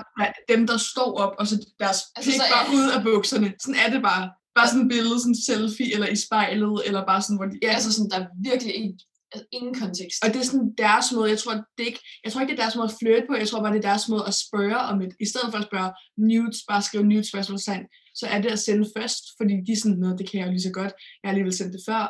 dem, 0.51 0.61
der 0.67 0.77
står 0.91 1.09
op, 1.23 1.33
og 1.39 1.45
så 1.47 1.55
deres 1.79 1.99
altså, 2.15 2.31
pik 2.31 2.39
så 2.39 2.45
bare 2.55 2.67
ud 2.77 2.85
af 2.95 2.99
bukserne. 3.07 3.47
Sådan 3.63 3.79
er 3.85 3.89
det 3.93 4.01
bare. 4.11 4.25
Bare 4.57 4.67
sådan 4.67 4.85
et 4.85 4.89
billede, 4.95 5.17
sådan 5.19 5.35
en 5.35 5.41
selfie, 5.49 5.93
eller 5.95 6.07
i 6.15 6.17
spejlet, 6.25 6.75
eller 6.87 7.01
bare 7.11 7.21
sådan, 7.21 7.37
hvor 7.39 7.47
de... 7.51 7.55
Ja, 7.65 7.71
altså 7.77 7.91
sådan, 7.93 8.11
der 8.11 8.19
er 8.23 8.27
virkelig 8.49 8.73
en 8.75 8.91
altså 9.33 9.45
ingen 9.57 9.75
kontekst. 9.81 10.17
Og 10.23 10.27
det 10.33 10.39
er 10.41 10.47
sådan 10.51 10.73
deres 10.85 11.07
måde, 11.15 11.29
jeg 11.33 11.39
tror, 11.39 11.53
det 11.77 11.85
ikke, 11.89 12.01
jeg 12.23 12.31
tror 12.31 12.41
ikke, 12.41 12.51
det 12.51 12.59
er 12.59 12.63
deres 12.63 12.75
måde 12.75 12.89
at 12.91 12.97
flirte 12.99 13.25
på, 13.29 13.33
jeg 13.35 13.47
tror 13.47 13.61
bare, 13.61 13.73
det 13.73 13.81
er 13.83 13.89
deres 13.91 14.09
måde 14.09 14.23
at 14.31 14.35
spørge 14.45 14.79
om 14.91 15.01
et, 15.05 15.13
i 15.25 15.27
stedet 15.31 15.49
for 15.51 15.59
at 15.61 15.69
spørge 15.69 15.91
nudes, 16.29 16.59
bare 16.69 16.81
skrive 16.87 17.05
nudes 17.11 17.27
spørgsmålstegn, 17.31 17.85
så 18.19 18.25
er 18.33 18.39
det 18.41 18.51
at 18.51 18.59
sende 18.59 18.85
først, 18.97 19.23
fordi 19.37 19.53
de 19.67 19.71
er 19.71 19.81
sådan, 19.83 19.97
noget, 20.03 20.19
det 20.19 20.29
kan 20.29 20.39
jeg 20.39 20.47
jo 20.47 20.51
lige 20.51 20.67
så 20.69 20.73
godt, 20.79 20.93
jeg 21.19 21.25
har 21.27 21.33
alligevel 21.33 21.53
sendt 21.59 21.73
det 21.73 21.83
før, 21.89 22.03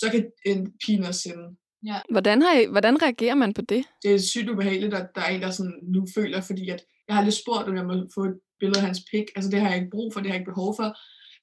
så 0.00 0.06
kan 0.12 0.22
en 0.46 0.60
pige 0.82 1.08
også 1.08 1.20
sende. 1.20 1.46
Ja. 1.90 1.98
Hvordan, 2.10 2.42
har 2.42 2.52
I, 2.60 2.66
hvordan 2.66 3.02
reagerer 3.02 3.34
man 3.34 3.52
på 3.54 3.62
det? 3.62 3.82
Det 4.02 4.14
er 4.14 4.18
sygt 4.18 4.50
ubehageligt, 4.50 4.94
at 4.94 5.08
der 5.14 5.20
er 5.20 5.30
en, 5.34 5.42
der 5.42 5.50
sådan, 5.50 5.78
nu 5.94 6.06
føler, 6.14 6.40
fordi 6.40 6.68
at 6.68 6.80
jeg 7.08 7.16
har 7.16 7.24
lidt 7.24 7.40
spurgt, 7.42 7.68
om 7.68 7.76
jeg 7.76 7.84
må 7.84 7.94
få 8.14 8.22
et 8.24 8.36
billede 8.60 8.80
af 8.80 8.86
hans 8.86 9.00
pik. 9.10 9.26
Altså 9.36 9.50
det 9.50 9.60
har 9.60 9.68
jeg 9.68 9.78
ikke 9.78 9.94
brug 9.96 10.12
for, 10.12 10.20
det 10.20 10.28
har 10.28 10.34
jeg 10.34 10.40
ikke 10.40 10.52
behov 10.54 10.70
for. 10.78 10.88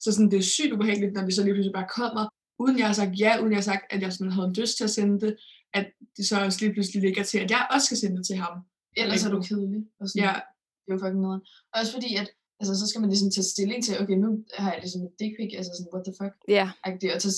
Så 0.03 0.11
sådan, 0.11 0.31
det 0.31 0.39
er 0.39 0.53
sygt 0.55 0.73
ubehageligt, 0.73 1.13
når 1.13 1.23
det 1.25 1.33
så 1.33 1.43
lige 1.43 1.53
pludselig 1.53 1.77
bare 1.79 1.93
kommer, 1.99 2.23
uden 2.59 2.79
jeg 2.79 2.87
har 2.87 2.93
sagt 2.93 3.19
ja, 3.19 3.39
uden 3.39 3.51
jeg 3.51 3.57
har 3.57 3.69
sagt, 3.71 3.83
at 3.89 4.01
jeg 4.01 4.13
sådan 4.13 4.31
havde 4.31 4.53
lyst 4.53 4.77
til 4.77 4.83
at 4.83 4.89
sende 4.89 5.19
det, 5.25 5.37
at 5.73 5.85
det 6.17 6.27
så 6.27 6.45
også 6.45 6.59
lige 6.61 6.73
pludselig 6.73 7.01
ligger 7.01 7.23
til, 7.23 7.37
at 7.37 7.51
jeg 7.51 7.67
også 7.73 7.85
skal 7.85 7.97
sende 7.97 8.17
det 8.17 8.25
til 8.25 8.35
ham. 8.35 8.55
Ellers 8.97 9.23
er 9.23 9.31
du 9.31 9.41
kedelig. 9.41 9.81
Og 9.99 10.09
sådan, 10.09 10.23
ja. 10.23 10.33
Det 10.85 10.91
er 10.91 10.93
jo 10.93 10.99
fucking 11.05 11.21
noget. 11.21 11.41
Også 11.73 11.91
fordi, 11.93 12.15
at 12.15 12.29
altså, 12.59 12.73
så 12.79 12.85
skal 12.87 13.01
man 13.01 13.09
ligesom 13.09 13.31
tage 13.31 13.51
stilling 13.53 13.83
til, 13.83 13.93
okay, 14.01 14.17
nu 14.25 14.29
har 14.63 14.71
jeg 14.71 14.79
ligesom 14.81 15.01
et 15.07 15.13
dick 15.19 15.33
pic, 15.37 15.51
altså 15.59 15.71
sådan, 15.77 15.91
what 15.93 16.03
the 16.07 16.15
fuck? 16.21 16.33
Ja. 16.57 16.65
Yeah. 16.85 16.95
Og 17.13 17.19
tage 17.23 17.35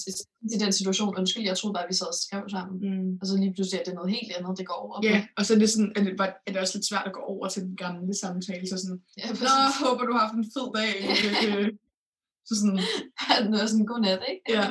til 0.52 0.60
den 0.64 0.74
situation, 0.80 1.18
undskyld, 1.20 1.44
jeg 1.44 1.58
troede 1.58 1.74
bare, 1.76 1.86
at 1.86 1.92
vi 1.92 1.98
sad 2.00 2.08
og 2.14 2.20
skrev 2.26 2.44
sammen. 2.56 2.76
Mm. 2.88 3.12
Og 3.22 3.26
så 3.28 3.34
lige 3.38 3.54
pludselig 3.56 3.80
er 3.80 3.88
det 3.88 3.96
noget 4.00 4.12
helt 4.18 4.32
andet, 4.38 4.58
det 4.60 4.68
går 4.72 4.80
over 4.86 4.98
Ja, 5.04 5.10
yeah. 5.10 5.24
og 5.38 5.42
så 5.46 5.52
er 5.54 5.60
det, 5.64 5.70
sådan, 5.70 5.92
at 5.96 6.02
det, 6.06 6.14
var, 6.22 6.28
er 6.46 6.52
det 6.52 6.62
også 6.64 6.76
lidt 6.78 6.90
svært 6.90 7.08
at 7.10 7.16
gå 7.18 7.22
over 7.34 7.46
til 7.54 7.62
den 7.68 7.76
gamle 7.84 8.14
samtale, 8.24 8.66
så 8.72 8.78
sådan, 8.84 9.02
ja, 9.20 9.28
Nå, 9.46 9.56
håber 9.84 10.04
du 10.06 10.12
har 10.14 10.24
haft 10.26 10.38
en 10.42 10.52
fed 10.56 10.68
dag. 10.80 10.94
så 12.48 12.54
sådan, 12.60 12.80
det 13.52 13.62
er 13.62 13.72
sådan, 13.72 13.92
god 13.92 14.02
nat, 14.02 14.22
ikke? 14.34 14.46
Ja 14.60 14.68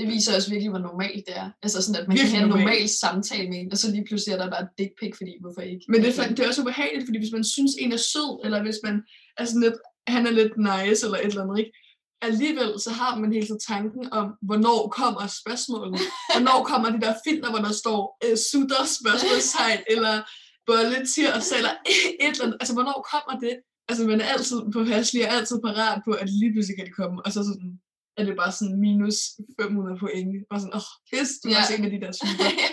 det 0.00 0.08
viser 0.14 0.36
også 0.36 0.50
virkelig, 0.50 0.70
hvor 0.70 0.84
normalt 0.90 1.22
det 1.28 1.36
er. 1.42 1.48
Altså 1.62 1.82
sådan, 1.82 2.00
at 2.00 2.08
man 2.08 2.14
virkelig 2.16 2.32
kan 2.32 2.40
have 2.40 2.50
en 2.50 2.56
normal 2.58 2.88
samtale 2.88 3.48
med 3.50 3.58
en, 3.58 3.72
og 3.72 3.78
så 3.78 3.90
lige 3.90 4.04
pludselig 4.08 4.32
er 4.32 4.40
der 4.42 4.50
bare 4.54 4.64
et 4.66 4.74
dick 4.78 4.92
pic, 5.00 5.12
fordi 5.20 5.32
hvorfor 5.40 5.60
ikke? 5.60 5.84
Men 5.88 5.98
det 6.02 6.18
er, 6.18 6.28
det 6.28 6.40
er 6.40 6.48
også 6.48 6.62
ubehageligt, 6.62 7.06
fordi 7.06 7.18
hvis 7.18 7.36
man 7.36 7.44
synes, 7.44 7.72
en 7.78 7.92
er 7.92 8.02
sød, 8.12 8.30
eller 8.44 8.62
hvis 8.62 8.80
man 8.86 8.96
er 9.40 9.44
sådan 9.44 9.64
lidt, 9.66 9.78
han 10.14 10.26
er 10.26 10.34
lidt 10.40 10.54
nice, 10.70 11.00
eller 11.06 11.18
et 11.18 11.32
eller 11.32 11.44
andet, 11.44 11.58
ikke? 11.58 11.72
alligevel 12.22 12.80
så 12.80 12.90
har 12.90 13.18
man 13.18 13.32
hele 13.32 13.46
tiden 13.46 13.60
tanken 13.68 14.12
om, 14.12 14.26
hvornår 14.42 14.88
kommer 14.88 15.26
spørgsmålene. 15.40 15.98
Hvornår 16.32 16.64
kommer 16.70 16.88
de 16.90 17.00
der 17.00 17.14
filter, 17.26 17.50
hvor 17.50 17.62
der 17.66 17.72
står 17.82 18.00
øh, 18.24 18.36
sutter 18.50 18.82
spørgsmålstegn, 18.98 19.80
eller 19.94 20.14
bolle 20.66 20.98
tirs, 21.12 21.48
eller 21.58 21.72
et 22.24 22.32
eller 22.32 22.44
andet. 22.44 22.58
Altså, 22.60 22.74
hvornår 22.74 22.98
kommer 23.12 23.34
det? 23.46 23.54
Altså, 23.88 24.02
man 24.06 24.20
er 24.20 24.28
altid 24.34 24.60
på 24.74 24.80
haslig 24.84 25.20
og 25.26 25.32
altid 25.36 25.56
parat 25.66 25.98
på, 26.06 26.12
at 26.22 26.28
lige 26.40 26.52
pludselig 26.52 26.76
kan 26.76 26.86
det 26.86 26.96
komme. 27.00 27.16
Og 27.24 27.32
så 27.32 27.40
sådan, 27.48 27.70
er 28.20 28.24
det 28.24 28.36
bare 28.36 28.52
sådan 28.52 28.80
minus 28.80 29.18
500 29.60 29.98
point. 29.98 30.30
Bare 30.50 30.60
sådan, 30.60 30.74
åh, 30.74 30.80
oh, 30.80 30.90
pis, 31.10 31.30
du 31.42 31.48
ja. 31.48 31.54
er 31.54 31.60
også 31.60 31.74
en 31.78 31.84
af 31.84 31.90
de 31.90 32.00
der 32.04 32.12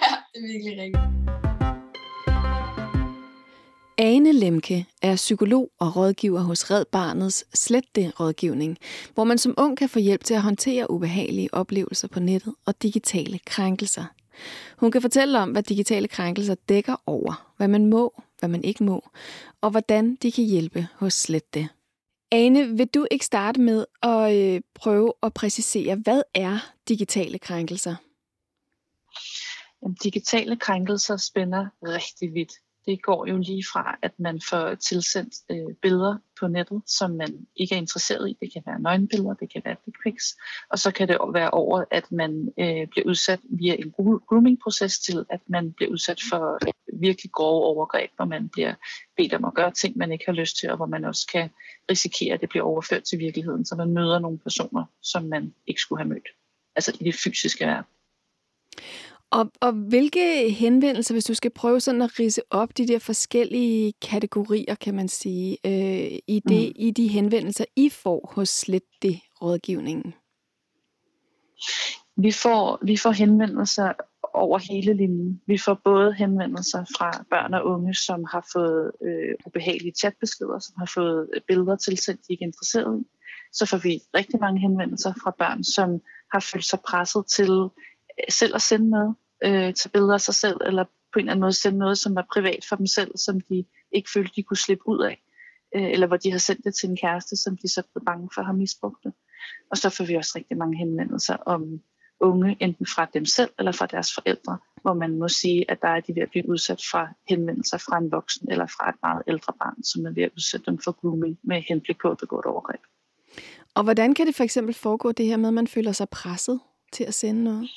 ja, 0.02 0.12
det 0.32 0.38
er 0.44 0.48
virkelig 0.54 0.74
rigtigt. 0.84 1.28
Ane 4.00 4.32
Lemke 4.32 4.86
er 5.02 5.16
psykolog 5.16 5.72
og 5.80 5.96
rådgiver 5.96 6.40
hos 6.40 6.72
Red 6.72 6.86
Barnets 6.86 7.46
Slet 7.54 7.96
det 7.96 8.20
rådgivning, 8.20 8.78
hvor 9.14 9.24
man 9.24 9.38
som 9.38 9.54
ung 9.58 9.78
kan 9.78 9.90
få 9.90 10.00
hjælp 10.00 10.24
til 10.24 10.34
at 10.34 10.42
håndtere 10.42 10.92
ubehagelige 10.92 11.54
oplevelser 11.54 12.08
på 12.08 12.20
nettet 12.20 12.54
og 12.66 12.84
digitale 12.84 13.40
krænkelser. 13.46 14.06
Hun 14.78 14.92
kan 14.92 15.02
fortælle 15.02 15.40
om, 15.40 15.52
hvad 15.52 15.64
digitale 15.64 16.08
krænkelser 16.08 16.56
dækker 16.70 16.96
over, 17.06 17.54
hvad 17.58 17.68
man 17.68 17.86
må, 17.86 18.22
hvad 18.40 18.50
man 18.50 18.64
ikke 18.64 18.84
må, 18.84 19.10
og 19.62 19.72
hvordan 19.72 20.16
de 20.16 20.32
kan 20.32 20.44
hjælpe 20.44 20.88
hos 20.94 21.14
Slet 21.14 21.54
det. 21.54 21.68
Ane, 22.32 22.78
vil 22.78 22.88
du 22.88 23.08
ikke 23.12 23.26
starte 23.26 23.62
med 23.62 23.86
at 24.04 24.36
øh, 24.36 24.62
prøve 24.74 25.14
at 25.24 25.34
præcisere, 25.34 25.96
hvad 25.96 26.22
er 26.34 26.60
digitale 26.88 27.40
krænkelser? 27.40 27.96
Digitale 30.04 30.58
krænkelser 30.58 31.18
spænder 31.18 31.66
rigtig 31.82 32.34
vidt 32.34 32.52
det 32.88 33.02
går 33.02 33.26
jo 33.30 33.38
lige 33.38 33.64
fra, 33.74 33.98
at 34.02 34.12
man 34.20 34.42
får 34.50 34.76
tilsendt 34.76 35.34
øh, 35.52 35.76
billeder 35.82 36.18
på 36.40 36.48
nettet, 36.48 36.82
som 36.86 37.12
man 37.12 37.48
ikke 37.56 37.76
er 37.76 37.80
interesseret 37.80 38.30
i. 38.30 38.38
Det 38.42 38.54
kan 38.54 38.64
være 38.66 38.80
nøgenbilleder, 38.80 39.34
det 39.34 39.54
kan 39.54 39.62
være 39.66 39.76
pics, 40.04 40.38
og 40.70 40.80
så 40.80 40.92
kan 40.92 41.08
det 41.08 41.18
være 41.34 41.52
over, 41.52 41.84
at 41.92 42.12
man 42.12 42.54
øh, 42.60 42.88
bliver 42.88 43.06
udsat 43.06 43.40
via 43.44 43.76
en 43.76 43.92
grooming-proces 44.28 45.00
til, 45.00 45.26
at 45.30 45.42
man 45.48 45.74
bliver 45.74 45.92
udsat 45.92 46.20
for 46.30 46.60
virkelig 47.02 47.32
grove 47.32 47.66
overgreb, 47.66 48.12
hvor 48.16 48.26
man 48.26 48.50
bliver 48.50 48.74
bedt 49.18 49.34
om 49.34 49.46
at 49.46 49.54
gøre 49.54 49.72
ting, 49.72 49.98
man 49.98 50.12
ikke 50.12 50.26
har 50.26 50.34
lyst 50.34 50.58
til, 50.60 50.70
og 50.70 50.78
hvor 50.78 50.86
man 50.86 51.06
også 51.06 51.28
kan 51.32 51.50
risikere, 51.92 52.34
at 52.34 52.42
det 52.42 52.50
bliver 52.50 52.66
overført 52.66 53.04
til 53.04 53.20
virkeligheden, 53.20 53.66
så 53.66 53.76
man 53.76 53.94
møder 53.94 54.20
nogle 54.20 54.40
personer, 54.40 54.86
som 55.02 55.24
man 55.24 55.54
ikke 55.68 55.82
skulle 55.82 56.00
have 56.00 56.10
mødt. 56.10 56.28
Altså 56.76 56.98
i 57.00 57.04
det 57.04 57.16
fysiske 57.16 57.66
verden. 57.66 57.86
Og, 59.32 59.52
og 59.62 59.72
hvilke 59.72 60.52
henvendelser, 60.52 61.14
hvis 61.14 61.26
du 61.26 61.34
skal 61.34 61.52
prøve 61.52 61.80
sådan 61.80 62.02
at 62.02 62.20
rise 62.20 62.42
op 62.50 62.78
de 62.78 62.88
der 62.88 63.00
forskellige 63.00 63.94
kategorier, 64.02 64.76
kan 64.76 64.96
man 64.96 65.08
sige, 65.08 65.58
øh, 65.66 66.20
i, 66.28 66.42
det, 66.50 66.68
mm. 66.68 66.74
i 66.76 66.92
de 66.92 67.08
henvendelser, 67.08 67.66
I 67.76 67.90
får 67.90 68.32
hos 68.36 68.50
Slet 68.50 68.84
det 69.02 69.20
rådgivningen? 69.42 70.14
Vi 72.18 72.32
får, 72.32 72.80
vi 72.86 72.98
får 72.98 73.12
henvendelser 73.12 73.94
over 74.38 74.58
hele 74.58 74.94
linjen. 74.94 75.42
Vi 75.48 75.58
får 75.58 75.82
både 75.84 76.14
henvendelser 76.14 76.84
fra 76.98 77.26
børn 77.30 77.54
og 77.54 77.66
unge, 77.66 77.94
som 77.94 78.26
har 78.32 78.48
fået 78.54 78.92
øh, 79.06 79.36
ubehagelige 79.46 79.94
chatbeskeder, 80.00 80.60
som 80.60 80.76
har 80.78 80.92
fået 80.94 81.30
øh, 81.34 81.42
billeder 81.48 81.76
tilsendt, 81.76 82.22
de 82.22 82.34
ikke 82.34 82.44
er 82.44 82.48
interesseret 82.48 83.02
i. 83.02 83.04
Så 83.54 83.66
får 83.66 83.78
vi 83.78 84.00
rigtig 84.16 84.40
mange 84.40 84.60
henvendelser 84.60 85.14
fra 85.24 85.32
børn, 85.40 85.64
som 85.64 85.90
har 86.34 86.40
følt 86.40 86.66
sig 86.66 86.80
presset 86.88 87.24
til 87.36 87.52
øh, 88.20 88.30
selv 88.30 88.56
at 88.56 88.62
sende 88.62 88.90
noget, 88.90 89.16
øh, 89.46 89.74
tage 89.74 89.90
billeder 89.94 90.14
af 90.14 90.22
sig 90.22 90.36
selv, 90.36 90.58
eller 90.66 90.84
på 90.84 91.20
en 91.20 91.20
eller 91.20 91.32
anden 91.32 91.42
måde 91.42 91.54
sende 91.54 91.80
noget, 91.80 91.98
som 91.98 92.16
var 92.16 92.26
privat 92.34 92.66
for 92.70 92.76
dem 92.76 92.88
selv, 92.88 93.12
som 93.18 93.42
de 93.42 93.66
ikke 93.92 94.10
følte, 94.14 94.32
de 94.36 94.44
kunne 94.44 94.58
slippe 94.66 94.88
ud 94.88 95.02
af. 95.04 95.22
Øh, 95.76 95.92
eller 95.94 96.08
hvor 96.08 96.18
de 96.18 96.32
har 96.32 96.40
sendt 96.40 96.66
det 96.66 96.76
til 96.76 96.90
en 96.90 96.98
kæreste, 96.98 97.36
som 97.36 97.58
de 97.58 97.68
så 97.68 97.84
blev 97.94 98.06
bange 98.06 98.30
for 98.34 98.42
at 98.42 98.48
have 98.48 98.58
misbrugt 98.58 99.04
det. 99.04 99.14
Og 99.72 99.78
så 99.78 99.90
får 99.90 100.06
vi 100.06 100.16
også 100.16 100.34
rigtig 100.36 100.58
mange 100.58 100.78
henvendelser 100.78 101.36
om 101.36 101.82
unge, 102.20 102.58
enten 102.60 102.86
fra 102.86 103.06
dem 103.14 103.26
selv 103.26 103.50
eller 103.60 103.72
fra 103.72 103.86
deres 103.86 104.14
forældre, 104.14 104.58
hvor 104.82 104.94
man 104.94 105.18
må 105.20 105.28
sige, 105.28 105.72
at 105.72 105.82
der 105.82 105.88
er 105.88 106.00
de 106.00 106.16
ved 106.16 106.22
at 106.22 106.30
blive 106.30 106.50
udsat 106.50 106.82
fra 106.92 107.08
henvendelser 107.30 107.78
fra 107.78 107.98
en 107.98 108.12
voksen 108.12 108.52
eller 108.52 108.66
fra 108.66 108.90
et 108.90 108.96
meget 109.04 109.24
ældre 109.28 109.54
barn, 109.60 109.84
som 109.84 110.06
er 110.06 110.12
ved 110.12 110.24
at 110.24 110.32
udsætte 110.36 110.66
dem 110.66 110.80
for 110.80 110.92
grooming 110.92 111.40
med 111.44 111.62
henblik 111.62 111.98
på 112.02 112.12
at 112.12 112.18
begå 112.18 112.40
et 112.40 112.46
overgreb. 112.46 112.82
Og 113.74 113.84
hvordan 113.84 114.14
kan 114.14 114.28
det 114.28 114.36
for 114.36 114.44
eksempel 114.44 114.76
foregå 114.76 115.12
det 115.12 115.26
her 115.26 115.38
med, 115.38 115.48
at 115.48 115.54
man 115.54 115.68
føler 115.68 115.92
sig 115.92 116.10
presset 116.10 116.60
til 116.94 117.04
at 117.04 117.14
sende 117.14 117.44
noget? 117.44 117.70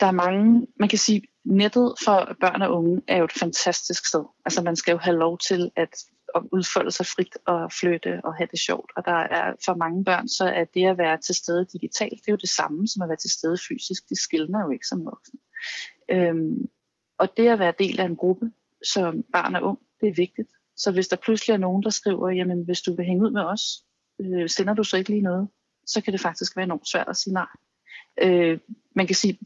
der 0.00 0.06
er 0.06 0.12
mange, 0.12 0.66
man 0.80 0.88
kan 0.88 0.98
sige, 0.98 1.22
nettet 1.44 1.94
for 2.04 2.36
børn 2.40 2.62
og 2.62 2.72
unge 2.72 3.02
er 3.08 3.16
jo 3.16 3.24
et 3.24 3.32
fantastisk 3.32 4.06
sted. 4.06 4.24
Altså 4.44 4.62
man 4.62 4.76
skal 4.76 4.92
jo 4.92 4.98
have 4.98 5.16
lov 5.16 5.38
til 5.38 5.70
at, 5.76 5.96
at 6.34 6.42
udfolde 6.52 6.90
sig 6.90 7.06
frit 7.06 7.36
og 7.46 7.72
flytte 7.72 8.20
og 8.24 8.34
have 8.34 8.48
det 8.50 8.60
sjovt. 8.60 8.90
Og 8.96 9.04
der 9.04 9.12
er 9.12 9.54
for 9.64 9.74
mange 9.74 10.04
børn, 10.04 10.28
så 10.28 10.44
er 10.44 10.64
det 10.64 10.86
at 10.86 10.98
være 10.98 11.18
til 11.18 11.34
stede 11.34 11.66
digitalt, 11.72 12.12
det 12.12 12.28
er 12.28 12.32
jo 12.32 12.36
det 12.36 12.48
samme 12.48 12.88
som 12.88 13.02
at 13.02 13.08
være 13.08 13.16
til 13.16 13.30
stede 13.30 13.56
fysisk. 13.68 14.08
Det 14.08 14.18
skiller 14.18 14.60
jo 14.60 14.70
ikke 14.70 14.86
som 14.86 15.04
voksen. 15.04 15.38
Øhm, 16.10 16.68
og 17.18 17.36
det 17.36 17.48
at 17.48 17.58
være 17.58 17.72
del 17.78 18.00
af 18.00 18.04
en 18.04 18.16
gruppe 18.16 18.50
som 18.82 19.24
barn 19.32 19.54
og 19.54 19.62
ung, 19.62 19.78
det 20.00 20.08
er 20.08 20.14
vigtigt. 20.14 20.48
Så 20.76 20.92
hvis 20.92 21.08
der 21.08 21.16
pludselig 21.16 21.54
er 21.54 21.58
nogen, 21.58 21.82
der 21.82 21.90
skriver, 21.90 22.30
jamen 22.30 22.64
hvis 22.64 22.80
du 22.80 22.96
vil 22.96 23.04
hænge 23.04 23.24
ud 23.24 23.30
med 23.30 23.42
os, 23.42 23.84
øh, 24.20 24.48
sender 24.48 24.74
du 24.74 24.84
så 24.84 24.96
ikke 24.96 25.10
lige 25.10 25.22
noget, 25.22 25.48
så 25.86 26.00
kan 26.00 26.12
det 26.12 26.20
faktisk 26.20 26.56
være 26.56 26.64
enormt 26.64 26.88
svært 26.88 27.08
at 27.08 27.16
sige 27.16 27.34
nej. 27.34 27.48
Øh, 28.22 28.58
man 28.94 29.06
kan 29.06 29.16
sige, 29.16 29.38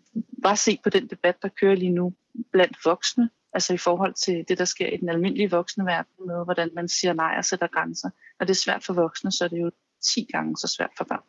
bare 0.43 0.57
se 0.57 0.79
på 0.85 0.91
den 0.91 1.07
debat, 1.07 1.43
der 1.43 1.49
kører 1.49 1.75
lige 1.75 1.93
nu 1.93 2.15
blandt 2.53 2.77
voksne, 2.85 3.31
altså 3.55 3.75
i 3.75 3.77
forhold 3.77 4.15
til 4.15 4.45
det, 4.49 4.59
der 4.59 4.65
sker 4.65 4.87
i 4.87 4.97
den 4.97 5.09
almindelige 5.09 5.51
voksne 5.51 5.87
verden 5.87 6.27
med, 6.27 6.45
hvordan 6.45 6.71
man 6.75 6.89
siger 6.89 7.13
nej 7.13 7.35
og 7.39 7.45
sætter 7.45 7.67
grænser. 7.67 8.11
Når 8.39 8.47
det 8.47 8.51
er 8.51 8.63
svært 8.65 8.85
for 8.85 8.93
voksne, 8.93 9.33
så 9.33 9.45
er 9.45 9.49
det 9.49 9.61
jo 9.61 9.71
10 10.15 10.27
gange 10.33 10.57
så 10.57 10.69
svært 10.69 10.91
for 10.97 11.05
børn. 11.05 11.23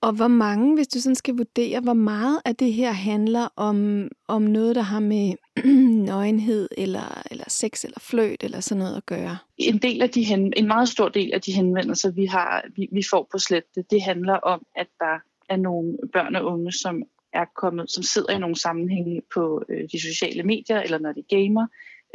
Og 0.00 0.12
hvor 0.12 0.28
mange, 0.28 0.74
hvis 0.74 0.88
du 0.88 1.00
sådan 1.00 1.14
skal 1.14 1.36
vurdere, 1.36 1.80
hvor 1.80 1.94
meget 1.94 2.40
af 2.44 2.56
det 2.56 2.72
her 2.72 2.92
handler 2.92 3.48
om, 3.56 4.08
om 4.28 4.42
noget, 4.42 4.76
der 4.76 4.82
har 4.82 5.00
med 5.00 5.34
nøgenhed, 6.10 6.68
eller, 6.78 7.22
eller 7.30 7.44
sex, 7.48 7.84
eller 7.84 8.00
fløjt, 8.00 8.44
eller 8.44 8.60
sådan 8.60 8.78
noget 8.78 8.96
at 8.96 9.06
gøre? 9.06 9.38
En, 9.58 9.78
del 9.78 10.02
af 10.02 10.10
de 10.10 10.24
hen, 10.24 10.52
en 10.56 10.66
meget 10.66 10.88
stor 10.88 11.08
del 11.08 11.32
af 11.34 11.40
de 11.40 11.52
henvendelser, 11.52 12.10
vi, 12.10 12.26
har, 12.26 12.64
vi, 12.76 12.88
vi 12.92 13.02
får 13.10 13.28
på 13.32 13.38
slette, 13.38 13.84
det 13.90 14.02
handler 14.02 14.34
om, 14.34 14.66
at 14.74 14.86
der 15.00 15.18
af 15.48 15.60
nogle 15.60 15.98
børn 16.12 16.36
og 16.36 16.44
unge, 16.44 16.72
som 16.72 17.02
er 17.36 17.44
kommet, 17.56 17.90
som 17.90 18.02
sidder 18.02 18.32
i 18.32 18.38
nogle 18.38 18.60
sammenhænge 18.60 19.22
på 19.34 19.62
øh, 19.68 19.88
de 19.92 20.00
sociale 20.00 20.42
medier, 20.42 20.80
eller 20.80 20.98
når 20.98 21.12
de 21.12 21.22
gamer, 21.22 21.66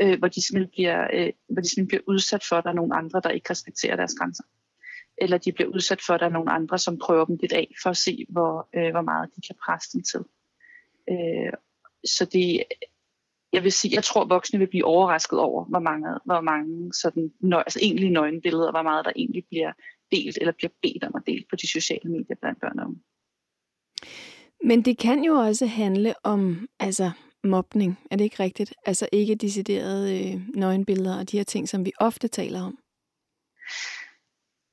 øh, 0.02 0.20
hvor, 0.20 0.28
de 0.28 0.46
simpelthen 0.46 0.72
bliver, 0.72 1.08
øh, 1.14 1.32
hvor 1.48 1.62
de 1.62 1.70
simpelthen 1.70 1.88
bliver 1.88 2.14
udsat 2.14 2.44
for, 2.50 2.56
at 2.56 2.64
der 2.64 2.70
er 2.70 2.74
nogle 2.82 2.96
andre, 2.96 3.22
der 3.24 3.30
ikke 3.30 3.50
respekterer 3.50 3.96
deres 3.96 4.16
grænser. 4.20 4.44
Eller 5.18 5.38
de 5.38 5.52
bliver 5.52 5.70
udsat 5.70 6.02
for, 6.06 6.14
at 6.14 6.20
der 6.20 6.26
er 6.26 6.38
nogle 6.38 6.52
andre, 6.52 6.78
som 6.78 7.00
prøver 7.00 7.26
dem 7.26 7.38
lidt 7.42 7.54
af, 7.54 7.68
for 7.84 7.90
at 7.90 7.98
se, 7.98 8.26
hvor, 8.30 8.70
øh, 8.76 8.92
hvor 8.92 9.02
meget 9.02 9.30
de 9.36 9.42
kan 9.48 9.56
presse 9.66 9.90
dem 9.94 10.04
til. 10.04 10.24
Øh, 11.10 11.54
så 12.06 12.26
det, 12.26 12.64
jeg 13.54 13.64
vil 13.64 13.72
sige, 13.72 13.96
jeg 13.96 14.04
tror, 14.04 14.22
at 14.22 14.30
voksne 14.30 14.60
vil 14.60 14.68
blive 14.68 14.86
overrasket 14.86 15.40
over, 15.40 15.66
hvor 15.66 15.80
mange, 15.80 16.08
hvor 16.26 16.42
mange 16.42 16.94
sådan, 16.94 17.34
nø, 17.40 17.58
altså 17.58 17.80
egentlige 17.82 18.14
nøgenbilleder, 18.14 18.72
hvor 18.72 18.82
meget 18.82 19.06
der 19.06 19.12
egentlig 19.16 19.46
bliver 19.50 19.74
delt, 20.12 20.38
eller 20.42 20.52
bliver 20.52 20.72
bedt 20.82 21.04
om 21.04 21.16
at 21.16 21.24
dele 21.28 21.44
på 21.50 21.56
de 21.56 21.68
sociale 21.68 22.10
medier 22.12 22.36
blandt 22.42 22.62
børn 22.62 22.80
og 22.80 22.86
unge. 22.88 23.02
Men 24.64 24.82
det 24.82 24.98
kan 24.98 25.24
jo 25.24 25.34
også 25.34 25.66
handle 25.66 26.14
om 26.24 26.68
altså 26.80 27.12
mobning, 27.44 28.00
er 28.12 28.16
det 28.16 28.24
ikke 28.24 28.44
rigtigt? 28.44 28.74
Altså 28.86 29.08
ikke 29.12 29.36
deciderede 29.36 30.34
øh, 30.34 30.42
nøgenbilleder 30.56 31.20
og 31.20 31.32
de 31.32 31.38
her 31.38 31.44
ting, 31.44 31.70
som 31.70 31.86
vi 31.86 31.92
ofte 32.00 32.28
taler 32.28 32.62
om. 32.62 32.78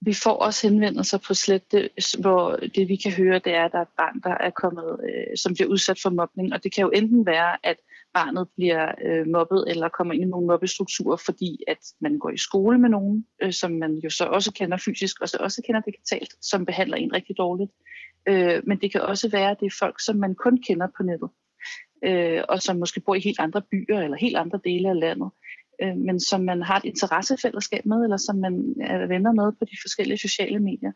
Vi 0.00 0.14
får 0.14 0.32
også 0.32 0.68
henvendelser 0.68 1.18
på 1.18 1.34
slette, 1.34 1.90
hvor 2.20 2.56
det 2.56 2.88
vi 2.88 2.96
kan 2.96 3.12
høre, 3.12 3.38
det 3.38 3.54
er, 3.54 3.64
at 3.64 3.72
der 3.72 3.78
er 3.78 3.82
et 3.82 3.96
barn, 3.96 4.20
der 4.20 4.34
er 4.46 4.50
kommet, 4.50 5.00
øh, 5.04 5.36
som 5.36 5.54
bliver 5.54 5.68
udsat 5.68 5.98
for 6.02 6.10
mobning. 6.10 6.52
Og 6.52 6.64
det 6.64 6.74
kan 6.74 6.82
jo 6.82 6.90
enten 6.90 7.26
være, 7.26 7.66
at 7.66 7.76
barnet 8.14 8.48
bliver 8.56 8.92
øh, 9.06 9.26
mobbet 9.26 9.64
eller 9.70 9.88
kommer 9.88 10.14
ind 10.14 10.22
i 10.22 10.26
nogle 10.26 10.46
mobbestrukturer, 10.46 11.16
fordi 11.16 11.58
at 11.68 11.78
man 12.00 12.18
går 12.18 12.30
i 12.30 12.38
skole 12.38 12.78
med 12.78 12.88
nogen, 12.88 13.26
øh, 13.42 13.52
som 13.52 13.72
man 13.72 13.92
jo 14.04 14.10
så 14.10 14.24
også 14.24 14.52
kender 14.52 14.76
fysisk, 14.76 15.20
og 15.20 15.28
så 15.28 15.36
også 15.40 15.62
kender 15.66 15.80
digitalt, 15.80 16.34
som 16.40 16.66
behandler 16.66 16.96
en 16.96 17.12
rigtig 17.12 17.36
dårligt. 17.38 17.70
Øh, 17.70 17.97
Øh, 18.28 18.62
men 18.66 18.80
det 18.80 18.92
kan 18.92 19.00
også 19.00 19.28
være, 19.30 19.50
at 19.50 19.60
det 19.60 19.66
er 19.66 19.76
folk, 19.78 20.04
som 20.04 20.16
man 20.16 20.34
kun 20.34 20.62
kender 20.66 20.86
på 20.96 21.02
nettet, 21.02 21.30
øh, 22.04 22.42
og 22.48 22.62
som 22.62 22.76
måske 22.76 23.00
bor 23.00 23.14
i 23.14 23.20
helt 23.20 23.40
andre 23.40 23.62
byer 23.62 24.00
eller 24.00 24.16
helt 24.16 24.36
andre 24.36 24.60
dele 24.64 24.88
af 24.88 25.00
landet, 25.00 25.30
øh, 25.82 25.96
men 25.96 26.20
som 26.20 26.40
man 26.40 26.62
har 26.62 26.76
et 26.76 26.84
interessefællesskab 26.84 27.86
med, 27.86 28.02
eller 28.04 28.16
som 28.16 28.36
man 28.36 28.74
er 28.80 29.06
venner 29.06 29.32
med 29.32 29.52
på 29.52 29.64
de 29.64 29.76
forskellige 29.82 30.18
sociale 30.18 30.60
medier, 30.60 30.92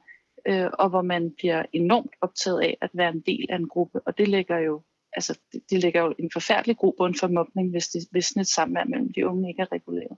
øh, 0.49 0.71
og 0.79 0.89
hvor 0.89 1.03
man 1.03 1.33
bliver 1.39 1.63
enormt 1.73 2.15
optaget 2.21 2.61
af 2.61 2.79
at 2.81 2.91
være 2.95 3.13
en 3.13 3.21
del 3.21 3.47
af 3.51 3.57
en 3.57 3.69
gruppe, 3.69 4.01
og 4.07 4.19
det 4.19 4.29
lægger 4.29 4.59
jo 4.59 4.83
altså, 5.13 5.39
det, 5.53 5.63
det 5.71 5.83
lægger 5.83 6.03
jo 6.03 6.15
en 6.19 6.31
forfærdelig 6.33 6.77
grobund 6.77 7.15
for 7.21 7.29
mobning, 7.29 7.71
hvis, 7.71 7.89
det, 7.89 8.03
hvis 8.11 8.31
et 8.31 8.47
samvær 8.47 8.85
mellem 8.85 9.13
de 9.13 9.27
unge 9.27 9.49
ikke 9.49 9.63
er 9.63 9.73
reguleret. 9.73 10.17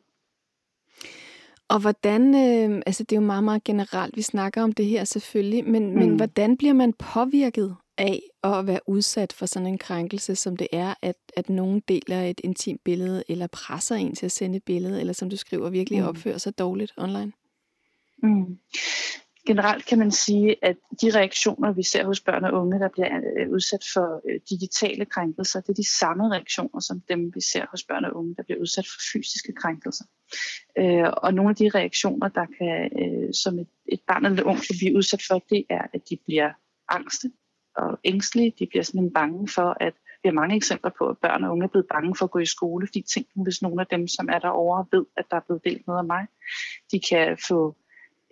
Og 1.75 1.81
hvordan, 1.81 2.35
øh, 2.35 2.83
altså 2.87 3.03
det 3.03 3.17
er 3.17 3.21
jo 3.21 3.27
meget, 3.27 3.45
meget 3.45 3.65
generelt, 3.65 4.17
vi 4.17 4.23
snakker 4.23 4.63
om 4.63 4.73
det 4.73 4.87
her 4.87 5.05
selvfølgelig, 5.05 5.65
men, 5.65 5.91
mm. 5.91 5.99
men 5.99 6.17
hvordan 6.17 6.57
bliver 6.57 6.73
man 6.73 6.93
påvirket 6.93 7.77
af 7.99 8.23
at 8.45 8.67
være 8.67 8.81
udsat 8.87 9.33
for 9.33 9.47
sådan 9.47 9.67
en 9.69 9.79
krænkelse, 9.79 10.37
som 10.37 10.57
det 10.57 10.69
er, 10.73 10.95
at, 11.03 11.17
at 11.37 11.49
nogen 11.51 11.81
deler 11.81 12.23
et 12.23 12.41
intimt 12.45 12.81
billede, 12.85 13.25
eller 13.29 13.47
presser 13.47 13.95
en 13.95 14.15
til 14.15 14.27
at 14.27 14.33
sende 14.33 14.57
et 14.57 14.65
billede, 14.65 15.01
eller 15.01 15.13
som 15.13 15.31
du 15.31 15.37
skriver, 15.37 15.71
virkelig 15.71 16.01
mm. 16.01 16.09
opfører 16.09 16.39
sig 16.39 16.59
dårligt 16.59 16.93
online? 16.97 17.33
Mm 18.23 18.59
generelt 19.47 19.87
kan 19.87 19.99
man 19.99 20.11
sige, 20.11 20.57
at 20.63 20.77
de 21.03 21.19
reaktioner, 21.19 21.73
vi 21.73 21.83
ser 21.83 22.05
hos 22.05 22.21
børn 22.21 22.45
og 22.45 22.53
unge, 22.53 22.79
der 22.79 22.89
bliver 22.89 23.21
øh, 23.39 23.51
udsat 23.51 23.85
for 23.95 24.21
øh, 24.29 24.41
digitale 24.51 25.05
krænkelser, 25.05 25.61
det 25.61 25.69
er 25.69 25.75
de 25.75 25.99
samme 25.99 26.31
reaktioner 26.33 26.81
som 26.81 27.01
dem, 27.09 27.33
vi 27.35 27.41
ser 27.41 27.67
hos 27.71 27.85
børn 27.85 28.05
og 28.05 28.17
unge, 28.17 28.35
der 28.37 28.43
bliver 28.43 28.61
udsat 28.61 28.87
for 28.87 29.01
fysiske 29.13 29.53
krænkelser. 29.53 30.05
Øh, 30.79 31.13
og 31.17 31.35
nogle 31.35 31.51
af 31.51 31.57
de 31.57 31.71
reaktioner, 31.75 32.29
der 32.29 32.47
kan, 32.59 32.91
som 33.33 33.59
et, 33.59 33.69
et 33.87 34.01
barn 34.07 34.25
eller 34.25 34.43
ung 34.43 34.59
kan 34.59 34.77
blive 34.79 34.97
udsat 34.97 35.23
for, 35.29 35.39
det 35.51 35.65
er, 35.71 35.83
at 35.93 36.01
de 36.11 36.19
bliver 36.27 36.51
angste 36.89 37.31
og 37.77 37.99
ængstelige. 38.05 38.55
De 38.59 38.67
bliver 38.67 38.83
simpelthen 38.83 39.13
bange 39.13 39.49
for, 39.49 39.77
at 39.81 39.95
vi 40.23 40.29
har 40.29 40.33
mange 40.33 40.57
eksempler 40.57 40.91
på, 40.99 41.09
at 41.09 41.19
børn 41.19 41.45
og 41.45 41.53
unge 41.53 41.65
er 41.65 41.69
blevet 41.69 41.87
bange 41.89 42.17
for 42.17 42.25
at 42.25 42.31
gå 42.31 42.39
i 42.39 42.47
skole, 42.47 42.87
fordi 42.87 43.03
tænk 43.03 43.27
hvis 43.35 43.63
nogle 43.63 43.81
af 43.81 43.87
dem, 43.87 44.09
som 44.09 44.29
er 44.29 44.39
derovre, 44.39 44.87
ved, 44.93 45.05
at 45.17 45.25
der 45.31 45.37
er 45.37 45.41
blevet 45.47 45.65
delt 45.65 45.87
noget 45.87 45.99
af 45.99 46.05
mig. 46.05 46.27
De 46.93 47.01
kan 47.09 47.39
få 47.49 47.77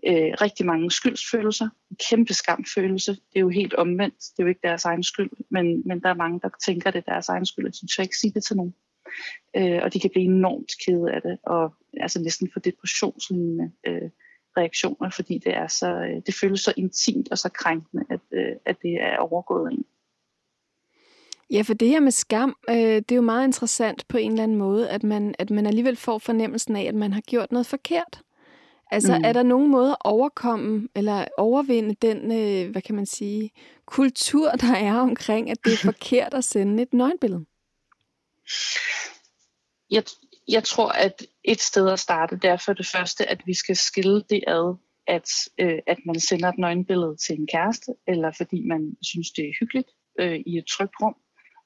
øh, 0.09 0.33
rigtig 0.41 0.67
mange 0.67 0.91
skyldsfølelser, 0.91 1.69
en 1.91 1.97
kæmpe 2.11 2.35
skamfølelse. 2.35 3.13
Det 3.13 3.37
er 3.37 3.41
jo 3.41 3.49
helt 3.49 3.75
omvendt. 3.75 4.19
Det 4.19 4.39
er 4.39 4.43
jo 4.43 4.49
ikke 4.49 4.67
deres 4.69 4.85
egen 4.85 5.03
skyld, 5.03 5.31
men, 5.51 5.83
men 5.89 6.01
der 6.01 6.09
er 6.09 6.15
mange, 6.15 6.41
der 6.41 6.49
tænker, 6.67 6.89
at 6.89 6.95
det 6.95 7.05
er 7.07 7.13
deres 7.13 7.29
egen 7.29 7.47
skyld, 7.47 7.67
og 7.67 7.73
de 7.73 7.87
tør 7.87 8.03
ikke 8.03 8.17
sige 8.17 8.33
det 8.35 8.45
til 8.45 8.57
nogen. 8.57 8.75
Øh, 9.57 9.81
og 9.83 9.93
de 9.93 10.01
kan 10.01 10.11
blive 10.11 10.25
enormt 10.25 10.73
kede 10.87 11.13
af 11.13 11.23
det, 11.23 11.39
og 11.43 11.75
altså 12.01 12.23
næsten 12.23 12.51
få 12.55 12.61
depressionslignende 12.61 13.73
øh, 13.87 14.11
reaktioner, 14.57 15.11
fordi 15.11 15.39
det, 15.39 15.57
er 15.57 15.67
så, 15.67 15.91
øh, 15.91 16.23
det 16.27 16.35
føles 16.41 16.61
så 16.61 16.73
intimt 16.77 17.29
og 17.31 17.39
så 17.39 17.49
krænkende, 17.49 18.05
at, 18.11 18.21
øh, 18.33 18.57
at 18.65 18.77
det 18.83 18.95
er 19.03 19.17
overgået 19.17 19.73
en. 19.73 19.85
Ja, 21.51 21.63
for 21.63 21.75
det 21.75 21.89
her 21.89 22.01
med 22.01 22.11
skam, 22.11 22.57
øh, 22.69 22.77
det 22.77 23.13
er 23.13 23.17
jo 23.17 23.23
meget 23.23 23.47
interessant 23.47 24.09
på 24.09 24.17
en 24.17 24.31
eller 24.31 24.43
anden 24.43 24.57
måde, 24.57 24.91
at 24.91 25.03
man, 25.03 25.35
at 25.39 25.51
man 25.51 25.67
alligevel 25.67 25.97
får 25.97 26.19
fornemmelsen 26.19 26.77
af, 26.77 26.83
at 26.83 26.95
man 26.95 27.13
har 27.13 27.21
gjort 27.21 27.53
noget 27.53 27.67
forkert. 27.67 28.23
Altså, 28.93 29.19
mm. 29.19 29.25
er 29.25 29.33
der 29.33 29.43
nogen 29.43 29.71
måde 29.71 29.91
at 29.91 29.97
overkomme 30.05 30.89
eller 30.95 31.25
overvinde 31.39 31.95
den, 31.95 32.19
øh, 32.33 32.71
hvad 32.71 32.83
kan 32.83 32.95
man 32.95 33.07
sige, 33.07 33.51
kultur, 33.87 34.51
der 34.67 34.75
er 34.75 34.95
omkring, 34.95 35.51
at 35.51 35.59
det 35.65 35.73
er 35.73 35.85
forkert 35.93 36.35
at 36.35 36.45
sende 36.45 36.83
et 36.83 36.95
nøgenbillede? 36.95 37.45
Jeg, 39.91 40.05
jeg 40.49 40.65
tror, 40.65 40.89
at 40.89 41.27
et 41.45 41.61
sted 41.61 41.89
at 41.89 41.99
starte, 41.99 42.37
det 42.37 42.51
er 42.51 42.57
for 42.57 42.73
det 42.73 42.87
første, 42.87 43.31
at 43.31 43.41
vi 43.47 43.55
skal 43.55 43.77
skille 43.77 44.23
det 44.31 44.45
ad, 44.47 44.77
at, 45.07 45.29
øh, 45.59 45.79
at 45.87 45.99
man 46.07 46.21
sender 46.21 46.49
et 46.49 46.59
nøgenbillede 46.59 47.17
til 47.17 47.39
en 47.39 47.47
kæreste, 47.53 47.93
eller 48.09 48.31
fordi 48.37 48.67
man 48.67 48.97
synes, 49.03 49.31
det 49.31 49.45
er 49.45 49.53
hyggeligt 49.61 49.89
øh, 50.21 50.41
i 50.47 50.59
et 50.59 50.67
trygt 50.67 50.95
rum, 51.03 51.15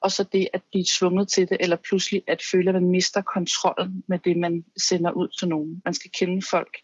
og 0.01 0.11
så 0.11 0.23
det 0.23 0.47
at 0.53 0.61
blive 0.71 0.85
tvunget 0.99 1.27
til 1.27 1.49
det, 1.49 1.57
eller 1.59 1.77
pludselig 1.89 2.23
at 2.27 2.41
føle, 2.51 2.69
at 2.69 2.73
man 2.73 2.91
mister 2.91 3.21
kontrollen 3.21 4.03
med 4.07 4.19
det, 4.19 4.37
man 4.37 4.65
sender 4.77 5.11
ud 5.11 5.27
til 5.39 5.47
nogen. 5.47 5.81
Man 5.85 5.93
skal 5.93 6.11
kende 6.11 6.41
folk 6.49 6.77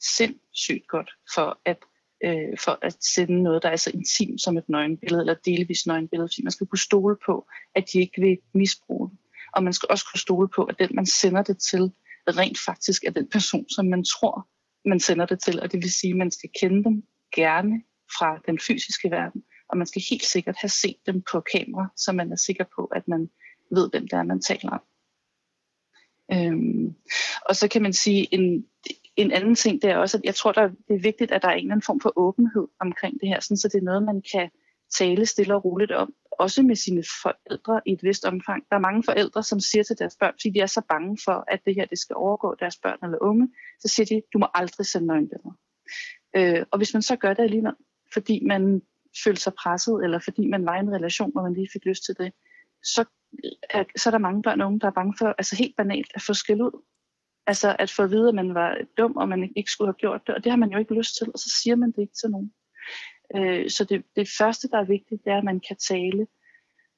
sindssygt 0.00 0.88
godt 0.88 1.10
for 1.34 1.60
at, 1.64 1.78
øh, 2.24 2.58
for 2.58 2.78
at 2.82 2.96
sende 3.04 3.42
noget, 3.42 3.62
der 3.62 3.68
er 3.68 3.76
så 3.76 3.90
intimt 3.94 4.40
som 4.42 4.56
et 4.56 4.68
nøgenbillede, 4.68 5.20
eller 5.20 5.34
delvis 5.34 5.86
nøgenbillede, 5.86 6.28
fordi 6.28 6.42
man 6.42 6.52
skal 6.52 6.66
kunne 6.66 6.78
stole 6.78 7.16
på, 7.26 7.46
at 7.74 7.84
de 7.92 8.00
ikke 8.00 8.20
vil 8.20 8.38
misbruge 8.54 9.10
det. 9.10 9.18
Og 9.52 9.64
man 9.64 9.72
skal 9.72 9.86
også 9.90 10.04
kunne 10.12 10.20
stole 10.20 10.48
på, 10.48 10.64
at 10.64 10.78
den, 10.78 10.88
man 10.94 11.06
sender 11.06 11.42
det 11.42 11.58
til, 11.58 11.92
rent 12.28 12.58
faktisk 12.58 13.04
er 13.04 13.10
den 13.10 13.28
person, 13.28 13.68
som 13.68 13.86
man 13.86 14.04
tror, 14.04 14.48
man 14.88 15.00
sender 15.00 15.26
det 15.26 15.42
til. 15.42 15.60
Og 15.60 15.72
det 15.72 15.82
vil 15.82 15.92
sige, 15.92 16.10
at 16.10 16.16
man 16.16 16.30
skal 16.30 16.50
kende 16.60 16.84
dem 16.84 17.02
gerne 17.34 17.82
fra 18.18 18.38
den 18.46 18.58
fysiske 18.58 19.10
verden, 19.10 19.42
og 19.68 19.78
man 19.78 19.86
skal 19.86 20.02
helt 20.10 20.24
sikkert 20.24 20.56
have 20.60 20.68
set 20.68 20.96
dem 21.06 21.22
på 21.32 21.40
kamera, 21.40 21.88
så 21.96 22.12
man 22.12 22.32
er 22.32 22.36
sikker 22.36 22.64
på, 22.76 22.84
at 22.84 23.08
man 23.08 23.30
ved, 23.70 23.90
hvem 23.90 24.02
det 24.08 24.12
er, 24.12 24.22
man 24.22 24.40
taler 24.40 24.70
om. 24.70 24.80
Øhm, 26.32 26.94
og 27.48 27.56
så 27.56 27.68
kan 27.68 27.82
man 27.82 27.92
sige, 27.92 28.34
en, 28.34 28.66
en 29.16 29.32
anden 29.32 29.54
ting, 29.54 29.82
det 29.82 29.90
er 29.90 29.96
også, 29.96 30.16
at 30.16 30.24
jeg 30.24 30.34
tror, 30.34 30.52
der, 30.52 30.68
det 30.68 30.94
er 30.94 31.00
vigtigt, 31.00 31.32
at 31.32 31.42
der 31.42 31.48
er 31.48 31.52
en 31.52 31.58
eller 31.58 31.72
anden 31.72 31.86
form 31.86 32.00
for 32.00 32.12
åbenhed 32.16 32.68
omkring 32.80 33.20
det 33.20 33.28
her, 33.28 33.40
sådan, 33.40 33.56
så 33.56 33.68
det 33.68 33.78
er 33.78 33.84
noget, 33.84 34.02
man 34.02 34.22
kan 34.32 34.50
tale 34.98 35.26
stille 35.26 35.54
og 35.54 35.64
roligt 35.64 35.92
om, 35.92 36.14
også 36.32 36.62
med 36.62 36.76
sine 36.76 37.04
forældre 37.22 37.80
i 37.86 37.92
et 37.92 38.02
vist 38.02 38.24
omfang. 38.24 38.64
Der 38.70 38.76
er 38.76 38.80
mange 38.80 39.02
forældre, 39.02 39.42
som 39.42 39.60
siger 39.60 39.82
til 39.82 39.98
deres 39.98 40.16
børn, 40.20 40.34
fordi 40.34 40.50
de 40.50 40.60
er 40.60 40.66
så 40.66 40.82
bange 40.88 41.18
for, 41.24 41.44
at 41.48 41.60
det 41.66 41.74
her 41.74 41.84
det 41.84 41.98
skal 41.98 42.16
overgå 42.16 42.54
deres 42.60 42.76
børn 42.76 42.98
eller 43.02 43.18
unge, 43.20 43.48
så 43.80 43.88
siger 43.88 44.06
de, 44.06 44.22
du 44.32 44.38
må 44.38 44.46
aldrig 44.54 44.86
sende 44.86 45.06
nøgenbilleder. 45.06 45.58
Øh, 46.36 46.64
og 46.70 46.78
hvis 46.78 46.92
man 46.92 47.02
så 47.02 47.16
gør 47.16 47.34
det 47.34 47.42
alligevel, 47.42 47.72
fordi 48.12 48.44
man 48.44 48.82
følte 49.24 49.42
sig 49.42 49.52
presset, 49.54 50.04
eller 50.04 50.18
fordi 50.18 50.46
man 50.46 50.66
var 50.66 50.76
i 50.76 50.80
en 50.80 50.94
relation, 50.94 51.32
hvor 51.32 51.42
man 51.42 51.54
lige 51.54 51.68
fik 51.72 51.84
lyst 51.84 52.04
til 52.04 52.14
det, 52.18 52.32
så 52.82 53.04
er, 53.70 53.84
så 53.96 54.08
er 54.08 54.10
der 54.10 54.18
mange 54.18 54.42
børn 54.42 54.60
og 54.60 54.66
unge, 54.66 54.80
der 54.80 54.86
er 54.86 54.98
bange 55.00 55.14
for, 55.18 55.26
altså 55.38 55.56
helt 55.56 55.76
banalt, 55.76 56.10
at 56.14 56.22
få 56.22 56.34
skæld 56.34 56.60
ud. 56.60 56.82
Altså 57.50 57.76
at 57.78 57.90
få 57.90 58.02
at 58.02 58.10
vide, 58.10 58.28
at 58.28 58.34
man 58.34 58.54
var 58.54 58.76
dum, 58.98 59.16
og 59.16 59.28
man 59.28 59.52
ikke 59.56 59.70
skulle 59.70 59.88
have 59.88 60.02
gjort 60.04 60.20
det, 60.26 60.34
og 60.34 60.44
det 60.44 60.52
har 60.52 60.56
man 60.56 60.70
jo 60.70 60.78
ikke 60.78 60.94
lyst 60.94 61.16
til, 61.18 61.26
og 61.34 61.38
så 61.38 61.50
siger 61.62 61.76
man 61.76 61.90
det 61.92 62.02
ikke 62.02 62.18
til 62.20 62.30
nogen. 62.30 62.52
Øh, 63.36 63.70
så 63.70 63.84
det, 63.84 64.04
det 64.16 64.28
første, 64.38 64.68
der 64.68 64.78
er 64.78 64.84
vigtigt, 64.96 65.24
det 65.24 65.32
er, 65.32 65.38
at 65.38 65.44
man 65.44 65.60
kan 65.68 65.76
tale 65.76 66.26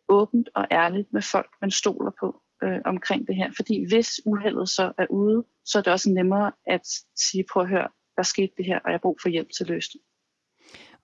åbent 0.09 0.49
og 0.55 0.67
ærligt 0.71 1.13
med 1.13 1.23
folk, 1.23 1.51
man 1.61 1.71
stoler 1.71 2.11
på 2.21 2.43
øh, 2.63 2.81
omkring 2.85 3.27
det 3.29 3.37
her. 3.37 3.53
Fordi 3.57 3.87
hvis 3.89 4.21
uheldet 4.27 4.69
så 4.69 4.93
er 4.99 5.07
ude, 5.11 5.45
så 5.65 5.79
er 5.79 5.83
det 5.83 5.93
også 5.93 6.11
nemmere 6.11 6.53
at 6.67 6.87
sige, 7.17 7.45
prøv 7.53 7.63
at 7.63 7.69
høre, 7.69 7.89
der 8.17 8.23
skete 8.23 8.53
det 8.57 8.67
her, 8.67 8.79
og 8.79 8.91
jeg 8.91 8.95
har 8.95 9.05
brug 9.07 9.19
for 9.23 9.29
hjælp 9.29 9.49
til 9.57 9.65
at 9.65 9.71
løse 9.71 9.91
det. 9.93 10.01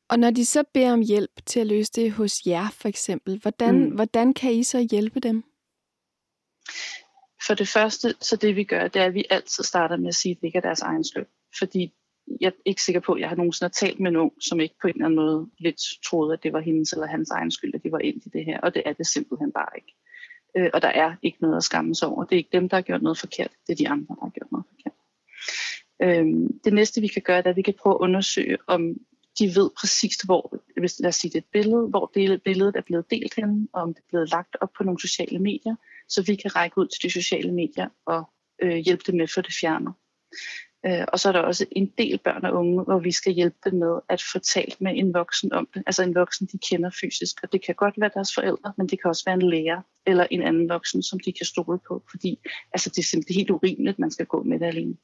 Og 0.08 0.18
når 0.18 0.30
de 0.30 0.44
så 0.44 0.64
beder 0.74 0.92
om 0.92 1.02
hjælp 1.02 1.34
til 1.46 1.60
at 1.60 1.66
løse 1.66 1.92
det 1.92 2.12
hos 2.12 2.46
jer 2.46 2.68
for 2.70 2.88
eksempel, 2.88 3.38
hvordan, 3.40 3.74
mm. 3.84 3.94
hvordan 3.94 4.34
kan 4.34 4.52
I 4.52 4.62
så 4.62 4.88
hjælpe 4.90 5.20
dem? 5.20 5.44
For 7.48 7.54
det 7.54 7.68
første, 7.68 8.14
så 8.20 8.36
det 8.36 8.56
vi 8.56 8.64
gør, 8.64 8.88
det 8.88 9.02
er, 9.02 9.06
at 9.06 9.14
vi 9.14 9.24
altid 9.30 9.64
starter 9.64 9.96
med 9.96 10.08
at 10.08 10.14
sige, 10.14 10.32
at 10.32 10.40
det 10.40 10.46
ikke 10.46 10.58
er 10.58 10.68
deres 10.68 10.80
egen 10.80 11.04
skyld. 11.04 11.26
Fordi 11.58 11.94
jeg 12.40 12.46
er 12.46 12.52
ikke 12.64 12.82
sikker 12.82 13.00
på, 13.00 13.12
at 13.12 13.20
jeg 13.20 13.28
har 13.28 13.36
nogensinde 13.36 13.74
talt 13.74 14.00
med 14.00 14.10
nogen, 14.10 14.40
som 14.40 14.60
ikke 14.60 14.74
på 14.82 14.88
en 14.88 14.94
eller 14.94 15.04
anden 15.04 15.16
måde 15.16 15.50
lidt 15.58 15.80
troede, 16.06 16.32
at 16.32 16.42
det 16.42 16.52
var 16.52 16.60
hendes 16.60 16.92
eller 16.92 17.06
hans 17.06 17.30
egen 17.30 17.50
skyld, 17.50 17.74
at 17.74 17.82
de 17.84 17.92
var 17.92 17.98
ind 17.98 18.16
i 18.26 18.28
det 18.28 18.44
her. 18.44 18.60
Og 18.60 18.74
det 18.74 18.82
er 18.86 18.92
det 18.92 19.06
simpelthen 19.06 19.52
bare 19.52 19.68
ikke. 19.76 19.94
Øh, 20.56 20.70
og 20.74 20.82
der 20.82 20.88
er 20.88 21.14
ikke 21.22 21.38
noget 21.40 21.56
at 21.56 21.64
skamme 21.64 21.94
sig 21.94 22.08
over. 22.08 22.24
Det 22.24 22.32
er 22.32 22.36
ikke 22.36 22.58
dem, 22.58 22.68
der 22.68 22.76
har 22.76 22.82
gjort 22.82 23.02
noget 23.02 23.18
forkert. 23.18 23.50
Det 23.66 23.72
er 23.72 23.76
de 23.76 23.88
andre, 23.88 24.14
der 24.14 24.24
har 24.24 24.30
gjort 24.30 24.52
noget 24.52 24.66
forkert. 24.68 24.96
Øh, 26.02 26.26
det 26.64 26.72
næste, 26.72 27.00
vi 27.00 27.08
kan 27.08 27.22
gøre, 27.22 27.38
det 27.38 27.46
er, 27.46 27.50
at 27.50 27.56
vi 27.56 27.62
kan 27.62 27.74
prøve 27.82 27.94
at 27.94 28.00
undersøge, 28.00 28.58
om 28.66 28.96
de 29.38 29.46
ved 29.46 29.70
præcist, 29.80 30.24
hvor, 30.24 30.54
hvis 30.80 31.00
lad 31.00 31.08
os 31.08 31.16
sige, 31.16 31.30
det 31.30 31.36
er 31.36 31.40
et 31.40 31.52
billede, 31.52 31.86
hvor 31.86 32.10
det, 32.14 32.42
billedet 32.42 32.76
er 32.76 32.80
blevet 32.80 33.10
delt 33.10 33.34
hen, 33.34 33.68
og 33.72 33.82
om 33.82 33.94
det 33.94 34.00
er 34.00 34.08
blevet 34.08 34.30
lagt 34.30 34.56
op 34.60 34.70
på 34.76 34.84
nogle 34.84 35.00
sociale 35.00 35.38
medier, 35.38 35.76
så 36.08 36.22
vi 36.22 36.34
kan 36.34 36.56
række 36.56 36.78
ud 36.78 36.86
til 36.86 37.02
de 37.02 37.10
sociale 37.10 37.52
medier 37.52 37.88
og 38.06 38.30
øh, 38.62 38.76
hjælpe 38.76 39.02
dem 39.06 39.14
med 39.14 39.22
at 39.22 39.30
få 39.30 39.40
det 39.40 39.54
fjernet. 39.60 39.94
Øh, 40.86 41.04
og 41.08 41.20
så 41.20 41.28
er 41.28 41.32
der 41.32 41.40
også 41.40 41.66
en 41.70 41.92
del 41.98 42.18
børn 42.18 42.44
og 42.44 42.52
unge, 42.54 42.84
hvor 42.84 42.98
vi 42.98 43.12
skal 43.12 43.32
hjælpe 43.32 43.56
dem 43.64 43.74
med 43.74 43.98
at 44.08 44.22
få 44.32 44.38
talt 44.38 44.80
med 44.80 44.92
en 44.94 45.14
voksen 45.14 45.52
om 45.52 45.68
det. 45.74 45.82
Altså 45.86 46.02
en 46.02 46.14
voksen, 46.14 46.48
de 46.52 46.58
kender 46.58 46.90
fysisk. 47.00 47.36
Og 47.42 47.52
det 47.52 47.64
kan 47.66 47.74
godt 47.74 47.94
være 48.00 48.10
deres 48.14 48.34
forældre, 48.34 48.72
men 48.76 48.86
det 48.86 49.00
kan 49.00 49.08
også 49.08 49.22
være 49.26 49.34
en 49.34 49.50
lærer 49.50 49.80
eller 50.06 50.26
en 50.30 50.42
anden 50.42 50.68
voksen, 50.68 51.02
som 51.02 51.20
de 51.20 51.32
kan 51.32 51.46
stole 51.46 51.78
på. 51.88 52.02
Fordi 52.10 52.38
altså, 52.72 52.90
det 52.90 52.98
er 52.98 53.02
simpelthen 53.02 53.36
helt 53.36 53.50
urimeligt, 53.50 53.94
at 53.94 53.98
man 53.98 54.10
skal 54.10 54.26
gå 54.26 54.42
med 54.42 54.58
det 54.58 54.66
alene. 54.66 54.96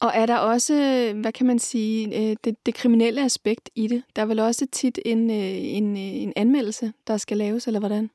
Og 0.00 0.12
er 0.14 0.26
der 0.26 0.36
også, 0.36 0.74
hvad 1.20 1.32
kan 1.32 1.46
man 1.46 1.58
sige, 1.58 2.06
øh, 2.06 2.36
det, 2.44 2.66
det 2.66 2.74
kriminelle 2.74 3.24
aspekt 3.24 3.70
i 3.74 3.86
det? 3.86 4.02
Der 4.16 4.22
er 4.22 4.26
vel 4.26 4.38
også 4.38 4.66
tit 4.72 4.98
en, 5.04 5.30
øh, 5.30 5.36
en, 5.76 5.96
øh, 5.96 6.22
en 6.22 6.32
anmeldelse, 6.36 6.92
der 7.06 7.16
skal 7.16 7.36
laves, 7.36 7.66
eller 7.66 7.80
hvordan? 7.80 8.10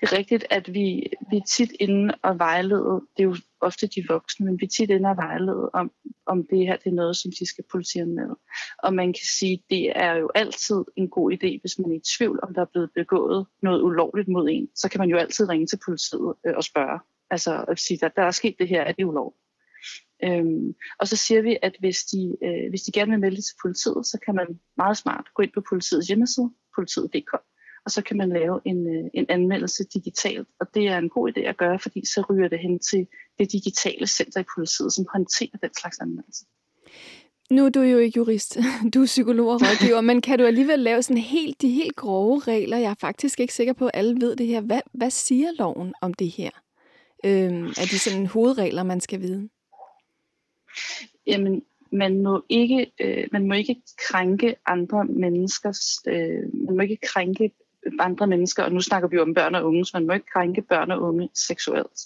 Det 0.00 0.12
er 0.12 0.18
rigtigt, 0.18 0.44
at 0.50 0.74
vi, 0.74 1.10
vi 1.30 1.36
er 1.36 1.44
tit 1.56 1.72
inde 1.80 2.14
og 2.22 2.38
vejlede, 2.38 3.02
det 3.16 3.22
er 3.22 3.28
jo 3.28 3.36
ofte 3.60 3.86
de 3.86 4.04
voksne, 4.08 4.46
men 4.46 4.60
vi 4.60 4.64
er 4.64 4.68
tit 4.68 4.90
inde 4.90 5.08
og 5.08 5.16
vejlede 5.16 5.70
om, 5.72 5.92
om 6.26 6.46
det 6.50 6.66
her 6.66 6.76
det 6.76 6.86
er 6.86 6.94
noget, 6.94 7.16
som 7.16 7.30
de 7.38 7.46
skal 7.46 7.64
med. 8.06 8.36
Og 8.78 8.94
man 8.94 9.12
kan 9.12 9.26
sige, 9.38 9.62
det 9.70 9.92
er 9.96 10.14
jo 10.14 10.30
altid 10.34 10.84
en 10.96 11.08
god 11.08 11.32
idé, 11.32 11.60
hvis 11.60 11.78
man 11.78 11.90
er 11.90 11.96
i 11.96 12.02
tvivl, 12.18 12.40
om 12.42 12.54
der 12.54 12.60
er 12.60 12.70
blevet 12.72 12.90
begået 12.94 13.46
noget 13.62 13.82
ulovligt 13.82 14.28
mod 14.28 14.48
en, 14.50 14.68
så 14.74 14.88
kan 14.88 14.98
man 14.98 15.08
jo 15.08 15.16
altid 15.16 15.48
ringe 15.48 15.66
til 15.66 15.78
politiet 15.84 16.34
øh, 16.46 16.54
og 16.56 16.64
spørge. 16.64 17.00
Altså 17.30 17.64
at 17.68 17.78
sige, 17.78 18.04
at 18.06 18.16
der 18.16 18.22
er 18.22 18.30
sket 18.30 18.56
det 18.58 18.68
her, 18.68 18.82
er 18.82 18.92
det 18.92 19.04
ulovligt? 19.04 19.44
Øhm, 20.24 20.74
og 20.98 21.08
så 21.08 21.16
siger 21.16 21.42
vi, 21.42 21.58
at 21.62 21.76
hvis 21.80 21.98
de, 21.98 22.36
øh, 22.44 22.70
hvis 22.70 22.82
de 22.82 22.92
gerne 22.92 23.10
vil 23.10 23.20
melde 23.20 23.42
til 23.42 23.54
politiet, 23.62 24.06
så 24.06 24.18
kan 24.24 24.34
man 24.34 24.60
meget 24.76 24.96
smart 24.96 25.26
gå 25.34 25.42
ind 25.42 25.52
på 25.54 25.62
politiets 25.68 26.06
hjemmeside, 26.06 26.50
politiet.dk, 26.74 27.32
og 27.90 27.94
så 27.94 28.02
kan 28.02 28.16
man 28.16 28.28
lave 28.28 28.60
en, 28.64 28.86
øh, 28.94 29.10
en 29.14 29.26
anmeldelse 29.28 29.84
digitalt. 29.94 30.48
Og 30.60 30.66
det 30.74 30.88
er 30.88 30.98
en 30.98 31.08
god 31.08 31.32
idé 31.32 31.40
at 31.40 31.56
gøre, 31.56 31.78
fordi 31.78 32.06
så 32.06 32.24
ryger 32.30 32.48
det 32.48 32.58
hen 32.58 32.78
til 32.78 33.06
det 33.38 33.52
digitale 33.52 34.06
center 34.06 34.40
i 34.40 34.44
politiet, 34.56 34.92
som 34.92 35.06
håndterer 35.12 35.56
den 35.62 35.70
slags 35.80 35.98
anmeldelse. 36.00 36.44
Nu 37.50 37.64
er 37.64 37.68
du 37.68 37.80
jo 37.80 37.98
ikke 37.98 38.16
jurist, 38.16 38.58
du 38.94 39.02
er 39.02 39.06
psykolog 39.06 39.48
og 39.48 39.60
rådgiver, 39.60 40.00
men 40.00 40.20
kan 40.20 40.38
du 40.38 40.44
alligevel 40.44 40.78
lave 40.78 41.02
sådan 41.02 41.22
helt, 41.22 41.62
de 41.62 41.68
helt 41.68 41.96
grove 41.96 42.38
regler? 42.38 42.76
Jeg 42.76 42.90
er 42.90 43.00
faktisk 43.00 43.40
ikke 43.40 43.54
sikker 43.54 43.72
på, 43.72 43.86
at 43.86 43.90
alle 43.94 44.20
ved 44.20 44.36
det 44.36 44.46
her. 44.46 44.60
Hvad, 44.60 44.80
hvad 44.92 45.10
siger 45.10 45.48
loven 45.58 45.94
om 46.00 46.14
det 46.14 46.30
her? 46.30 46.50
Øhm, 47.24 47.66
er 47.66 47.86
det 47.90 48.00
sådan 48.00 48.26
hovedregler, 48.26 48.82
man 48.82 49.00
skal 49.00 49.20
vide? 49.20 49.48
Jamen, 51.26 51.62
man 51.92 52.22
må 52.22 52.44
ikke, 52.48 52.92
øh, 53.00 53.28
man 53.32 53.48
må 53.48 53.54
ikke 53.54 53.82
krænke 54.08 54.56
andre 54.66 55.04
menneskers, 55.04 55.80
øh, 56.08 56.54
man 56.66 56.76
må 56.76 56.82
ikke 56.82 56.98
krænke 57.02 57.50
andre 58.00 58.26
mennesker, 58.26 58.62
og 58.62 58.72
nu 58.72 58.80
snakker 58.80 59.08
vi 59.08 59.18
om 59.18 59.34
børn 59.34 59.54
og 59.54 59.64
unge, 59.66 59.84
så 59.84 59.90
man 59.94 60.06
må 60.06 60.12
ikke 60.12 60.26
krænke 60.32 60.62
børn 60.62 60.90
og 60.90 61.02
unge 61.02 61.28
seksuelt. 61.34 62.00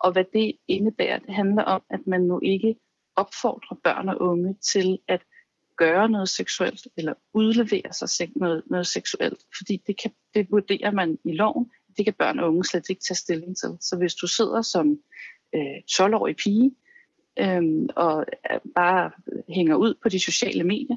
Og 0.00 0.12
hvad 0.12 0.24
det 0.32 0.52
indebærer, 0.68 1.18
det 1.18 1.34
handler 1.34 1.62
om, 1.62 1.82
at 1.90 2.00
man 2.06 2.20
nu 2.20 2.40
ikke 2.42 2.76
opfordrer 3.16 3.76
børn 3.84 4.08
og 4.08 4.20
unge 4.20 4.54
til 4.72 4.98
at 5.08 5.22
gøre 5.76 6.08
noget 6.08 6.28
seksuelt, 6.28 6.88
eller 6.96 7.14
udlevere 7.34 7.92
sig 7.92 8.30
noget, 8.36 8.62
noget 8.66 8.86
seksuelt, 8.86 9.42
fordi 9.58 9.82
det, 9.86 10.00
kan, 10.02 10.10
det 10.34 10.46
vurderer 10.50 10.90
man 10.90 11.18
i 11.24 11.32
loven, 11.32 11.70
det 11.96 12.04
kan 12.04 12.14
børn 12.14 12.38
og 12.38 12.48
unge 12.48 12.64
slet 12.64 12.88
ikke 12.88 13.02
tage 13.08 13.16
stilling 13.16 13.56
til. 13.56 13.76
Så 13.80 13.96
hvis 13.98 14.14
du 14.14 14.26
sidder 14.26 14.62
som 14.62 14.98
øh, 15.54 15.76
12-årig 15.90 16.36
pige, 16.36 16.74
øh, 17.38 17.62
og 17.96 18.26
bare 18.74 19.10
hænger 19.48 19.76
ud 19.76 19.94
på 20.02 20.08
de 20.08 20.20
sociale 20.20 20.64
medier, 20.64 20.96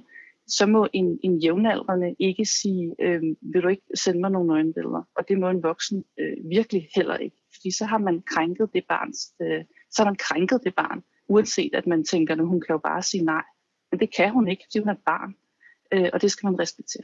så 0.50 0.66
må 0.66 0.88
en, 0.94 1.20
en 1.24 1.38
jævnaldrende 1.38 2.16
ikke 2.20 2.46
sige, 2.46 2.96
øh, 3.02 3.22
vil 3.42 3.64
du 3.64 3.68
ikke 3.68 3.86
sende 3.96 4.20
mig 4.20 4.32
nogle 4.32 4.48
nøgenbilleder? 4.48 5.04
Og 5.16 5.28
det 5.28 5.40
må 5.40 5.50
en 5.50 5.64
voksen 5.64 6.04
øh, 6.20 6.50
virkelig 6.50 6.90
heller 6.96 7.18
ikke, 7.18 7.38
fordi 7.54 7.72
så 7.72 7.86
har 7.86 7.98
man 7.98 8.22
krænket 8.22 8.70
det 8.74 8.84
barns, 8.90 9.34
øh, 9.42 9.64
så 9.92 10.04
har 10.04 10.06
man 10.06 10.16
krænket 10.16 10.62
det 10.64 10.76
barn, 10.76 11.04
uanset 11.28 11.76
at 11.76 11.88
man 11.88 12.04
tænker, 12.04 12.34
at 12.34 12.48
hun 12.48 12.62
kan 12.62 12.74
jo 12.74 12.78
bare 12.78 13.04
sige 13.04 13.24
nej. 13.24 13.44
Men 13.92 14.00
det 14.00 14.16
kan 14.16 14.32
hun 14.32 14.48
ikke, 14.48 14.64
fordi 14.66 14.80
hun 14.80 14.90
er 14.90 14.94
et 14.94 15.06
barn, 15.06 15.36
øh, 15.94 16.10
og 16.14 16.22
det 16.22 16.32
skal 16.32 16.48
man 16.48 16.60
respektere. 16.60 17.04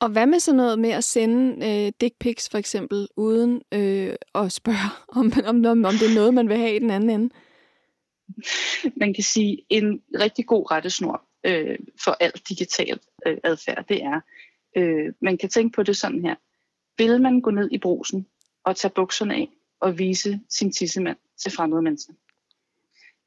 Og 0.00 0.08
hvad 0.08 0.26
med 0.26 0.38
sådan 0.38 0.56
noget 0.56 0.78
med 0.78 0.90
at 0.90 1.04
sende 1.04 1.66
øh, 1.68 1.92
dick 2.00 2.14
pics 2.20 2.48
for 2.50 2.58
eksempel, 2.58 3.08
uden 3.16 3.62
øh, 3.74 4.14
at 4.34 4.52
spørge, 4.52 4.90
om, 5.20 5.32
om, 5.46 5.64
om, 5.64 5.84
om 5.84 5.94
det 5.94 6.10
er 6.10 6.14
noget, 6.14 6.34
man 6.34 6.48
vil 6.48 6.56
have 6.56 6.76
i 6.76 6.78
den 6.78 6.90
anden 6.90 7.10
ende? 7.10 7.34
Man 8.96 9.14
kan 9.14 9.24
sige, 9.24 9.66
en 9.68 10.02
rigtig 10.14 10.46
god 10.46 10.70
rettesnor 10.70 11.27
øh, 11.44 11.78
for 12.04 12.16
alt 12.20 12.48
digital 12.48 13.00
øh, 13.26 13.38
adfærd, 13.44 13.84
det 13.88 14.04
er, 14.04 14.20
øh, 14.76 15.12
man 15.20 15.38
kan 15.38 15.48
tænke 15.48 15.74
på 15.76 15.82
det 15.82 15.96
sådan 15.96 16.24
her. 16.24 16.34
Vil 16.98 17.22
man 17.22 17.40
gå 17.40 17.50
ned 17.50 17.68
i 17.72 17.78
brusen 17.78 18.26
og 18.64 18.76
tage 18.76 18.92
bukserne 18.94 19.34
af 19.34 19.48
og 19.80 19.98
vise 19.98 20.40
sin 20.48 20.72
tissemand 20.72 21.16
til 21.36 21.52
fremmede 21.52 21.82
mennesker? 21.82 22.12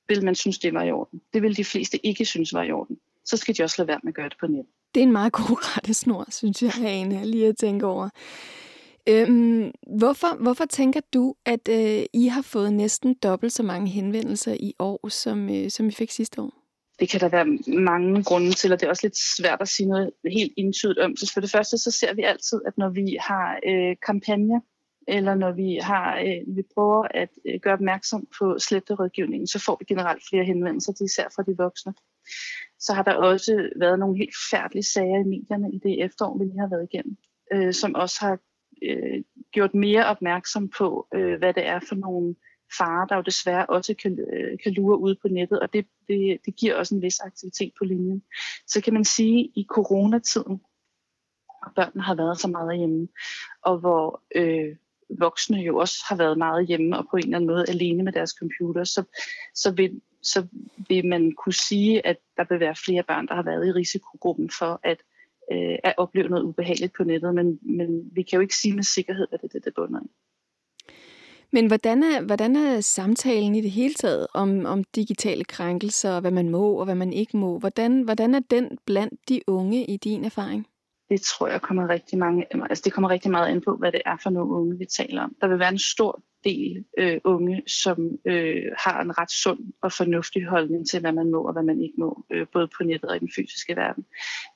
Vil 0.07 0.26
man 0.26 0.36
synes, 0.36 0.59
det 0.59 0.74
var 0.74 0.84
i 0.84 0.91
orden? 0.91 1.22
Det 1.34 1.41
vil 1.41 1.57
de 1.57 1.66
fleste 1.66 2.05
ikke 2.05 2.26
synes 2.26 2.53
var 2.53 2.64
i 2.64 2.72
orden. 2.72 2.97
Så 3.26 3.38
skal 3.38 3.57
de 3.57 3.64
også 3.64 3.76
lade 3.78 3.88
være 3.88 3.99
med 4.03 4.12
at 4.12 4.16
gøre 4.16 4.30
det 4.30 4.38
på 4.39 4.47
nettet. 4.47 4.74
Det 4.95 5.01
er 5.01 5.05
en 5.05 5.12
meget 5.12 5.34
god 5.34 5.57
rettesnor, 5.76 6.26
synes 6.30 6.62
jeg, 6.62 6.72
Ane, 6.86 7.26
lige 7.26 7.47
at 7.47 7.57
tænke 7.57 7.86
over. 7.86 8.09
Øhm, 9.09 9.72
hvorfor, 9.97 10.43
hvorfor 10.43 10.66
tænker 10.66 10.99
du, 11.14 11.36
at 11.45 11.70
øh, 11.70 12.03
I 12.14 12.28
har 12.28 12.41
fået 12.41 12.74
næsten 12.74 13.14
dobbelt 13.14 13.53
så 13.53 13.64
mange 13.64 13.89
henvendelser 13.89 14.53
i 14.59 14.74
år, 14.80 15.09
som, 15.09 15.49
øh, 15.49 15.70
som 15.70 15.88
I 15.88 15.91
fik 15.91 16.12
sidste 16.12 16.41
år? 16.41 16.61
Det 17.02 17.10
kan 17.10 17.20
der 17.20 17.30
være 17.30 17.74
mange 17.86 18.24
grunde 18.24 18.52
til, 18.52 18.74
og 18.74 18.80
det 18.80 18.86
er 18.86 18.89
også 18.89 19.06
lidt 19.06 19.18
svært 19.38 19.62
at 19.62 19.68
sige 19.68 19.89
noget 19.89 20.12
helt 20.26 20.54
indtydigt 20.58 20.99
om. 20.99 21.16
Så 21.16 21.32
for 21.34 21.41
det 21.41 21.52
første, 21.52 21.78
så 21.78 21.91
ser 21.91 22.14
vi 22.14 22.24
altid, 22.24 22.62
at 22.68 22.78
når 22.78 22.89
vi 22.89 23.18
har 23.20 23.60
øh, 23.66 23.95
kampagner, 24.06 24.60
eller 25.08 25.36
når 25.36 25.52
vi 25.52 25.80
har, 25.82 26.20
øh, 26.20 26.56
vi 26.56 26.64
prøver 26.74 27.08
at 27.12 27.30
øh, 27.45 27.60
gøre 27.60 27.74
opmærksom 27.74 28.28
på 28.39 28.60
sletterådgivningen, 28.60 29.47
så 29.47 29.60
får 29.66 29.76
vi 29.80 29.86
generelt 29.86 30.24
flere 30.30 30.45
henvendelser, 30.45 30.91
det 30.91 31.06
især 31.06 31.28
fra 31.36 31.43
de 31.43 31.58
voksne. 31.58 31.93
Så 32.80 32.93
har 32.93 33.04
der 33.04 33.14
også 33.14 33.70
været 33.80 33.99
nogle 33.99 34.18
helt 34.18 34.36
færdelige 34.52 34.84
sager 34.84 35.20
i 35.20 35.28
medierne 35.28 35.72
i 35.74 35.80
det 35.84 36.04
efterår, 36.04 36.38
vi 36.38 36.43
lige 36.43 36.60
har 36.60 36.70
været 36.70 36.88
igennem, 36.91 37.18
øh, 37.54 37.74
som 37.74 37.95
også 37.95 38.18
har 38.20 38.38
øh, 38.84 39.24
gjort 39.52 39.74
mere 39.74 40.06
opmærksom 40.06 40.70
på, 40.70 41.08
øh, 41.16 41.38
hvad 41.39 41.54
det 41.54 41.68
er 41.68 41.80
for 41.89 41.95
nogle 41.95 42.36
farer, 42.78 43.08
der 43.08 43.16
jo 43.16 43.22
desværre 43.22 43.66
også 43.66 43.94
kan, 43.94 44.20
øh, 44.34 44.60
kan 44.64 44.74
lure 44.74 45.00
ud 45.00 45.16
på 45.22 45.28
nettet, 45.28 45.60
og 45.60 45.74
det, 45.74 45.86
det, 46.08 46.40
det 46.46 46.56
giver 46.56 46.76
også 46.76 46.96
en 46.96 47.02
vis 47.02 47.20
aktivitet 47.20 47.72
på 47.78 47.86
linjen. 47.86 48.24
Så 48.68 48.82
kan 48.82 48.94
man 48.94 49.06
sige, 49.06 49.44
at 49.44 49.50
i 49.56 49.66
coronatiden, 49.70 50.62
hvor 51.62 51.72
børnene 51.76 52.04
har 52.04 52.16
været 52.16 52.40
så 52.40 52.48
meget 52.48 52.78
hjemme, 52.78 53.08
og 53.62 53.78
hvor 53.78 54.22
øh, 54.36 54.76
voksne 55.20 55.58
jo 55.58 55.78
også 55.78 56.06
har 56.10 56.16
været 56.16 56.38
meget 56.38 56.68
hjemme 56.68 56.98
og 56.98 57.06
på 57.12 57.18
en 57.18 57.24
eller 57.24 57.38
anden 57.38 57.50
måde 57.50 57.66
alene 57.70 58.04
med 58.04 58.12
deres 58.12 58.32
computer, 58.40 58.84
så, 58.84 59.04
så, 59.56 59.72
vil, 59.72 60.02
så 60.24 60.48
vil 60.90 61.06
man 61.06 61.32
kunne 61.32 61.54
sige, 61.70 62.06
at 62.06 62.18
der 62.38 62.46
vil 62.50 62.60
være 62.60 62.76
flere 62.76 63.04
børn, 63.04 63.28
der 63.28 63.36
har 63.36 63.44
været 63.44 63.68
i 63.68 63.72
risikogruppen 63.72 64.50
for 64.60 64.80
at, 64.84 64.98
øh, 65.52 65.78
at 65.84 65.94
opleve 65.98 66.30
noget 66.30 66.44
ubehageligt 66.44 66.94
på 66.94 67.04
nettet, 67.04 67.36
men, 67.36 67.60
men 67.62 68.10
vi 68.16 68.22
kan 68.22 68.38
jo 68.38 68.42
ikke 68.42 68.56
sige 68.56 68.76
med 68.76 68.84
sikkerhed, 68.84 69.28
hvad 69.30 69.40
det 69.40 69.48
er 69.48 69.60
det, 69.60 69.66
der 69.66 69.72
bunder 69.76 70.00
i. 70.04 70.10
Men 71.54 71.68
hvordan 71.68 72.04
er, 72.04 72.22
hvordan 72.22 72.56
er 72.56 72.82
samtalen 72.82 73.56
i 73.56 73.62
det 73.62 73.72
hele 73.72 73.93
taget 73.93 74.28
om, 74.34 74.66
om 74.66 74.84
digitale 74.84 75.43
krænkelser, 75.43 76.12
og 76.12 76.22
hvad 76.22 76.32
man 76.32 76.49
må 76.49 76.74
og 76.74 76.86
hvad 76.86 76.95
man 76.95 77.14
ikke 77.14 77.38
må? 77.38 77.60
Hvordan, 77.60 78.02
hvordan 78.02 78.36
er 78.36 78.39
den 78.39 78.78
blandt 78.86 79.30
de 79.30 79.41
unge 79.47 79.86
i 79.86 79.97
din 79.97 80.26
erfaring? 80.26 80.68
Det 81.10 81.22
tror 81.22 81.47
jeg 81.47 81.62
kommer 81.62 81.89
rigtig 81.89 82.20
mange, 82.20 82.45
altså 82.70 82.82
det 82.86 82.93
kommer 82.93 83.10
rigtig 83.10 83.32
meget 83.32 83.52
ind 83.52 83.62
på, 83.62 83.76
hvad 83.76 83.91
det 83.91 84.02
er 84.06 84.18
for 84.24 84.30
nogle 84.30 84.54
unge, 84.54 84.78
vi 84.78 84.86
taler 84.86 85.22
om. 85.22 85.36
Der 85.41 85.47
vil 85.47 85.60
være 85.60 85.70
en 85.70 85.80
stor 85.80 86.22
del 86.44 86.86
øh, 86.98 87.18
unge, 87.24 87.64
som 87.68 88.20
øh, 88.26 88.64
har 88.78 89.02
en 89.02 89.18
ret 89.18 89.32
sund 89.32 89.60
og 89.82 89.92
fornuftig 89.92 90.46
holdning 90.46 90.89
til, 90.89 91.00
hvad 91.00 91.12
man 91.12 91.32
må 91.32 91.42
og 91.42 91.54
hvad 91.54 91.64
man 91.64 91.82
ikke 91.82 91.96
må, 91.98 92.26
øh, 92.30 92.48
både 92.54 92.68
på 92.78 92.84
nettet 92.84 93.10
og 93.10 93.16
i 93.16 93.20
den 93.20 93.32
fysiske 93.36 93.76
verden. 93.76 94.06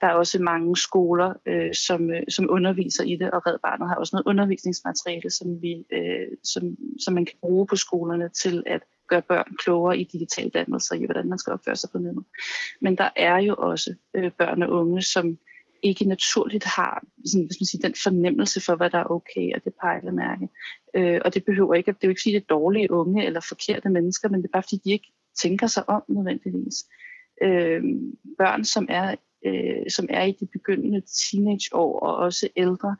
Der 0.02 0.08
er 0.08 0.14
også 0.14 0.42
mange 0.42 0.78
skoler, 0.78 1.34
øh, 1.46 1.74
som, 1.74 2.12
øh, 2.12 2.24
som 2.30 2.48
underviser 2.50 3.04
i 3.04 3.16
det, 3.16 3.32
og 3.32 3.48
Red 3.48 3.58
Barnet 3.64 3.88
har 3.88 3.96
også 3.96 4.16
noget 4.16 4.28
undervisningsmateriale, 4.28 5.30
som, 5.30 5.62
vi, 5.62 5.86
øh, 5.92 6.28
som, 6.44 6.64
som 7.00 7.14
man 7.14 7.26
kan 7.26 7.38
bruge 7.42 7.68
på 7.68 7.76
skolerne 7.76 8.30
til 8.30 8.64
at 8.66 8.82
gøre 9.08 9.22
børn 9.22 9.56
klogere 9.58 9.98
i 9.98 10.04
digital 10.04 10.50
dannelse 10.50 10.98
i, 10.98 11.06
hvordan 11.06 11.30
man 11.30 11.40
skal 11.40 11.54
opføre 11.54 11.76
sig 11.76 11.90
på 11.92 11.98
nettet. 11.98 12.24
Men 12.82 12.98
der 12.98 13.10
er 13.16 13.38
jo 13.38 13.56
også 13.58 13.96
øh, 14.14 14.32
børn 14.32 14.64
og 14.64 14.70
unge, 14.70 15.02
som 15.02 15.38
ikke 15.84 16.06
naturligt 16.06 16.64
har 16.64 17.04
sådan, 17.26 17.46
hvis 17.46 17.62
man 17.62 17.66
siger, 17.66 17.88
den 17.88 17.96
fornemmelse 18.04 18.62
for, 18.62 18.76
hvad 18.76 18.90
der 18.90 18.98
er 18.98 19.12
okay, 19.12 19.54
og 19.56 19.64
det 19.64 19.74
pejlemærke. 19.82 20.50
Øh, 20.96 21.22
og 21.26 21.34
det 21.34 21.46
behøver 21.46 21.74
ikke, 21.74 21.92
det 21.92 22.04
er 22.04 22.08
jo 22.08 22.10
ikke 22.10 22.22
sige, 22.22 22.36
det 22.36 22.42
er 22.42 22.56
dårlige 22.56 22.92
unge 22.92 23.26
eller 23.26 23.40
forkerte 23.40 23.90
mennesker, 23.90 24.30
men 24.30 24.42
det 24.42 24.48
er 24.48 24.52
bare 24.52 24.64
fordi, 24.64 24.82
de 24.84 24.92
ikke 24.92 25.12
tænker 25.42 25.68
sig 25.68 25.90
om 25.90 26.04
nødvendigvis. 26.08 26.86
Øh, 27.42 27.84
børn, 28.38 28.64
som 28.66 28.88
er, 28.90 29.16
øh, 29.46 29.90
som 29.90 30.08
er 30.10 30.24
i 30.24 30.32
de 30.32 30.46
begyndende 30.46 31.02
teenageår 31.02 32.00
og 32.00 32.16
også 32.16 32.50
ældre, 32.56 32.96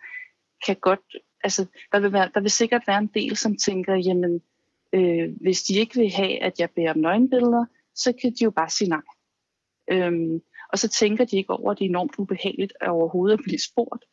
kan 0.66 0.76
godt, 0.82 1.16
altså 1.44 1.66
der 1.92 2.00
vil, 2.00 2.14
være, 2.14 2.30
der 2.34 2.40
vil 2.40 2.52
sikkert 2.52 2.84
være 2.88 2.98
en 2.98 3.12
del, 3.14 3.38
som 3.38 3.58
tænker, 3.58 3.96
jamen 3.96 4.42
øh, 4.94 5.30
hvis 5.42 5.64
de 5.64 5.74
ikke 5.74 5.96
vil 5.96 6.12
have, 6.12 6.44
at 6.44 6.60
jeg 6.60 6.70
bærer 6.70 6.94
om 6.94 7.00
nøgenbilleder, 7.00 7.66
så 7.96 8.14
kan 8.22 8.32
de 8.32 8.44
jo 8.44 8.52
bare 8.52 8.70
sige 8.70 8.90
nej. 8.90 9.02
Øh, 9.92 10.42
og 10.76 10.80
så 10.80 10.88
tænker 10.88 11.26
de 11.26 11.38
ikke 11.38 11.54
over, 11.54 11.72
at 11.72 11.80
det 11.80 11.86
er 11.86 11.90
enormt 11.90 12.16
ubehageligt 12.18 12.74
at 12.82 12.90
overhovedet 12.90 13.38
at 13.38 13.44
blive 13.44 13.60
spurgt. 13.60 14.06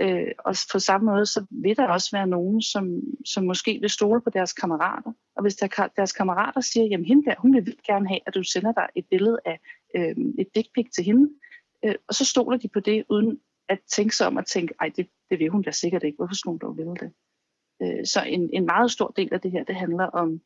Øh, 0.00 0.32
og 0.38 0.54
på 0.72 0.78
samme 0.78 1.04
måde, 1.12 1.26
så 1.26 1.46
vil 1.50 1.76
der 1.76 1.88
også 1.88 2.08
være 2.12 2.26
nogen, 2.26 2.62
som, 2.62 2.84
som 3.24 3.44
måske 3.44 3.78
vil 3.80 3.90
stole 3.90 4.20
på 4.20 4.30
deres 4.30 4.52
kammerater. 4.52 5.12
Og 5.36 5.42
hvis 5.42 5.56
der, 5.56 5.88
deres 5.96 6.12
kammerater 6.12 6.60
siger, 6.60 6.86
jamen 6.86 7.06
hende 7.06 7.24
der, 7.24 7.34
hun 7.38 7.54
vil 7.54 7.66
vildt 7.66 7.82
gerne 7.82 8.08
have, 8.08 8.20
at 8.26 8.34
du 8.34 8.42
sender 8.42 8.72
dig 8.72 8.88
et 8.94 9.06
billede 9.10 9.38
af 9.44 9.58
øh, 9.96 10.16
et 10.38 10.48
dick 10.54 10.68
pic 10.74 10.86
til 10.94 11.04
hende, 11.04 11.30
øh, 11.84 11.94
og 12.08 12.14
så 12.14 12.24
stoler 12.24 12.56
de 12.56 12.68
på 12.68 12.80
det, 12.80 13.04
uden 13.08 13.40
at 13.68 13.78
tænke 13.96 14.16
sig 14.16 14.26
om 14.26 14.38
at 14.38 14.46
tænke, 14.46 14.74
ej, 14.80 14.90
det, 14.96 15.08
det 15.30 15.38
vil 15.38 15.48
hun 15.48 15.62
da 15.62 15.70
sikkert 15.70 16.02
ikke, 16.02 16.16
hvorfor 16.16 16.34
skulle 16.34 16.52
hun 16.52 16.58
dog 16.58 16.76
ville 16.76 16.96
det? 17.00 17.10
Øh, 17.82 18.06
så 18.06 18.22
en, 18.26 18.50
en 18.52 18.66
meget 18.66 18.90
stor 18.90 19.08
del 19.16 19.34
af 19.34 19.40
det 19.40 19.50
her, 19.50 19.64
det 19.64 19.74
handler 19.74 20.06
om, 20.06 20.40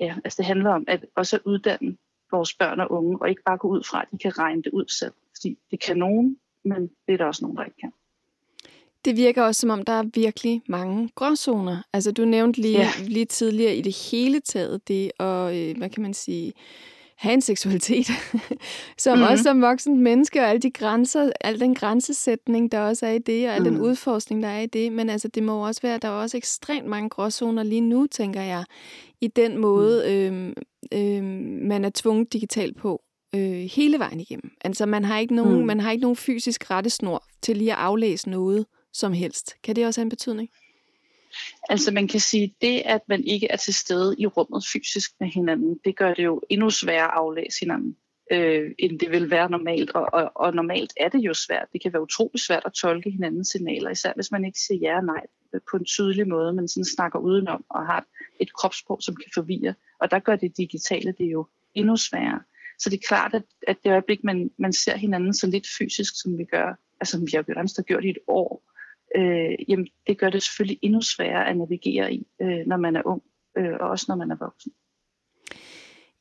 ja, 0.00 0.16
altså 0.24 0.36
det 0.36 0.46
handler 0.46 0.70
om 0.70 0.84
at 0.88 1.06
også 1.16 1.38
uddanne 1.44 1.96
vores 2.30 2.54
børn 2.54 2.80
og 2.80 2.92
unge, 2.92 3.18
og 3.20 3.28
ikke 3.28 3.42
bare 3.42 3.58
gå 3.58 3.68
ud 3.68 3.82
fra, 3.82 4.02
at 4.02 4.08
de 4.12 4.18
kan 4.18 4.38
regne 4.38 4.62
det 4.62 4.72
ud 4.72 4.84
selv. 4.88 5.12
Fordi 5.36 5.58
det 5.70 5.84
kan 5.84 5.96
nogen, 5.96 6.36
men 6.64 6.90
det 7.06 7.12
er 7.12 7.16
der 7.16 7.24
også 7.24 7.44
nogen, 7.44 7.56
der 7.56 7.64
ikke 7.64 7.76
kan. 7.80 7.92
Det 9.04 9.16
virker 9.16 9.42
også, 9.42 9.60
som 9.60 9.70
om 9.70 9.82
der 9.82 9.92
er 9.92 10.04
virkelig 10.14 10.62
mange 10.66 11.10
gråzoner. 11.14 11.82
Altså, 11.92 12.12
du 12.12 12.24
nævnte 12.24 12.60
lige, 12.60 12.78
ja. 12.78 12.88
lige 13.06 13.24
tidligere 13.24 13.76
i 13.76 13.82
det 13.82 14.10
hele 14.10 14.40
taget 14.40 14.88
det, 14.88 15.12
og 15.18 15.58
øh, 15.58 15.76
hvad 15.76 15.90
kan 15.90 16.02
man 16.02 16.14
sige, 16.14 16.52
have 17.16 17.34
en 17.34 17.40
seksualitet, 17.40 18.06
som 18.98 19.18
mm-hmm. 19.18 19.30
også 19.30 19.44
som 19.44 19.62
voksen 19.62 20.02
menneske, 20.02 20.40
og 20.40 20.48
alle 20.48 20.60
de 20.60 20.70
grænser, 20.70 21.32
al 21.40 21.60
den 21.60 21.74
grænsesætning, 21.74 22.72
der 22.72 22.80
også 22.80 23.06
er 23.06 23.10
i 23.10 23.18
det, 23.18 23.48
og 23.48 23.54
al 23.54 23.62
mm. 23.62 23.64
den 23.64 23.80
udforskning, 23.80 24.42
der 24.42 24.48
er 24.48 24.60
i 24.60 24.66
det. 24.66 24.92
Men 24.92 25.10
altså, 25.10 25.28
det 25.28 25.42
må 25.42 25.66
også 25.66 25.82
være, 25.82 25.98
der 25.98 26.08
er 26.08 26.12
også 26.12 26.36
ekstremt 26.36 26.86
mange 26.86 27.08
gråzoner 27.08 27.62
lige 27.62 27.80
nu, 27.80 28.06
tænker 28.06 28.42
jeg, 28.42 28.64
i 29.20 29.26
den 29.26 29.58
måde, 29.58 30.30
mm. 30.30 30.46
øh, 30.98 31.16
øh, 31.16 31.24
man 31.68 31.84
er 31.84 31.90
tvunget 31.94 32.32
digitalt 32.32 32.76
på 32.76 33.02
øh, 33.34 33.68
hele 33.74 33.98
vejen 33.98 34.20
igennem. 34.20 34.50
Altså, 34.60 34.86
man 34.86 35.04
har 35.04 35.18
ikke 35.18 35.34
nogen, 35.34 35.60
mm. 35.60 35.66
man 35.66 35.80
har 35.80 35.90
ikke 35.90 36.02
nogen 36.02 36.16
fysisk 36.16 36.70
rettesnor 36.70 37.24
til 37.42 37.56
lige 37.56 37.72
at 37.72 37.78
aflæse 37.78 38.30
noget 38.30 38.66
som 38.92 39.12
helst. 39.12 39.54
Kan 39.62 39.76
det 39.76 39.86
også 39.86 40.00
have 40.00 40.06
en 40.06 40.10
betydning? 40.10 40.48
Altså 41.68 41.92
man 41.92 42.08
kan 42.08 42.20
sige, 42.20 42.54
det 42.60 42.82
at 42.84 43.00
man 43.08 43.24
ikke 43.24 43.46
er 43.50 43.56
til 43.56 43.74
stede 43.74 44.16
i 44.18 44.26
rummet 44.26 44.64
fysisk 44.72 45.10
med 45.20 45.28
hinanden, 45.28 45.80
det 45.84 45.96
gør 45.96 46.14
det 46.14 46.24
jo 46.24 46.42
endnu 46.48 46.70
sværere 46.70 47.04
at 47.04 47.14
aflæse 47.14 47.60
hinanden, 47.60 47.96
øh, 48.32 48.70
end 48.78 48.98
det 48.98 49.10
vil 49.10 49.30
være 49.30 49.50
normalt. 49.50 49.90
Og, 49.90 50.08
og, 50.12 50.32
og 50.34 50.54
normalt 50.54 50.92
er 50.96 51.08
det 51.08 51.18
jo 51.18 51.34
svært. 51.34 51.68
Det 51.72 51.82
kan 51.82 51.92
være 51.92 52.02
utrolig 52.02 52.40
svært 52.40 52.62
at 52.66 52.72
tolke 52.72 53.10
hinandens 53.10 53.48
signaler, 53.48 53.90
især 53.90 54.12
hvis 54.14 54.30
man 54.30 54.44
ikke 54.44 54.58
siger 54.60 54.78
ja 54.80 54.96
og 54.96 55.04
nej 55.04 55.26
øh, 55.54 55.60
på 55.70 55.76
en 55.76 55.84
tydelig 55.84 56.28
måde, 56.28 56.52
men 56.52 56.68
sådan 56.68 56.84
snakker 56.84 57.18
udenom 57.18 57.64
og 57.68 57.86
har 57.86 58.04
et 58.40 58.52
kropssprog, 58.52 59.02
som 59.02 59.16
kan 59.16 59.30
forvirre. 59.34 59.74
Og 60.00 60.10
der 60.10 60.18
gør 60.18 60.36
det 60.36 60.56
digitale 60.56 61.14
det 61.18 61.32
jo 61.32 61.46
endnu 61.74 61.96
sværere. 61.96 62.40
Så 62.78 62.90
det 62.90 62.96
er 62.96 63.06
klart, 63.08 63.34
at, 63.34 63.42
at 63.68 63.76
det 63.84 63.90
øjeblik, 63.90 64.24
man, 64.24 64.50
man 64.58 64.72
ser 64.72 64.96
hinanden 64.96 65.34
så 65.34 65.46
lidt 65.46 65.66
fysisk, 65.78 66.12
som 66.22 66.38
vi 66.38 66.44
gør, 66.44 66.74
altså 67.00 67.18
vi 67.18 67.30
har 67.34 67.44
jo 67.48 67.82
gjort 67.86 68.04
i 68.04 68.10
et 68.10 68.18
år, 68.26 68.62
øh, 69.16 69.54
jamen 69.68 69.88
det 70.06 70.18
gør 70.18 70.30
det 70.30 70.42
selvfølgelig 70.42 70.78
endnu 70.82 71.00
sværere 71.00 71.48
at 71.48 71.56
navigere 71.56 72.12
i, 72.12 72.26
øh, 72.42 72.66
når 72.66 72.76
man 72.76 72.96
er 72.96 73.02
ung, 73.04 73.22
øh, 73.58 73.72
og 73.80 73.88
også 73.88 74.06
når 74.08 74.16
man 74.16 74.30
er 74.30 74.36
voksen. 74.36 74.72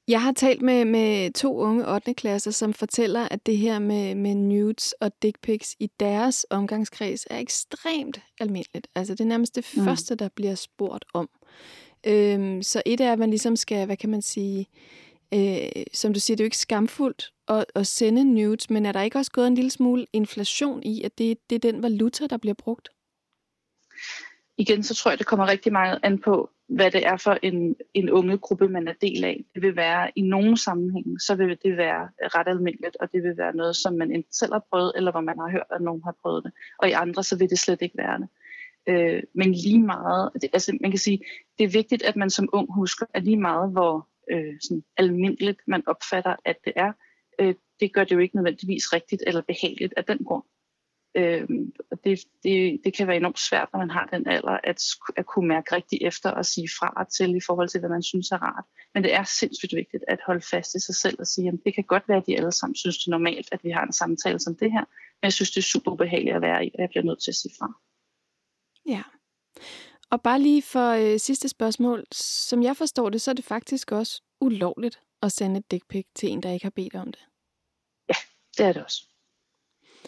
Jeg 0.07 0.21
har 0.21 0.31
talt 0.31 0.61
med, 0.61 0.85
med 0.85 1.33
to 1.33 1.57
unge 1.57 1.93
8. 1.93 2.13
klasser, 2.13 2.51
som 2.51 2.73
fortæller, 2.73 3.27
at 3.31 3.45
det 3.45 3.57
her 3.57 3.79
med, 3.79 4.15
med 4.15 4.35
nudes 4.35 4.93
og 4.93 5.11
dick 5.21 5.41
pics 5.41 5.75
i 5.79 5.89
deres 5.99 6.45
omgangskreds 6.49 7.27
er 7.29 7.37
ekstremt 7.37 8.21
almindeligt. 8.39 8.87
Altså 8.95 9.13
det 9.13 9.21
er 9.21 9.25
nærmest 9.25 9.55
det 9.55 9.73
mm. 9.77 9.83
første, 9.83 10.15
der 10.15 10.29
bliver 10.35 10.55
spurgt 10.55 11.05
om. 11.13 11.29
Øhm, 12.07 12.61
så 12.61 12.81
et 12.85 13.01
er, 13.01 13.13
at 13.13 13.19
man 13.19 13.29
ligesom 13.29 13.55
skal, 13.55 13.85
hvad 13.85 13.97
kan 13.97 14.09
man 14.09 14.21
sige, 14.21 14.59
øh, 14.59 15.04
øh, 15.33 15.85
som 15.93 16.13
du 16.13 16.19
siger, 16.19 16.35
det 16.35 16.41
er 16.41 16.45
jo 16.45 16.47
ikke 16.47 16.57
skamfuldt 16.57 17.33
at, 17.47 17.65
at 17.75 17.87
sende 17.87 18.23
nudes, 18.23 18.69
men 18.69 18.85
er 18.85 18.91
der 18.91 19.01
ikke 19.01 19.17
også 19.17 19.31
gået 19.31 19.47
en 19.47 19.55
lille 19.55 19.71
smule 19.71 20.05
inflation 20.13 20.83
i, 20.83 21.03
at 21.03 21.17
det, 21.17 21.37
det 21.49 21.55
er 21.55 21.71
den 21.71 21.83
valuta, 21.83 22.27
der 22.27 22.37
bliver 22.37 22.53
brugt? 22.53 22.89
Igen, 24.57 24.83
så 24.83 24.95
tror 24.95 25.11
jeg, 25.11 25.17
det 25.17 25.27
kommer 25.27 25.47
rigtig 25.47 25.71
meget 25.71 25.99
an 26.03 26.19
på, 26.19 26.49
hvad 26.67 26.91
det 26.91 27.07
er 27.07 27.17
for 27.17 27.37
en, 27.43 27.75
en 27.93 28.09
unge 28.09 28.37
gruppe, 28.37 28.67
man 28.67 28.87
er 28.87 28.93
del 29.01 29.23
af. 29.23 29.43
Det 29.53 29.61
vil 29.61 29.75
være 29.75 30.11
i 30.15 30.21
nogle 30.21 30.57
sammenhænge, 30.57 31.19
så 31.19 31.35
vil 31.35 31.57
det 31.63 31.77
være 31.77 32.09
ret 32.19 32.47
almindeligt, 32.47 32.97
og 32.99 33.11
det 33.11 33.23
vil 33.23 33.37
være 33.37 33.55
noget, 33.55 33.75
som 33.75 33.93
man 33.93 34.11
enten 34.11 34.33
selv 34.33 34.53
har 34.53 34.65
prøvet, 34.71 34.93
eller 34.95 35.11
hvor 35.11 35.21
man 35.21 35.39
har 35.39 35.51
hørt, 35.51 35.67
at 35.71 35.81
nogen 35.81 36.01
har 36.03 36.15
prøvet 36.21 36.43
det. 36.43 36.51
Og 36.79 36.89
i 36.89 36.91
andre, 36.91 37.23
så 37.23 37.37
vil 37.37 37.49
det 37.49 37.59
slet 37.59 37.81
ikke 37.81 37.97
være 37.97 38.19
det. 38.19 38.27
Øh, 38.87 39.23
men 39.35 39.51
lige 39.51 39.81
meget, 39.81 40.29
det, 40.41 40.49
altså 40.53 40.77
man 40.81 40.91
kan 40.91 40.99
sige, 40.99 41.19
det 41.57 41.63
er 41.63 41.69
vigtigt, 41.69 42.03
at 42.03 42.15
man 42.15 42.29
som 42.29 42.49
ung 42.53 42.73
husker, 42.73 43.05
at 43.13 43.23
lige 43.23 43.39
meget, 43.39 43.71
hvor 43.71 44.07
øh, 44.31 44.53
sådan 44.61 44.83
almindeligt 44.97 45.61
man 45.67 45.83
opfatter, 45.87 46.35
at 46.45 46.57
det 46.65 46.73
er, 46.75 46.93
øh, 47.39 47.55
det 47.79 47.93
gør 47.93 48.03
det 48.03 48.15
jo 48.15 48.19
ikke 48.19 48.35
nødvendigvis 48.35 48.93
rigtigt 48.93 49.23
eller 49.27 49.41
behageligt 49.41 49.93
af 49.97 50.05
den 50.05 50.17
grund. 50.17 50.43
Øh, 51.17 51.49
det, 52.03 52.19
det, 52.43 52.81
det 52.83 52.93
kan 52.93 53.07
være 53.07 53.17
enormt 53.17 53.39
svært, 53.39 53.69
når 53.73 53.79
man 53.79 53.89
har 53.89 54.05
den 54.05 54.27
alder, 54.27 54.59
at, 54.63 54.81
at 55.15 55.25
kunne 55.25 55.47
mærke 55.47 55.75
rigtigt 55.75 56.03
efter 56.03 56.29
og 56.29 56.45
sige 56.45 56.69
fra 56.79 57.05
til 57.17 57.35
i 57.35 57.39
forhold 57.45 57.69
til, 57.69 57.79
hvad 57.79 57.89
man 57.89 58.03
synes 58.03 58.31
er 58.31 58.37
rart. 58.37 58.65
Men 58.93 59.03
det 59.03 59.13
er 59.13 59.23
sindssygt 59.23 59.75
vigtigt 59.75 60.03
at 60.07 60.19
holde 60.25 60.41
fast 60.41 60.75
i 60.75 60.79
sig 60.79 60.95
selv 60.95 61.15
og 61.19 61.27
sige, 61.27 61.47
at 61.47 61.53
det 61.65 61.75
kan 61.75 61.83
godt 61.83 62.09
være, 62.09 62.17
at 62.17 62.27
de 62.27 62.37
alle 62.37 62.51
sammen 62.51 62.75
synes, 62.75 62.97
det 62.97 63.07
er 63.07 63.11
normalt, 63.11 63.49
at 63.51 63.63
vi 63.63 63.69
har 63.69 63.83
en 63.85 63.93
samtale 63.93 64.39
som 64.39 64.55
det 64.55 64.71
her, 64.71 64.85
men 65.21 65.23
jeg 65.23 65.33
synes, 65.33 65.51
det 65.51 65.57
er 65.57 65.71
super 65.73 65.91
ubehageligt 65.91 66.35
at 66.35 66.41
være 66.41 66.65
i, 66.65 66.71
og 66.73 66.81
jeg 66.81 66.89
bliver 66.89 67.03
nødt 67.03 67.23
til 67.23 67.31
at 67.31 67.35
sige 67.35 67.53
fra. 67.59 67.73
Ja. 68.85 69.03
Og 70.11 70.21
bare 70.21 70.41
lige 70.41 70.61
for 70.61 70.89
øh, 70.89 71.19
sidste 71.19 71.49
spørgsmål. 71.49 72.03
Som 72.11 72.63
jeg 72.63 72.77
forstår 72.77 73.09
det, 73.09 73.21
så 73.21 73.31
er 73.31 73.35
det 73.35 73.45
faktisk 73.45 73.91
også 73.91 74.21
ulovligt 74.41 74.99
at 75.21 75.31
sende 75.31 75.59
et 75.59 75.71
dick 75.71 75.87
pic 75.89 76.05
til 76.15 76.29
en, 76.29 76.43
der 76.43 76.51
ikke 76.51 76.65
har 76.65 76.69
bedt 76.75 76.95
om 76.95 77.11
det. 77.11 77.21
Ja, 78.09 78.15
det 78.57 78.65
er 78.65 78.73
det 78.73 78.83
også. 78.83 79.01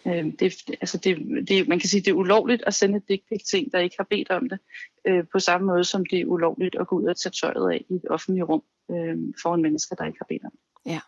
Øh, 0.06 0.26
det, 0.40 0.54
altså 0.82 0.98
det, 0.98 1.18
det, 1.48 1.68
man 1.68 1.80
kan 1.80 1.90
sige, 1.90 2.02
det 2.02 2.08
er 2.08 2.14
ulovligt 2.14 2.64
at 2.68 2.74
sende 2.74 2.98
et 2.98 3.08
dick 3.10 3.24
pic 3.30 3.44
til 3.44 3.60
en, 3.60 3.70
der 3.72 3.80
ikke 3.80 3.96
har 4.00 4.08
bedt 4.10 4.30
om 4.30 4.50
det, 4.50 4.60
øh, 5.08 5.24
på 5.32 5.40
samme 5.40 5.68
måde 5.68 5.84
som 5.84 6.06
det 6.06 6.20
er 6.20 6.26
ulovligt 6.26 6.76
at 6.80 6.88
gå 6.88 7.00
ud 7.00 7.06
og 7.06 7.18
tage 7.18 7.34
tøjet 7.42 7.72
af 7.72 7.86
i 7.90 7.94
et 7.94 8.06
offentligt 8.10 8.46
rum 8.50 8.64
øh, 8.92 9.18
foran 9.42 9.62
mennesker, 9.62 9.96
der 9.96 10.06
ikke 10.06 10.18
har 10.20 10.26
bedt 10.30 10.46
om 10.46 10.52
det. 10.52 10.92
Ja. 10.92 11.00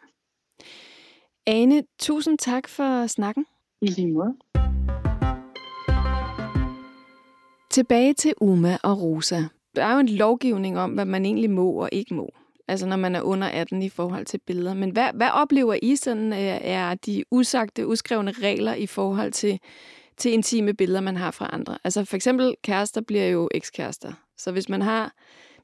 Ane, 1.48 1.84
tusind 2.00 2.38
tak 2.38 2.68
for 2.68 3.08
snakken. 3.08 3.46
I 3.82 3.88
lige 3.88 4.08
måde. 4.08 4.38
Tilbage 7.70 8.14
til 8.14 8.34
Uma 8.42 8.78
og 8.84 9.02
Rosa. 9.02 9.42
Der 9.76 9.86
er 9.86 9.94
jo 9.94 10.00
en 10.00 10.10
lovgivning 10.10 10.80
om, 10.80 10.92
hvad 10.92 11.06
man 11.06 11.26
egentlig 11.26 11.50
må 11.50 11.72
og 11.72 11.90
ikke 11.92 12.14
må. 12.14 12.30
Altså 12.68 12.86
når 12.88 12.96
man 12.96 13.16
er 13.16 13.22
under 13.22 13.48
18 13.48 13.82
i 13.82 13.90
forhold 13.90 14.26
til 14.26 14.38
billeder. 14.38 14.74
Men 14.74 14.90
hvad, 14.90 15.10
hvad 15.14 15.30
oplever 15.34 15.76
I 15.82 15.96
sådan 15.96 16.34
øh, 16.34 16.60
er 16.62 16.96
de 16.96 17.24
usagte, 17.32 17.88
uskrevne 17.88 18.32
regler 18.32 18.74
i 18.74 18.88
forhold 18.88 19.32
til, 19.32 19.60
til 20.18 20.32
intime 20.32 20.74
billeder, 20.74 21.02
man 21.02 21.16
har 21.16 21.32
fra 21.32 21.50
andre? 21.54 21.78
Altså 21.84 22.06
for 22.06 22.16
eksempel 22.16 22.56
kærester 22.64 23.02
bliver 23.02 23.26
jo 23.26 23.50
ekskærester. 23.54 24.14
Så 24.38 24.52
hvis 24.52 24.70
man 24.70 24.82
har 24.82 25.16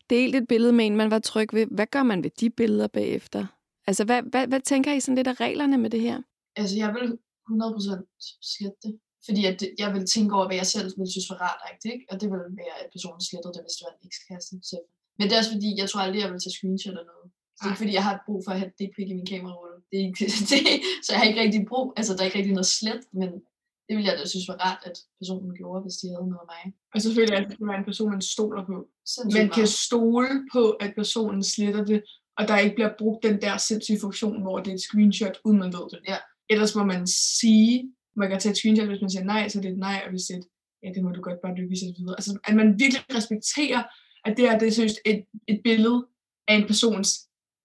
delt 0.10 0.36
et 0.36 0.48
billede 0.48 0.74
med 0.74 0.86
en, 0.86 0.96
man 0.96 1.12
var 1.12 1.20
tryg 1.20 1.54
ved, 1.54 1.66
hvad 1.72 1.88
gør 1.88 2.04
man 2.04 2.24
ved 2.24 2.32
de 2.40 2.50
billeder 2.50 2.88
bagefter? 2.88 3.46
Altså 3.88 4.06
hvad, 4.06 4.22
hvad, 4.22 4.48
hvad 4.48 4.60
tænker 4.60 4.94
I 4.94 5.00
sådan 5.00 5.16
lidt 5.16 5.28
af 5.28 5.40
reglerne 5.42 5.78
med 5.78 5.90
det 5.90 6.02
her? 6.02 6.22
Altså 6.56 6.78
jeg 6.78 6.94
vil 6.94 7.18
100% 7.50 8.40
slette 8.42 8.78
det. 8.84 9.00
Fordi 9.28 9.42
at 9.52 9.60
jeg 9.82 9.90
vil 9.96 10.06
tænke 10.14 10.32
over, 10.38 10.48
hvad 10.48 10.60
jeg 10.62 10.70
selv 10.76 10.88
ville 10.98 11.12
synes 11.12 11.30
var 11.32 11.40
rart, 11.46 11.62
ikke? 11.94 12.04
Og 12.10 12.16
det 12.20 12.28
ville 12.32 12.50
være, 12.62 12.78
at 12.82 12.88
personen 12.96 13.22
slettede 13.28 13.54
det, 13.56 13.62
hvis 13.66 13.76
det 13.78 13.84
var 13.86 13.94
en 13.94 14.08
ekskæreste. 14.10 14.56
Så. 14.70 14.78
Men 15.18 15.24
det 15.26 15.34
er 15.34 15.42
også 15.42 15.56
fordi, 15.58 15.70
jeg 15.82 15.88
tror 15.90 16.02
aldrig, 16.06 16.22
jeg 16.22 16.32
vil 16.32 16.44
tage 16.44 16.56
screenshot 16.58 16.92
eller 16.94 17.12
noget. 17.14 17.28
Så 17.56 17.60
det 17.60 17.68
er 17.68 17.74
ikke 17.74 17.84
fordi, 17.84 18.00
jeg 18.00 18.08
har 18.10 18.24
brug 18.28 18.40
for 18.46 18.52
at 18.54 18.60
have 18.62 18.72
det 18.80 18.90
pik 18.96 19.10
i 19.12 19.18
min 19.20 19.32
kamerarulle. 19.34 19.78
Det 19.90 19.96
er 20.00 20.06
ikke, 20.10 20.26
det, 20.52 20.62
så 21.04 21.10
jeg 21.12 21.20
har 21.20 21.28
ikke 21.30 21.42
rigtig 21.46 21.64
brug, 21.72 21.88
altså 21.98 22.12
der 22.14 22.22
er 22.22 22.28
ikke 22.30 22.40
rigtig 22.40 22.58
noget 22.60 22.74
slet, 22.80 23.04
men 23.20 23.30
det 23.86 23.94
ville 23.96 24.10
jeg 24.10 24.18
da 24.20 24.26
synes 24.26 24.48
var 24.52 24.60
rart, 24.66 24.82
at 24.90 24.98
personen 25.20 25.56
gjorde, 25.60 25.82
hvis 25.86 25.98
de 26.02 26.08
havde 26.14 26.30
noget 26.32 26.46
af 26.46 26.50
mig. 26.56 26.64
Og 26.94 27.02
selvfølgelig 27.02 27.38
at 27.38 27.50
det 27.50 27.58
være 27.70 27.82
en 27.84 27.90
person, 27.92 28.12
man 28.16 28.22
stoler 28.36 28.64
på. 28.72 28.78
Sindssygt 29.14 29.42
man 29.42 29.50
kan 29.58 29.68
stole 29.68 30.34
på, 30.54 30.64
at 30.86 30.92
personen 31.02 31.44
sletter 31.44 31.84
det, 31.92 32.00
og 32.38 32.48
der 32.48 32.58
ikke 32.58 32.76
bliver 32.76 32.94
brugt 33.00 33.24
den 33.24 33.42
der 33.42 33.58
sindssyge 33.58 34.00
funktion, 34.00 34.42
hvor 34.42 34.60
det 34.60 34.72
er 34.72 34.76
et 34.76 34.82
screenshot, 34.82 35.38
uden 35.46 35.60
man 35.60 35.74
ved 35.74 35.86
det. 35.92 36.00
Ja. 36.08 36.18
Ellers 36.50 36.76
må 36.76 36.84
man 36.84 37.08
sige, 37.08 37.95
man 38.16 38.30
kan 38.30 38.40
tage 38.40 38.52
et 38.52 38.58
screenshot, 38.58 38.88
hvis 38.88 39.02
man 39.02 39.10
siger 39.10 39.24
nej, 39.24 39.48
så 39.48 39.62
det 39.62 39.68
er 39.68 39.72
et 39.72 39.86
nej, 39.90 40.02
og 40.06 40.10
hvis 40.10 40.26
det 40.28 40.34
er 40.34 40.40
et, 40.40 40.48
ja, 40.84 40.90
det 40.96 41.04
må 41.04 41.10
du 41.12 41.22
godt 41.22 41.42
bare 41.44 41.56
dykke 41.58 41.76
videre. 42.00 42.16
Altså, 42.20 42.40
at 42.48 42.56
man 42.56 42.80
virkelig 42.80 43.02
respekterer, 43.18 43.84
at 44.26 44.38
det 44.38 44.50
her, 44.50 44.60
det 44.60 44.68
er 44.68 44.72
seriøst 44.72 45.00
et, 45.06 45.26
et 45.48 45.60
billede 45.64 46.08
af 46.48 46.56
en 46.56 46.68
persons 46.68 47.10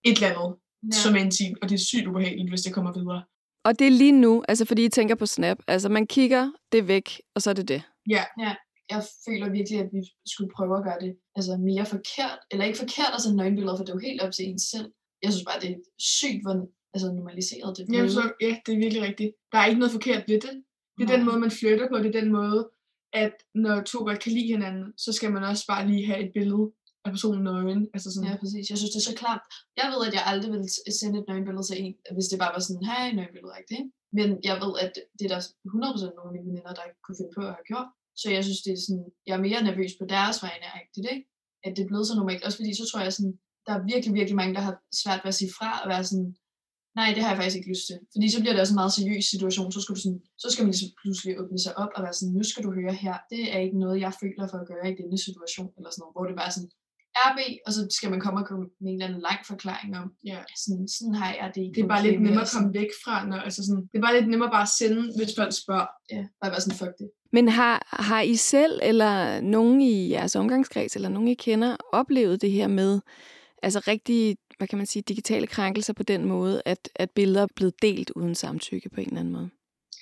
et 0.05 0.16
eller 0.16 0.30
andet, 0.32 0.51
ja. 0.92 0.96
som 1.03 1.16
er 1.16 1.20
intimt, 1.20 1.59
og 1.62 1.68
det 1.68 1.74
er 1.74 1.84
sygt 1.90 2.07
ubehageligt, 2.07 2.51
hvis 2.51 2.62
det 2.62 2.74
kommer 2.74 2.92
videre. 2.98 3.22
Og 3.64 3.78
det 3.78 3.86
er 3.86 3.90
lige 3.90 4.12
nu, 4.12 4.44
altså 4.48 4.64
fordi 4.64 4.84
I 4.84 4.88
tænker 4.88 5.14
på 5.14 5.26
Snap, 5.26 5.59
altså 5.68 5.88
man 5.88 6.07
kigger, 6.07 6.53
det 6.72 6.88
væk, 6.88 7.20
og 7.34 7.42
så 7.42 7.51
er 7.51 7.55
det 7.55 7.68
det. 7.68 7.82
Ja, 8.11 8.24
ja. 8.44 8.55
Jeg 8.90 9.03
føler 9.26 9.48
virkelig, 9.59 9.78
at 9.80 9.90
vi 9.92 10.03
skulle 10.26 10.51
prøve 10.57 10.78
at 10.78 10.84
gøre 10.84 11.01
det 11.01 11.12
altså 11.36 11.53
mere 11.68 11.86
forkert, 11.94 12.38
eller 12.51 12.64
ikke 12.64 12.78
forkert 12.78 13.12
at 13.14 13.20
sende 13.22 13.36
nøgenbilleder, 13.36 13.76
for 13.76 13.84
det 13.84 13.92
er 13.92 13.98
jo 13.98 14.09
helt 14.09 14.22
op 14.22 14.32
til 14.32 14.44
en 14.48 14.59
selv. 14.59 14.88
Jeg 15.22 15.32
synes 15.32 15.46
bare, 15.48 15.61
det 15.61 15.70
er 15.70 15.78
sygt, 15.98 16.42
hvor 16.44 16.55
altså 16.95 17.12
normaliseret 17.12 17.76
det. 17.76 17.84
Jamen, 17.93 18.11
så, 18.18 18.22
ja, 18.41 18.53
det 18.66 18.72
er 18.74 18.78
virkelig 18.84 19.03
rigtigt. 19.09 19.32
Der 19.53 19.59
er 19.59 19.66
ikke 19.66 19.78
noget 19.82 19.93
forkert 19.99 20.22
ved 20.28 20.41
det. 20.47 20.55
Det 20.97 21.03
er 21.05 21.09
Nej. 21.09 21.16
den 21.16 21.24
måde, 21.28 21.41
man 21.45 21.51
flytter 21.61 21.88
på. 21.88 21.97
Det 21.99 22.09
er 22.11 22.20
den 22.20 22.32
måde, 22.32 22.61
at 23.12 23.34
når 23.55 23.76
to 23.93 23.99
godt 24.09 24.20
kan 24.24 24.32
lide 24.32 24.53
hinanden, 24.55 24.86
så 25.05 25.11
skal 25.12 25.30
man 25.32 25.45
også 25.51 25.64
bare 25.72 25.86
lige 25.91 26.07
have 26.11 26.20
et 26.26 26.32
billede 26.36 26.66
af 27.05 27.11
personen 27.16 27.45
nøgen. 27.45 27.82
Altså 27.95 28.09
sådan. 28.14 28.30
Ja, 28.30 28.36
præcis. 28.43 28.70
Jeg 28.70 28.78
synes, 28.78 28.93
det 28.95 29.01
er 29.01 29.11
så 29.11 29.16
klart. 29.22 29.43
Jeg 29.80 29.86
ved, 29.93 30.01
at 30.09 30.14
jeg 30.16 30.24
aldrig 30.32 30.51
ville 30.55 30.68
sende 31.01 31.16
et 31.20 31.28
nøgenbillede 31.28 31.66
til 31.66 31.76
en, 31.82 31.95
hvis 32.16 32.28
det 32.30 32.38
bare 32.43 32.55
var 32.55 32.62
sådan, 32.66 32.84
hey, 32.91 33.07
nøgenbillede, 33.18 33.55
ikke? 33.62 33.78
Men 34.18 34.28
jeg 34.49 34.57
ved, 34.62 34.72
at 34.84 34.93
det 35.16 35.24
er 35.26 35.32
der 35.34 35.41
100% 35.41 36.16
nogle 36.16 36.30
af 36.30 36.34
mine 36.36 36.49
veninder, 36.49 36.74
der 36.78 36.86
kunne 37.05 37.18
finde 37.18 37.36
på 37.36 37.43
at 37.49 37.57
have 37.59 37.68
gjort. 37.72 37.88
Så 38.20 38.26
jeg 38.36 38.43
synes, 38.47 38.61
det 38.66 38.72
er 38.72 38.80
sådan, 38.86 39.07
jeg 39.26 39.34
er 39.36 39.47
mere 39.47 39.61
nervøs 39.68 39.93
på 40.01 40.05
deres 40.14 40.36
vegne, 40.45 40.66
ikke? 40.80 41.14
At 41.64 41.72
det 41.74 41.82
er 41.82 41.91
blevet 41.91 42.07
så 42.07 42.14
normalt. 42.16 42.45
Også 42.47 42.59
fordi, 42.61 42.72
så 42.74 42.84
tror 42.86 43.01
jeg 43.07 43.12
sådan, 43.12 43.34
der 43.66 43.72
er 43.74 43.82
virkelig, 43.93 44.12
virkelig 44.18 44.36
mange, 44.41 44.55
der 44.57 44.62
har 44.68 44.74
svært 45.03 45.20
ved 45.24 45.32
at 45.32 45.38
sige 45.41 45.53
fra 45.59 45.70
og 45.82 45.88
være 45.93 46.05
sådan, 46.11 46.28
nej, 46.99 47.09
det 47.14 47.20
har 47.22 47.30
jeg 47.30 47.38
faktisk 47.38 47.59
ikke 47.59 47.72
lyst 47.74 47.86
til. 47.88 47.99
Fordi 48.14 48.26
så 48.30 48.38
bliver 48.41 48.55
det 48.55 48.62
også 48.62 48.74
en 48.74 48.80
meget 48.82 48.97
seriøs 48.99 49.26
situation. 49.34 49.72
Så 49.72 49.80
skal, 49.80 49.95
du 49.95 50.01
sådan, 50.05 50.22
så 50.43 50.49
skal 50.51 50.62
man 50.64 50.72
ligesom 50.74 50.91
pludselig 51.03 51.32
åbne 51.41 51.61
sig 51.64 51.72
op 51.82 51.93
og 51.97 52.01
være 52.05 52.16
sådan, 52.18 52.34
nu 52.38 52.45
skal 52.51 52.64
du 52.66 52.70
høre 52.78 52.95
her, 53.05 53.16
det 53.32 53.43
er 53.55 53.61
ikke 53.66 53.78
noget, 53.84 53.97
jeg 54.07 54.12
føler 54.22 54.45
for 54.51 54.59
at 54.61 54.68
gøre 54.70 54.86
i 54.93 54.99
denne 55.01 55.18
situation, 55.26 55.70
eller 55.76 55.91
sådan 55.91 56.01
noget, 56.03 56.14
hvor 56.14 56.26
det 56.28 56.36
bare 56.41 56.51
er 56.51 56.57
sådan, 56.59 56.72
RB, 57.28 57.38
og 57.66 57.72
så 57.72 57.80
skal 57.91 58.11
man 58.11 58.20
komme 58.20 58.41
og 58.41 58.47
komme 58.47 58.66
med 58.80 58.91
en 58.91 58.95
eller 58.95 59.07
anden 59.07 59.20
lang 59.28 59.41
forklaring 59.47 59.99
om, 59.99 60.09
ja. 60.24 60.38
sådan, 60.62 60.88
sådan 60.88 61.14
har 61.14 61.34
jeg 61.41 61.53
det 61.55 61.61
ikke. 61.62 61.74
Det 61.76 61.84
er 61.84 61.88
bare 61.95 62.07
lidt 62.07 62.22
nemmere 62.22 62.43
at 62.43 62.53
komme 62.55 62.74
væk 62.74 62.91
fra, 63.05 63.26
når, 63.26 63.36
altså 63.36 63.61
sådan, 63.66 63.82
det 63.93 63.97
er 63.99 64.05
bare 64.07 64.16
lidt 64.16 64.28
nemmere 64.30 64.51
bare 64.51 64.66
at 64.68 64.74
sende, 64.78 65.03
hvis 65.16 65.32
folk 65.38 65.53
spørger. 65.62 65.86
Ja, 66.12 66.22
bare 66.41 66.51
være 66.51 66.61
sådan, 66.61 66.78
fuck 66.78 66.95
det. 66.99 67.09
Men 67.32 67.49
har, 67.49 67.76
har 67.86 68.20
I 68.20 68.36
selv, 68.36 68.80
eller 68.82 69.41
nogen 69.41 69.80
i 69.80 70.11
jeres 70.11 70.36
omgangskreds, 70.36 70.97
eller 70.97 71.09
nogen 71.09 71.28
I 71.28 71.34
kender, 71.34 71.76
oplevet 71.93 72.43
det 72.43 72.51
her 72.51 72.68
med, 72.68 73.01
altså 73.62 73.80
rigtig, 73.88 74.36
hvad 74.61 74.68
kan 74.68 74.78
man 74.78 74.86
sige, 74.86 75.02
digitale 75.02 75.46
krænkelser 75.46 75.92
på 75.92 76.02
den 76.02 76.24
måde, 76.24 76.62
at, 76.64 76.88
at 76.94 77.11
billeder 77.11 77.42
er 77.42 77.56
blevet 77.56 77.82
delt 77.82 78.11
uden 78.11 78.34
samtykke 78.34 78.88
på 78.94 79.00
en 79.00 79.06
eller 79.06 79.20
anden 79.20 79.34
måde? 79.38 79.50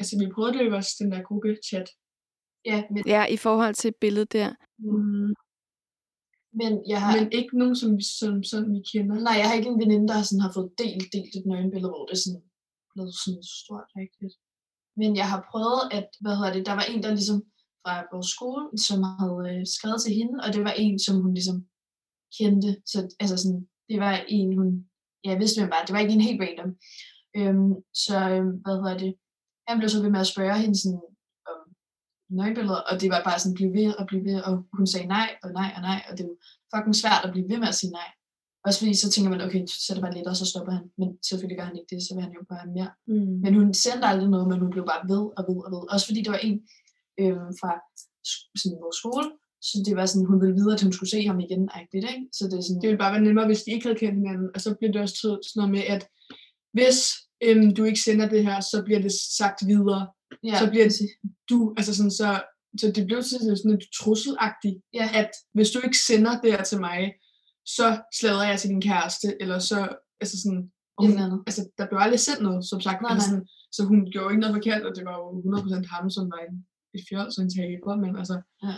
Altså, 0.00 0.14
vi 0.20 0.32
prøvede 0.34 0.54
det 0.59 0.66
jo 0.66 0.76
også, 0.76 0.92
den 1.00 1.12
der 1.12 1.22
gruppe-chat. 1.28 1.88
Ja, 2.64 2.78
men... 2.92 3.02
ja, 3.06 3.22
i 3.36 3.36
forhold 3.36 3.74
til 3.74 3.92
billedet 4.00 4.32
der. 4.32 4.50
Mm. 4.78 5.34
Men, 6.61 6.72
jeg 6.92 7.00
har... 7.02 7.12
men 7.16 7.32
ikke 7.38 7.59
nogen, 7.59 7.76
som, 7.82 8.00
som 8.00 8.34
sådan 8.50 8.70
vi 8.76 8.82
kender. 8.92 9.14
Nej, 9.26 9.36
jeg 9.40 9.46
har 9.48 9.56
ikke 9.59 9.70
en 9.74 9.80
veninde, 9.82 10.09
der 10.09 10.22
sådan 10.22 10.44
har 10.46 10.52
fået 10.56 10.70
delt, 10.82 11.06
delt 11.14 11.32
et 11.38 11.46
nøgenbillede, 11.50 11.92
hvor 11.92 12.04
det 12.06 12.14
er 12.16 12.22
sådan 12.24 12.44
blevet 12.92 13.14
sådan 13.22 13.44
stort 13.62 13.88
rigtigt. 14.00 14.34
Men 15.00 15.11
jeg 15.20 15.28
har 15.32 15.40
prøvet, 15.50 15.82
at, 15.98 16.09
hvad 16.22 16.34
hedder 16.36 16.52
det, 16.56 16.66
der 16.68 16.76
var 16.80 16.86
en, 16.92 17.02
der 17.02 17.11
ligesom 17.18 17.40
fra 17.82 17.94
vores 18.12 18.30
skole, 18.36 18.64
som 18.86 18.98
havde 19.20 19.40
øh, 19.50 19.62
skrevet 19.76 20.00
til 20.02 20.12
hende, 20.18 20.36
og 20.44 20.48
det 20.54 20.62
var 20.68 20.74
en, 20.84 20.96
som 21.06 21.16
hun 21.22 21.32
ligesom 21.38 21.59
kendte. 22.38 22.70
Så 22.92 22.98
altså 23.22 23.36
sådan, 23.42 23.62
det 23.89 24.01
var 24.01 24.14
en, 24.28 24.59
hun, 24.59 24.68
ja, 25.24 25.30
jeg 25.30 25.39
vidste 25.39 25.61
hvem 25.61 25.70
var, 25.70 25.84
det 25.86 25.93
var 25.95 26.01
ikke 26.01 26.14
en 26.14 26.28
helt 26.28 26.41
random. 26.43 26.70
Øhm, 27.39 27.72
så, 28.05 28.16
øhm, 28.32 28.53
hvad 28.62 28.76
hedder 28.80 28.99
det, 29.05 29.12
han 29.68 29.78
blev 29.78 29.89
så 29.89 30.03
ved 30.03 30.11
med 30.11 30.20
at 30.20 30.32
spørge 30.34 30.59
hende 30.62 30.76
sådan, 30.82 31.05
om 31.51 31.59
nøgenbilleder, 32.36 32.80
og 32.91 32.95
det 33.01 33.09
var 33.11 33.22
bare 33.28 33.39
sådan, 33.39 33.59
blive 33.59 33.72
ved 33.78 33.91
og 34.01 34.05
blive 34.07 34.24
ved, 34.28 34.39
og 34.49 34.53
hun 34.76 34.86
sagde 34.86 35.09
nej, 35.16 35.28
og 35.43 35.51
nej, 35.61 35.70
og 35.76 35.82
nej, 35.89 36.01
og 36.09 36.12
det 36.18 36.24
var 36.28 36.36
fucking 36.72 36.97
svært 37.03 37.22
at 37.24 37.32
blive 37.32 37.49
ved 37.51 37.59
med 37.59 37.68
at 37.68 37.78
sige 37.80 37.93
nej. 38.01 38.11
Også 38.66 38.78
fordi 38.80 38.95
så 38.95 39.11
tænker 39.11 39.30
man, 39.30 39.47
okay, 39.47 39.62
så 39.66 39.86
er 39.91 39.95
det 39.95 40.05
bare 40.07 40.16
lidt, 40.16 40.30
og 40.30 40.36
så 40.36 40.47
stopper 40.53 40.72
han. 40.78 40.84
Men 41.01 41.09
selvfølgelig 41.28 41.59
gør 41.59 41.68
han 41.70 41.78
ikke 41.78 41.91
det, 41.95 42.01
så 42.03 42.11
vil 42.14 42.24
han 42.26 42.32
jo 42.39 42.43
bare 42.51 42.62
have 42.64 42.76
mere. 42.78 42.91
Mm. 43.11 43.34
Men 43.45 43.53
hun 43.59 43.68
sendte 43.74 44.07
aldrig 44.11 44.30
noget, 44.30 44.49
men 44.49 44.59
hun 44.64 44.70
blev 44.74 44.84
bare 44.93 45.03
ved 45.12 45.24
og 45.39 45.43
ved 45.49 45.59
og 45.66 45.70
ved. 45.74 45.82
Også 45.93 46.07
fordi 46.09 46.20
det 46.24 46.32
var 46.34 46.43
en 46.49 46.57
øh, 47.22 47.49
fra 47.61 47.70
sådan, 48.61 48.78
vores 48.84 48.99
skole, 49.03 49.26
så 49.62 49.82
det 49.86 49.96
var 49.96 50.06
sådan, 50.06 50.26
hun 50.26 50.40
ville 50.40 50.54
vide, 50.54 50.74
at 50.74 50.82
hun 50.82 50.92
skulle 50.92 51.11
se 51.11 51.26
ham 51.26 51.40
igen, 51.40 51.68
agtigt, 51.80 52.04
ikke? 52.12 52.24
Så 52.32 52.44
det 52.50 52.56
er 52.59 52.64
sådan, 52.66 52.80
Det 52.80 52.88
ville 52.88 52.98
bare 53.04 53.12
være 53.12 53.26
nemmere, 53.28 53.46
hvis 53.46 53.62
de 53.62 53.70
ikke 53.72 53.86
havde 53.86 53.98
kendt 53.98 54.18
hinanden. 54.20 54.48
Og 54.54 54.61
så 54.61 54.74
bliver 54.78 54.92
det 54.92 55.00
også 55.02 55.16
sådan 55.20 55.40
noget 55.56 55.70
med, 55.76 55.84
at 55.94 56.02
hvis 56.76 56.98
øhm, 57.46 57.74
du 57.76 57.82
ikke 57.84 58.00
sender 58.00 58.28
det 58.28 58.42
her, 58.48 58.61
så 58.61 58.82
bliver 58.86 59.00
det 59.06 59.12
sagt 59.38 59.59
videre. 59.72 60.02
ja, 60.44 60.59
så 60.61 60.70
bliver 60.70 60.84
det 60.88 60.96
du, 61.50 61.59
altså 61.78 61.92
sådan, 61.96 62.11
så, 62.20 62.28
så 62.80 62.86
det 62.96 63.06
blev 63.06 63.22
sådan 63.22 63.70
lidt 63.72 63.84
trusselagtigt, 64.00 64.76
Ja. 64.98 65.06
at 65.20 65.30
hvis 65.56 65.70
du 65.70 65.78
ikke 65.86 65.98
sender 66.09 66.40
det 66.42 66.50
her 66.52 66.64
til 66.70 66.80
mig, 66.80 67.00
så 67.76 67.86
slader 68.20 68.44
jeg 68.50 68.59
til 68.61 68.70
din 68.70 68.82
kæreste, 68.90 69.28
eller 69.42 69.59
så, 69.70 69.78
altså 70.22 70.36
sådan, 70.42 70.62
og 70.96 71.06
hun, 71.06 71.14
altså 71.48 71.62
der 71.78 71.86
blev 71.88 71.98
aldrig 72.06 72.20
sendt 72.20 72.42
noget, 72.42 72.61
som 72.70 72.80
sagt, 72.86 73.00
Nej, 73.02 73.12
altså 73.12 73.28
nej. 73.28 73.30
sådan, 73.34 73.46
så 73.76 73.80
hun 73.90 73.98
gjorde 74.12 74.30
ikke 74.32 74.40
noget 74.44 74.56
forkert, 74.59 74.82
og 74.88 74.92
det 74.96 75.04
var 75.09 75.16
jo 75.20 75.26
100% 75.40 75.94
ham, 75.94 76.11
som 76.16 76.24
var 76.32 76.40
en, 76.48 76.56
et 76.96 77.02
fjol, 77.09 77.32
så 77.32 77.40
en 77.42 77.52
taber, 77.59 77.94
men 78.04 78.12
altså, 78.20 78.36
Ja. 78.66 78.74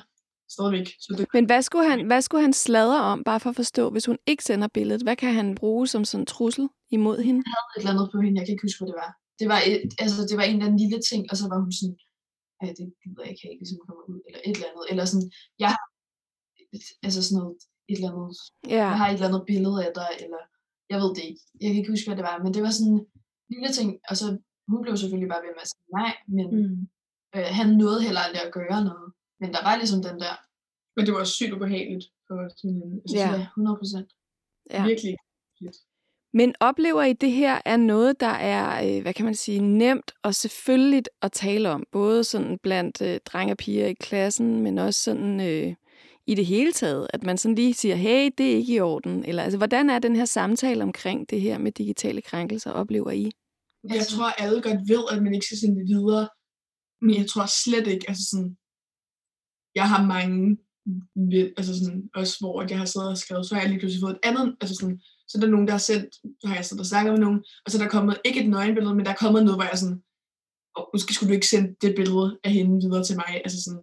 Stadigvæk, 0.54 0.88
så 1.04 1.08
det, 1.18 1.26
Men 1.36 1.44
hvad 1.50 1.62
skulle, 1.68 1.86
han, 1.90 2.06
hvad 2.06 2.22
skulle 2.22 2.42
han 2.46 2.52
sladre 2.52 3.00
om, 3.12 3.24
bare 3.24 3.40
for 3.40 3.50
at 3.50 3.56
forstå, 3.56 3.90
hvis 3.90 4.06
hun 4.06 4.18
ikke 4.26 4.44
sender 4.44 4.68
billedet? 4.76 5.02
Hvad 5.02 5.16
kan 5.22 5.32
han 5.34 5.48
bruge 5.54 5.86
som 5.92 6.04
sådan 6.04 6.22
en 6.22 6.26
trussel 6.26 6.68
imod 6.96 7.18
hende? 7.28 7.40
et 7.40 7.80
eller 7.80 7.92
andet 7.94 8.08
på 8.14 8.18
hende, 8.24 8.38
jeg 8.38 8.46
kan 8.46 8.52
ikke 8.54 8.66
huske, 8.66 8.80
hvad 8.80 8.90
det 8.92 9.00
var. 9.04 9.12
Det 9.40 9.46
var, 9.52 9.60
et, 9.70 9.92
altså, 10.04 10.18
det 10.28 10.36
var 10.38 10.46
en 10.46 10.56
eller 10.56 10.66
anden 10.66 10.82
lille 10.84 11.00
ting, 11.10 11.22
og 11.30 11.36
så 11.40 11.44
var 11.52 11.58
hun 11.64 11.72
sådan, 11.78 11.96
ja, 12.62 12.68
det 12.78 12.86
gider 13.02 13.22
jeg 13.24 13.30
ikke 13.32 13.44
have, 13.46 13.56
ligesom 13.60 13.78
kommer 13.86 14.02
ud, 14.10 14.18
eller 14.26 14.40
et 14.48 14.56
eller 14.56 14.70
andet. 14.70 14.84
Eller 14.90 15.04
sådan, 15.10 15.28
jeg 15.62 15.70
har, 15.74 15.84
altså 17.06 17.20
sådan 17.26 17.38
noget, 17.40 17.56
et 17.90 17.96
eller 17.98 18.10
andet, 18.12 18.36
Ja, 18.76 18.86
jeg 18.92 18.98
har 19.00 19.08
et 19.08 19.16
eller 19.16 19.28
andet 19.30 19.44
billede 19.50 19.78
af 19.86 19.92
dig, 20.00 20.10
eller 20.24 20.42
jeg 20.92 20.98
ved 21.02 21.10
det 21.16 21.24
ikke. 21.30 21.42
Jeg 21.62 21.68
kan 21.70 21.78
ikke 21.80 21.94
huske, 21.94 22.08
hvad 22.08 22.18
det 22.20 22.28
var, 22.30 22.36
men 22.44 22.50
det 22.54 22.62
var 22.66 22.72
sådan 22.76 22.92
en 22.94 23.02
lille 23.52 23.70
ting, 23.78 23.88
og 24.10 24.14
så 24.20 24.26
hun 24.70 24.80
blev 24.84 24.94
selvfølgelig 24.96 25.32
bare 25.34 25.44
ved 25.46 25.54
med 25.56 25.66
at 25.66 25.72
sige 25.72 25.86
nej, 26.00 26.12
men 26.36 26.46
mm. 26.56 26.76
øh, 27.36 27.48
han 27.58 27.68
nåede 27.82 28.00
heller 28.06 28.20
aldrig 28.26 28.42
at 28.46 28.54
gøre 28.58 28.80
noget. 28.90 29.08
Men 29.40 29.52
der 29.54 29.62
var 29.68 29.76
ligesom 29.76 30.02
den 30.02 30.16
der, 30.24 30.34
men 30.96 31.06
det 31.06 31.14
var 31.14 31.24
sygt 31.24 31.52
ubehageligt 31.52 32.04
for 32.26 32.34
hende. 32.68 33.00
Altså, 33.02 33.16
Ja. 33.16 33.30
ja, 33.34 33.46
100 33.46 33.76
procent. 33.80 34.08
ja. 34.70 34.86
Virkelig. 34.86 35.16
Men 36.32 36.54
oplever 36.60 37.02
I, 37.02 37.12
det 37.12 37.32
her 37.32 37.60
er 37.64 37.76
noget, 37.76 38.20
der 38.20 38.26
er, 38.54 38.96
øh, 38.96 39.02
hvad 39.02 39.14
kan 39.14 39.24
man 39.24 39.34
sige, 39.34 39.60
nemt 39.60 40.12
og 40.22 40.34
selvfølgeligt 40.34 41.08
at 41.22 41.32
tale 41.32 41.70
om? 41.70 41.84
Både 41.92 42.24
sådan 42.24 42.58
blandt 42.62 43.02
øh, 43.02 43.20
drenge 43.26 43.52
og 43.52 43.56
piger 43.56 43.86
i 43.86 43.94
klassen, 43.94 44.60
men 44.62 44.78
også 44.78 45.00
sådan 45.02 45.40
øh, 45.40 45.74
i 46.26 46.34
det 46.34 46.46
hele 46.46 46.72
taget. 46.72 47.06
At 47.14 47.22
man 47.22 47.38
sådan 47.38 47.54
lige 47.54 47.74
siger, 47.74 47.94
hey, 47.94 48.30
det 48.38 48.52
er 48.52 48.56
ikke 48.56 48.74
i 48.74 48.80
orden. 48.80 49.24
Eller 49.24 49.42
altså, 49.42 49.58
hvordan 49.58 49.90
er 49.90 49.98
den 49.98 50.16
her 50.16 50.24
samtale 50.24 50.82
omkring 50.82 51.30
det 51.30 51.40
her 51.40 51.58
med 51.58 51.72
digitale 51.72 52.22
krænkelser, 52.22 52.70
oplever 52.70 53.10
I? 53.10 53.30
Jeg 53.84 53.92
Altså- 53.96 54.16
tror, 54.16 54.24
alle 54.26 54.62
godt 54.62 54.88
ved, 54.88 55.04
at 55.12 55.22
man 55.22 55.34
ikke 55.34 55.46
skal 55.46 55.58
sende 55.58 55.80
det 55.80 55.88
videre. 55.88 56.28
Men 57.00 57.14
jeg 57.16 57.26
tror 57.30 57.46
slet 57.64 57.86
ikke, 57.86 58.04
altså 58.08 58.24
sådan, 58.30 58.56
jeg 59.74 59.88
har 59.88 60.06
mange, 60.06 60.58
altså 61.56 61.72
sådan, 61.78 62.10
også 62.14 62.36
hvor 62.40 62.66
jeg 62.70 62.78
har 62.78 62.84
siddet 62.84 63.08
og 63.08 63.18
skrevet, 63.18 63.46
så 63.46 63.54
har 63.54 63.62
jeg 63.62 63.70
lige 63.70 63.80
pludselig 63.80 64.00
fået 64.02 64.14
et 64.14 64.28
andet, 64.28 64.56
altså 64.60 64.74
sådan, 64.76 65.00
så 65.28 65.38
er 65.38 65.40
der 65.40 65.48
nogen, 65.50 65.66
der 65.66 65.72
har 65.72 65.78
sendt, 65.78 66.14
så 66.14 66.46
har 66.48 66.54
jeg 66.54 66.64
siddet 66.64 66.80
og 66.80 66.86
snakket 66.86 67.12
med 67.12 67.20
nogen, 67.20 67.44
og 67.64 67.70
så 67.70 67.78
er 67.78 67.82
der 67.82 67.90
kommet, 67.90 68.20
ikke 68.24 68.40
et 68.42 68.50
nøgenbillede, 68.50 68.94
men 68.94 69.04
der 69.04 69.10
er 69.12 69.22
kommet 69.24 69.44
noget, 69.44 69.56
hvor 69.56 69.64
jeg 69.64 69.72
er 69.72 69.76
sådan, 69.76 70.02
oh, 70.76 70.84
måske 70.94 71.14
skulle 71.14 71.28
du 71.30 71.34
ikke 71.34 71.46
sende 71.46 71.76
det 71.82 71.94
billede 71.96 72.38
af 72.44 72.50
hende 72.50 72.80
videre 72.82 73.04
til 73.04 73.16
mig, 73.16 73.30
altså 73.44 73.58
sådan, 73.64 73.82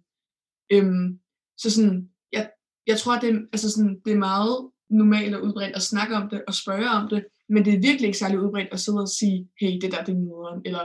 øhm, 0.73 1.19
så 1.57 1.67
sådan, 1.75 2.09
jeg, 2.31 2.49
jeg 2.87 2.97
tror, 2.99 3.19
det, 3.19 3.29
er- 3.29 3.47
altså 3.53 3.71
sådan, 3.71 3.93
det 4.05 4.13
er 4.13 4.17
meget 4.29 4.69
normalt 4.89 5.35
og 5.35 5.43
udbredt 5.43 5.75
at 5.75 5.81
snakke 5.81 6.15
om 6.15 6.29
det 6.29 6.41
og 6.47 6.53
spørge 6.53 6.89
om 6.89 7.09
det, 7.09 7.25
men 7.49 7.65
det 7.65 7.73
er 7.73 7.79
virkelig 7.87 8.07
ikke 8.07 8.17
særlig 8.17 8.39
udbredt 8.39 8.67
at 8.71 8.79
sidde 8.79 8.99
og 8.99 9.09
sige, 9.19 9.49
hey, 9.61 9.71
det 9.81 9.91
der, 9.91 10.03
det 10.03 10.13
er 10.13 10.19
nederen, 10.25 10.61
eller 10.65 10.83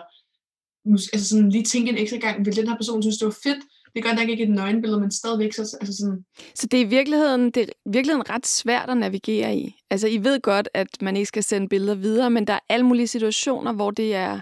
altså 1.12 1.28
sådan 1.28 1.48
lige 1.48 1.64
tænke 1.64 1.90
en 1.90 1.98
ekstra 1.98 2.18
gang, 2.18 2.46
vil 2.46 2.56
den 2.56 2.68
her 2.68 2.76
person 2.76 3.02
synes, 3.02 3.18
det 3.18 3.26
var 3.26 3.38
fedt? 3.42 3.64
Det 3.94 4.04
er 4.04 4.08
godt 4.08 4.18
nok 4.18 4.28
ikke 4.28 4.42
et 4.42 4.50
nøgenbillede, 4.50 5.00
men 5.00 5.10
stadigvæk 5.10 5.52
så, 5.52 5.76
altså 5.80 5.96
sådan, 5.96 6.24
Så 6.54 6.66
det 6.66 6.80
er 6.80 6.84
i 6.84 6.88
virkeligheden, 6.88 7.50
det 7.50 7.56
er 7.56 7.66
i 7.66 7.92
virkeligheden 7.92 8.30
ret 8.30 8.46
svært 8.46 8.90
at 8.90 8.96
navigere 8.96 9.56
i. 9.56 9.74
Altså, 9.90 10.06
I 10.08 10.24
ved 10.24 10.40
godt, 10.40 10.68
at 10.74 10.88
man 11.00 11.16
ikke 11.16 11.26
skal 11.26 11.42
sende 11.42 11.68
billeder 11.68 11.94
videre, 11.94 12.30
men 12.30 12.46
der 12.46 12.52
er 12.52 12.58
alle 12.68 12.86
mulige 12.86 13.06
situationer, 13.06 13.72
hvor 13.72 13.90
det 13.90 14.14
er, 14.14 14.40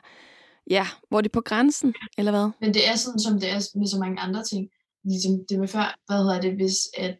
ja, 0.70 0.86
hvor 1.09 1.20
det 1.20 1.28
er 1.28 1.32
på 1.32 1.40
grænsen, 1.40 1.94
eller 2.18 2.32
hvad? 2.32 2.51
Men 2.61 2.74
det 2.74 2.88
er 2.88 2.96
sådan, 2.96 3.20
som 3.20 3.40
det 3.40 3.51
er 3.51 3.78
med 3.78 3.86
så 3.86 3.98
mange 3.98 4.20
andre 4.20 4.44
ting. 4.44 4.68
Ligesom 5.05 5.32
det 5.48 5.59
med 5.59 5.68
før, 5.68 5.98
hvad 6.07 6.18
hedder 6.18 6.40
det, 6.40 6.53
hvis 6.55 6.76
at 6.98 7.18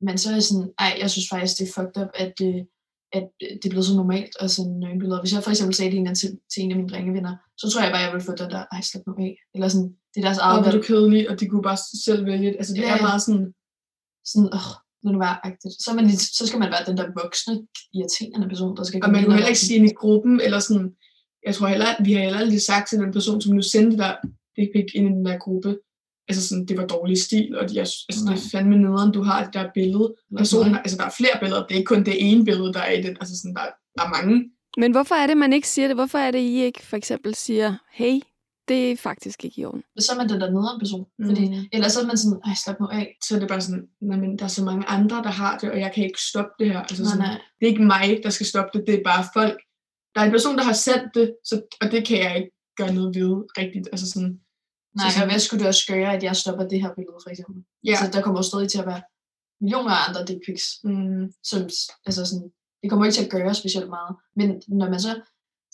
man 0.00 0.18
så 0.18 0.34
er 0.34 0.40
sådan, 0.40 0.70
ej, 0.78 0.96
jeg 1.00 1.10
synes 1.10 1.28
faktisk, 1.30 1.58
det 1.58 1.68
er 1.68 1.72
fucked 1.72 2.02
up, 2.02 2.08
at, 2.14 2.34
øh, 2.42 2.62
at 3.18 3.26
det 3.40 3.64
er 3.66 3.72
blevet 3.74 3.88
så 3.90 3.96
normalt 4.02 4.34
at 4.40 4.50
sende 4.50 4.80
nøgenbilleder. 4.80 5.20
Hvis 5.22 5.32
jeg 5.32 5.42
for 5.42 5.52
eksempel 5.54 5.74
sagde 5.74 5.90
det 5.92 5.98
en 5.98 6.14
til, 6.14 6.30
til 6.52 6.62
en 6.62 6.70
af 6.72 6.76
mine 6.76 6.88
drengevenner, 6.92 7.34
så 7.60 7.64
tror 7.70 7.82
jeg 7.82 7.92
bare, 7.92 8.04
jeg 8.06 8.12
ville 8.12 8.28
få 8.30 8.34
den 8.40 8.50
der, 8.54 8.62
ej, 8.72 8.80
slap 8.88 9.02
nu 9.06 9.12
af. 9.26 9.32
Eller 9.54 9.68
sådan, 9.68 9.90
det 10.12 10.18
er 10.20 10.26
deres 10.28 10.38
og 10.38 10.44
eget 10.46 10.64
valg. 10.64 10.76
du 10.76 10.82
kedelig, 10.90 11.22
og 11.30 11.34
de 11.40 11.46
kunne 11.48 11.66
bare 11.70 11.80
selv 12.06 12.22
vælge 12.30 12.48
det. 12.52 12.56
Altså 12.60 12.72
det 12.74 12.82
Ja, 12.82 12.96
er 12.96 13.02
meget 13.08 13.22
sådan, 13.26 13.46
Sådan, 14.30 14.50
åh, 14.58 14.68
lad 15.04 15.12
nu 15.12 15.18
være, 15.26 15.36
agtigt. 15.48 15.74
Så, 15.84 15.90
man 15.96 16.04
så 16.38 16.42
skal 16.48 16.60
man 16.62 16.70
være 16.74 16.84
den 16.88 16.96
der 17.00 17.06
voksne, 17.22 17.54
irriterende 17.96 18.48
person, 18.52 18.76
der 18.76 18.84
skal 18.84 19.04
og 19.04 19.10
man 19.10 19.22
kunne 19.22 19.34
og 19.34 19.36
heller 19.38 19.52
ikke 19.54 19.66
sige 19.66 19.78
ind 19.78 19.90
i 19.90 19.98
gruppen, 20.02 20.34
eller 20.46 20.60
sådan, 20.66 20.88
jeg 21.46 21.54
tror 21.54 21.66
heller, 21.74 21.88
at 21.94 22.00
vi 22.06 22.12
har 22.12 22.22
heller 22.26 22.42
aldrig 22.44 22.62
sagt 22.70 22.86
til 22.88 22.98
den 23.02 23.12
person, 23.16 23.40
som 23.40 23.54
nu 23.56 23.62
sendte 23.74 23.96
der, 24.02 24.12
det 24.56 24.64
fik 24.76 24.88
ind 24.96 25.06
i 25.08 25.12
den 25.16 25.24
der 25.28 25.38
gruppe, 25.44 25.70
altså 26.28 26.48
sådan, 26.48 26.66
det 26.66 26.76
var 26.78 26.86
dårlig 26.86 27.18
stil, 27.22 27.58
og 27.58 27.70
de, 27.70 27.78
altså, 27.80 27.94
det 28.08 28.16
er 28.20 28.24
Nej. 28.24 28.38
fandme 28.52 28.76
nederen, 28.78 29.12
du 29.12 29.22
har 29.22 29.44
det 29.44 29.54
der 29.54 29.70
billede. 29.74 30.14
Personen, 30.36 30.72
Nej. 30.72 30.80
altså 30.84 30.96
der 30.98 31.04
er 31.04 31.14
flere 31.16 31.36
billeder, 31.40 31.62
det 31.66 31.74
er 31.74 31.78
ikke 31.78 31.88
kun 31.94 32.04
det 32.04 32.30
ene 32.30 32.44
billede, 32.44 32.72
der 32.72 32.80
er 32.80 32.90
i 32.92 33.02
den, 33.02 33.16
altså 33.20 33.34
sådan, 33.38 33.54
der, 33.54 33.62
der 33.98 34.02
er 34.04 34.10
mange. 34.22 34.50
Men 34.76 34.92
hvorfor 34.92 35.14
er 35.14 35.26
det, 35.26 35.36
man 35.36 35.52
ikke 35.52 35.68
siger 35.68 35.88
det? 35.88 35.96
Hvorfor 35.96 36.18
er 36.18 36.30
det, 36.30 36.38
I 36.38 36.62
ikke 36.62 36.82
for 36.86 36.96
eksempel 36.96 37.34
siger, 37.34 37.74
hey, 37.92 38.20
det 38.68 38.92
er 38.92 38.96
faktisk 38.96 39.44
ikke 39.44 39.60
i 39.60 39.64
orden? 39.64 39.82
Så 39.98 40.12
er 40.12 40.16
man 40.16 40.28
den 40.28 40.40
der 40.40 40.50
nederen 40.50 40.78
person. 40.80 41.06
Fordi, 41.26 41.48
Mm. 41.48 41.64
ellers 41.72 41.92
så 41.92 42.00
er 42.00 42.06
man 42.06 42.18
sådan, 42.18 42.40
ej, 42.46 42.52
slap 42.64 42.80
nu 42.80 42.86
af. 42.86 43.16
Så 43.24 43.34
er 43.36 43.38
det 43.38 43.48
bare 43.48 43.60
sådan, 43.60 43.84
nej, 44.02 44.18
men 44.18 44.38
der 44.38 44.44
er 44.44 44.48
så 44.48 44.64
mange 44.64 44.84
andre, 44.86 45.16
der 45.16 45.30
har 45.30 45.58
det, 45.58 45.70
og 45.70 45.80
jeg 45.80 45.92
kan 45.94 46.04
ikke 46.04 46.20
stoppe 46.30 46.50
det 46.58 46.66
her. 46.72 46.80
Altså 46.80 47.02
Nej, 47.02 47.10
sådan, 47.10 47.26
nej. 47.28 47.38
det 47.60 47.66
er 47.66 47.70
ikke 47.70 47.84
mig, 47.84 48.20
der 48.22 48.30
skal 48.30 48.46
stoppe 48.46 48.78
det, 48.78 48.86
det 48.86 48.94
er 48.94 49.02
bare 49.04 49.24
folk. 49.34 49.58
Der 50.14 50.20
er 50.20 50.24
en 50.24 50.30
person, 50.30 50.56
der 50.58 50.64
har 50.64 50.72
sendt 50.72 51.14
det, 51.14 51.34
så, 51.44 51.62
og 51.80 51.90
det 51.92 52.06
kan 52.06 52.18
jeg 52.18 52.36
ikke 52.36 52.50
gøre 52.76 52.94
noget 52.94 53.14
ved 53.16 53.30
rigtigt. 53.58 53.88
Altså 53.92 54.10
sådan, 54.10 54.40
Nej, 54.96 55.10
så 55.10 55.24
hvad 55.26 55.38
skulle 55.38 55.60
det 55.60 55.68
også 55.68 55.84
gøre, 55.92 56.12
at 56.16 56.22
jeg 56.22 56.36
stopper 56.36 56.68
det 56.68 56.82
her 56.82 56.94
billede, 56.94 57.18
for 57.24 57.30
eksempel? 57.30 57.64
ja. 57.84 57.96
Så 57.96 58.10
der 58.12 58.22
kommer 58.22 58.38
jo 58.38 58.42
stadig 58.42 58.68
til 58.70 58.78
at 58.78 58.86
være 58.86 59.02
millioner 59.60 59.90
af 59.90 60.08
andre 60.08 60.24
dick 60.24 60.40
pics, 60.46 60.66
Mm, 60.84 61.32
som, 61.42 61.62
altså 62.06 62.26
sådan, 62.26 62.48
det 62.82 62.90
kommer 62.90 63.04
ikke 63.06 63.14
til 63.16 63.24
at 63.24 63.30
gøre 63.30 63.54
specielt 63.54 63.88
meget. 63.88 64.16
Men 64.36 64.62
når 64.68 64.90
man 64.90 65.00
så 65.00 65.20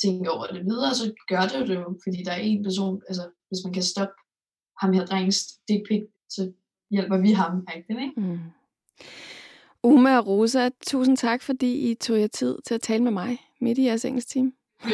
tænker 0.03 0.31
over 0.31 0.47
det 0.47 0.64
videre, 0.64 0.95
så 0.95 1.12
gør 1.29 1.41
det 1.41 1.75
jo, 1.75 1.99
fordi 2.05 2.23
der 2.23 2.33
er 2.33 2.37
en 2.37 2.64
person, 2.64 3.03
altså 3.09 3.25
hvis 3.49 3.61
man 3.64 3.73
kan 3.73 3.83
stoppe 3.83 4.14
ham 4.81 4.93
her 4.93 5.07
drengens 5.07 5.39
dick 5.68 5.83
pic, 5.89 6.03
så 6.29 6.53
hjælper 6.91 7.18
vi 7.18 7.33
ham, 7.33 7.66
ikke? 7.77 8.03
ikke? 8.03 8.21
Mm. 8.21 8.39
Uma 9.83 10.18
og 10.18 10.27
Rosa, 10.27 10.68
tusind 10.87 11.16
tak, 11.16 11.43
fordi 11.43 11.91
I 11.91 11.95
tog 11.95 12.21
jer 12.21 12.27
tid 12.27 12.59
til 12.66 12.75
at 12.75 12.81
tale 12.81 13.03
med 13.03 13.12
mig 13.12 13.39
midt 13.61 13.79
i 13.79 13.85
jeres 13.85 14.05
engelsk 14.05 14.29
team. 14.29 14.53
Du 14.85 14.89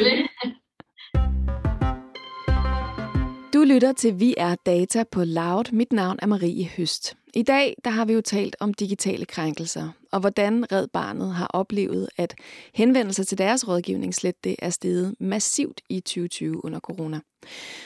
lytter 3.67 3.93
til 3.93 4.19
Vi 4.19 4.35
er 4.37 4.55
Data 4.55 5.03
på 5.11 5.23
Loud. 5.23 5.71
Mit 5.71 5.93
navn 5.93 6.19
er 6.21 6.25
Marie 6.25 6.65
Høst. 6.77 7.17
I 7.33 7.43
dag 7.43 7.75
der 7.83 7.89
har 7.89 8.05
vi 8.05 8.13
jo 8.13 8.21
talt 8.21 8.55
om 8.59 8.73
digitale 8.73 9.25
krænkelser, 9.25 9.89
og 10.11 10.19
hvordan 10.19 10.71
Red 10.71 10.87
Barnet 10.87 11.33
har 11.33 11.47
oplevet, 11.47 12.09
at 12.17 12.35
henvendelser 12.73 13.23
til 13.23 13.37
deres 13.37 13.67
rådgivningslet 13.67 14.43
det 14.43 14.55
er 14.59 14.69
steget 14.69 15.15
massivt 15.19 15.81
i 15.89 15.99
2020 15.99 16.65
under 16.65 16.79
corona. 16.79 17.19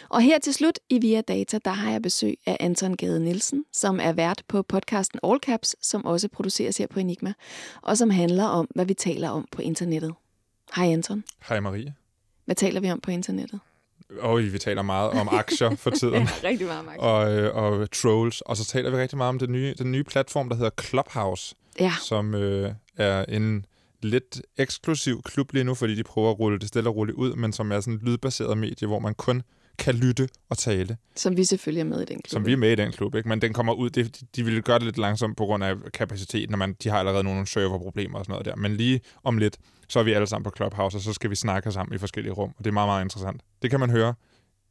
Og 0.10 0.22
her 0.22 0.40
til 0.40 0.54
slut 0.54 0.80
i 0.90 1.00
Via 1.00 1.22
Data, 1.22 1.60
der 1.66 1.72
har 1.72 1.92
jeg 1.92 2.02
besøg 2.02 2.38
af 2.46 2.58
Anton 2.60 2.98
Gade 2.98 3.20
Nielsen, 3.20 3.66
som 3.74 4.00
er 4.00 4.14
vært 4.14 4.44
på 4.48 4.62
podcasten 4.62 5.20
All 5.24 5.40
Caps, 5.40 5.76
som 5.82 6.06
også 6.06 6.28
produceres 6.28 6.78
her 6.78 6.88
på 6.88 7.00
Enigma, 7.00 7.34
og 7.82 7.98
som 7.98 8.10
handler 8.10 8.46
om, 8.46 8.68
hvad 8.76 8.86
vi 8.86 8.94
taler 8.94 9.30
om 9.30 9.48
på 9.52 9.62
internettet. 9.62 10.14
Hej 10.76 10.86
Anton. 10.86 11.24
Hej 11.50 11.60
Marie. 11.60 11.94
Hvad 12.46 12.56
taler 12.56 12.80
vi 12.80 12.92
om 12.92 13.02
på 13.02 13.12
internettet? 13.12 13.60
Og 14.20 14.40
vi 14.40 14.58
taler 14.60 14.82
meget 14.82 15.10
om 15.12 15.30
aktier 15.32 15.76
for 15.76 15.90
tiden, 16.00 16.28
rigtig 16.44 16.68
meget, 16.68 16.86
Max. 16.86 16.96
og, 17.00 17.34
øh, 17.34 17.56
og 17.56 17.92
trolls. 17.92 18.42
Og 18.42 18.58
så 18.58 18.66
taler 18.66 18.90
vi 18.90 18.98
rigtig 18.98 19.18
meget 19.18 19.30
om 19.30 19.40
den 19.40 19.52
nye, 19.52 19.74
den 19.78 19.92
nye 19.92 20.04
platform, 20.04 20.50
der 20.50 20.56
hedder 20.56 20.72
Clubhouse, 20.82 21.56
Ja, 21.80 21.94
som 22.08 22.36
øh, 22.36 22.72
er 22.98 23.26
en 23.26 23.66
lidt 24.04 24.42
eksklusiv 24.58 25.22
klub 25.22 25.54
lige 25.54 25.64
nu, 25.64 25.76
fordi 25.76 25.96
de 25.96 26.04
prøver 26.04 26.30
at 26.32 26.40
rulle 26.40 26.60
det 26.60 26.68
stille 26.68 26.90
og 26.90 26.96
roligt 26.96 27.16
ud, 27.16 27.36
men 27.36 27.54
som 27.54 27.72
er 27.72 27.80
sådan 27.80 27.94
et 27.94 28.04
lydbaseret 28.04 28.58
medie, 28.58 28.88
hvor 28.88 29.00
man 29.00 29.14
kun 29.16 29.42
kan 29.82 29.96
lytte 29.96 30.30
og 30.50 30.58
tale, 30.58 30.98
som 31.16 31.38
vi 31.38 31.44
selvfølgelig 31.44 31.80
er 31.80 31.86
med 31.86 32.02
i 32.02 32.06
den 32.06 32.22
klub. 32.22 32.28
som 32.28 32.46
vi 32.46 32.54
er 32.54 32.58
med 32.58 32.72
i 32.72 32.76
den 32.76 32.92
klub, 32.92 33.16
ikke? 33.16 33.30
men 33.30 33.42
den 33.42 33.54
kommer 33.54 33.74
ud, 33.74 33.90
det, 33.90 34.22
de, 34.36 34.46
vil 34.46 34.62
gøre 34.64 34.80
det 34.80 34.86
lidt 34.86 34.98
langsomt 34.98 35.38
på 35.38 35.46
grund 35.46 35.64
af 35.64 35.76
kapaciteten, 35.94 36.52
når 36.52 36.58
man, 36.58 36.76
de 36.84 36.90
har 36.90 37.00
allerede 37.00 37.24
nogle 37.24 37.48
serverproblemer 37.48 38.20
og 38.20 38.26
sådan 38.26 38.34
noget 38.34 38.46
der, 38.46 38.56
men 38.56 38.78
lige 38.78 39.02
om 39.24 39.38
lidt, 39.38 39.58
så 39.90 40.00
er 40.00 40.04
vi 40.04 40.14
alle 40.14 40.28
sammen 40.28 40.44
på 40.44 40.52
Clubhouse, 40.56 40.98
og 40.98 41.02
så 41.02 41.14
skal 41.14 41.30
vi 41.30 41.36
snakke 41.36 41.72
sammen 41.72 41.96
i 41.96 41.98
forskellige 41.98 42.34
rum, 42.34 42.50
og 42.58 42.64
det 42.64 42.68
er 42.68 42.74
meget, 42.74 42.88
meget 42.88 43.04
interessant. 43.04 43.42
Det 43.62 43.70
kan 43.70 43.80
man 43.80 43.90
høre 43.90 44.14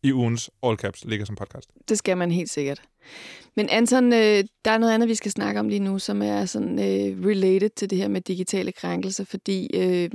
i 0.02 0.12
ugens 0.12 0.50
All 0.62 0.76
Caps, 0.76 1.04
ligger 1.04 1.26
som 1.26 1.36
podcast. 1.36 1.70
Det 1.88 1.98
skal 1.98 2.16
man 2.16 2.30
helt 2.30 2.50
sikkert. 2.50 2.82
Men 3.56 3.68
Anton, 3.68 4.12
øh, 4.12 4.44
der 4.64 4.70
er 4.70 4.78
noget 4.78 4.94
andet, 4.94 5.08
vi 5.08 5.14
skal 5.14 5.30
snakke 5.30 5.60
om 5.60 5.68
lige 5.68 5.80
nu, 5.80 5.98
som 5.98 6.22
er 6.22 6.44
sådan 6.44 6.78
øh, 6.78 7.26
related 7.26 7.70
til 7.76 7.90
det 7.90 7.98
her 7.98 8.08
med 8.08 8.20
digitale 8.20 8.72
krænkelser, 8.72 9.24
fordi 9.24 9.70
øh, 9.74 10.10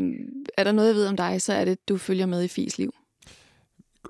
er 0.57 0.63
der 0.63 0.71
noget, 0.71 0.87
jeg 0.87 0.95
ved 0.95 1.07
om 1.07 1.15
dig, 1.15 1.41
så 1.41 1.53
er 1.53 1.65
det, 1.65 1.71
at 1.71 1.89
du 1.89 1.97
følger 1.97 2.25
med 2.25 2.43
i 2.43 2.47
Fis 2.47 2.77
liv. 2.77 2.93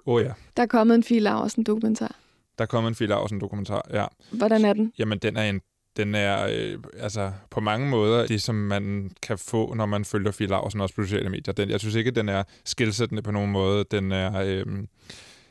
Åh 0.05 0.13
oh, 0.15 0.21
ja, 0.21 0.31
Der 0.57 0.63
er 0.63 0.67
kommet 0.67 0.95
en 0.95 1.03
Fie 1.03 1.19
Laursen 1.19 1.63
dokumentar. 1.63 2.15
der 2.57 2.65
kommer 2.65 2.87
en 2.87 2.95
Fie 2.95 3.07
Laursen 3.07 3.41
dokumentar, 3.41 3.87
ja. 3.93 4.05
Hvordan 4.31 4.65
er 4.65 4.73
den? 4.73 4.93
Jamen, 4.99 5.19
den 5.19 5.37
er 5.37 5.49
en 5.49 5.61
den 5.97 6.15
er 6.15 6.47
øh, 6.51 6.79
altså 6.99 7.31
på 7.49 7.59
mange 7.59 7.89
måder 7.89 8.27
det, 8.27 8.41
som 8.41 8.55
man 8.55 9.11
kan 9.21 9.37
få, 9.37 9.73
når 9.73 9.85
man 9.85 10.05
følger 10.05 10.31
Fie 10.31 10.47
Laursen 10.47 10.81
også 10.81 10.95
på 10.95 11.03
sociale 11.03 11.29
medier. 11.29 11.53
Den, 11.53 11.69
jeg 11.69 11.79
synes 11.79 11.95
ikke, 11.95 12.11
den 12.11 12.29
er 12.29 12.43
skilsættende 12.65 13.21
på 13.21 13.31
nogen 13.31 13.51
måde. 13.51 13.85
Den, 13.91 14.11
er, 14.11 14.41
øh, 14.45 14.65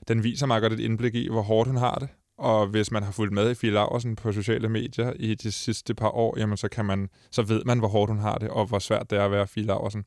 den 0.09 0.25
viser 0.25 0.47
mig 0.47 0.61
godt 0.61 0.73
et 0.73 0.81
indblik 0.81 1.15
i, 1.15 1.29
hvor 1.31 1.43
hårdt 1.43 1.69
hun 1.69 1.77
har 1.77 1.95
det. 1.95 2.09
Og 2.39 2.67
hvis 2.67 2.91
man 2.91 3.03
har 3.03 3.13
fulgt 3.13 3.33
med 3.33 3.51
i 3.51 3.55
Fie 3.55 3.71
Laursen 3.71 4.17
på 4.17 4.33
sociale 4.33 4.69
medier 4.69 5.13
i 5.17 5.35
de 5.35 5.53
sidste 5.53 5.95
par 5.95 6.09
år, 6.09 6.39
jamen 6.39 6.57
så, 6.57 6.69
kan 6.69 6.85
man, 6.85 7.09
så 7.31 7.43
ved 7.43 7.63
man, 7.65 7.79
hvor 7.79 7.89
hårdt 7.89 8.11
hun 8.11 8.19
har 8.21 8.35
det, 8.39 8.49
og 8.49 8.67
hvor 8.67 8.79
svært 8.79 9.11
det 9.11 9.19
er 9.19 9.25
at 9.25 9.31
være 9.31 9.47
Fie 9.47 9.65
Laursen. 9.65 10.05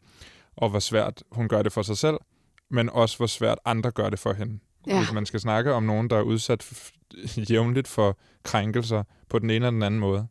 Og 0.55 0.69
hvor 0.69 0.79
svært 0.79 1.23
hun 1.31 1.47
gør 1.47 1.61
det 1.61 1.71
for 1.71 1.81
sig 1.81 1.97
selv, 1.97 2.17
men 2.69 2.89
også 2.89 3.17
hvor 3.17 3.27
svært 3.27 3.59
andre 3.65 3.91
gør 3.91 4.09
det 4.09 4.19
for 4.19 4.33
hende. 4.33 4.59
Ja. 4.87 4.97
Hvis 4.97 5.11
man 5.13 5.25
skal 5.25 5.39
snakke 5.39 5.73
om 5.73 5.83
nogen, 5.83 6.09
der 6.09 6.17
er 6.17 6.21
udsat 6.21 6.91
jævnligt 7.49 7.87
for 7.87 8.17
krænkelser 8.43 9.03
på 9.29 9.39
den 9.39 9.49
ene 9.49 9.55
eller 9.55 9.69
den 9.69 9.83
anden 9.83 9.99
måde, 9.99 10.27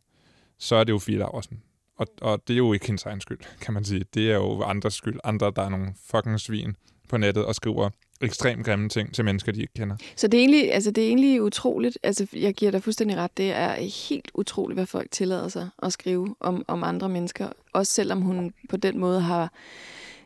så 0.57 0.75
er 0.75 0.83
det 0.83 0.93
jo 0.93 0.99
Fie 0.99 1.17
Laursen. 1.17 1.61
Og, 1.97 2.07
og 2.21 2.47
det 2.47 2.53
er 2.53 2.57
jo 2.57 2.73
ikke 2.73 2.87
hendes 2.87 3.03
egen 3.03 3.21
skyld, 3.21 3.39
kan 3.61 3.73
man 3.73 3.85
sige. 3.85 4.05
Det 4.13 4.31
er 4.31 4.35
jo 4.35 4.61
andres 4.61 4.93
skyld. 4.93 5.19
Andre, 5.23 5.51
der 5.55 5.61
er 5.61 5.69
nogle 5.69 5.93
fucking 6.11 6.39
svin 6.39 6.75
på 7.09 7.17
nettet 7.17 7.45
og 7.45 7.55
skriver 7.55 7.89
ekstremt 8.21 8.65
grimme 8.65 8.89
ting 8.89 9.13
til 9.13 9.25
mennesker, 9.25 9.51
de 9.51 9.61
ikke 9.61 9.73
kender. 9.73 9.95
Så 10.15 10.27
det 10.27 10.37
er 10.37 10.41
egentlig, 10.41 10.73
altså 10.73 10.91
det 10.91 11.03
er 11.03 11.07
egentlig 11.07 11.41
utroligt, 11.41 11.97
altså 12.03 12.27
jeg 12.33 12.53
giver 12.53 12.71
dig 12.71 12.83
fuldstændig 12.83 13.17
ret, 13.17 13.37
det 13.37 13.51
er 13.51 13.73
helt 14.09 14.31
utroligt, 14.33 14.77
hvad 14.77 14.85
folk 14.85 15.11
tillader 15.11 15.47
sig 15.47 15.69
at 15.83 15.93
skrive 15.93 16.35
om, 16.39 16.65
om 16.67 16.83
andre 16.83 17.09
mennesker, 17.09 17.49
også 17.73 17.93
selvom 17.93 18.21
hun 18.21 18.53
på 18.69 18.77
den 18.77 18.99
måde 18.99 19.21
har 19.21 19.53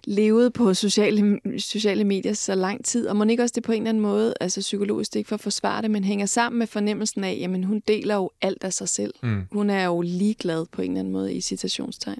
levet 0.04 0.54
på 0.54 0.74
sociale, 0.74 1.40
sociale 1.58 2.04
medier 2.04 2.34
så 2.34 2.56
lang 2.56 2.86
tid, 2.86 3.08
og 3.08 3.16
må 3.16 3.24
ikke 3.24 3.44
også 3.44 3.54
det 3.56 3.64
på 3.64 3.72
en 3.72 3.82
eller 3.82 3.90
anden 3.90 4.04
måde, 4.04 4.34
altså 4.42 4.60
psykologisk, 4.60 5.14
det 5.14 5.20
ikke 5.20 5.28
for 5.28 5.36
at 5.36 5.42
forsvare 5.42 5.82
det, 5.82 5.92
men 5.92 6.04
hænger 6.04 6.26
sammen 6.26 6.60
med 6.60 6.68
fornemmelsen 6.68 7.24
af, 7.24 7.38
jamen 7.40 7.64
hun 7.64 7.84
deler 7.88 8.16
jo 8.16 8.32
alt 8.42 8.64
af 8.64 8.74
sig 8.74 8.90
selv. 8.90 9.14
Mm. 9.24 9.44
Hun 9.52 9.70
er 9.70 9.86
jo 9.86 10.02
ligeglad 10.02 10.66
på 10.72 10.82
en 10.82 10.92
eller 10.92 11.00
anden 11.00 11.14
måde 11.14 11.34
i 11.34 11.42
citationstegn. 11.42 12.20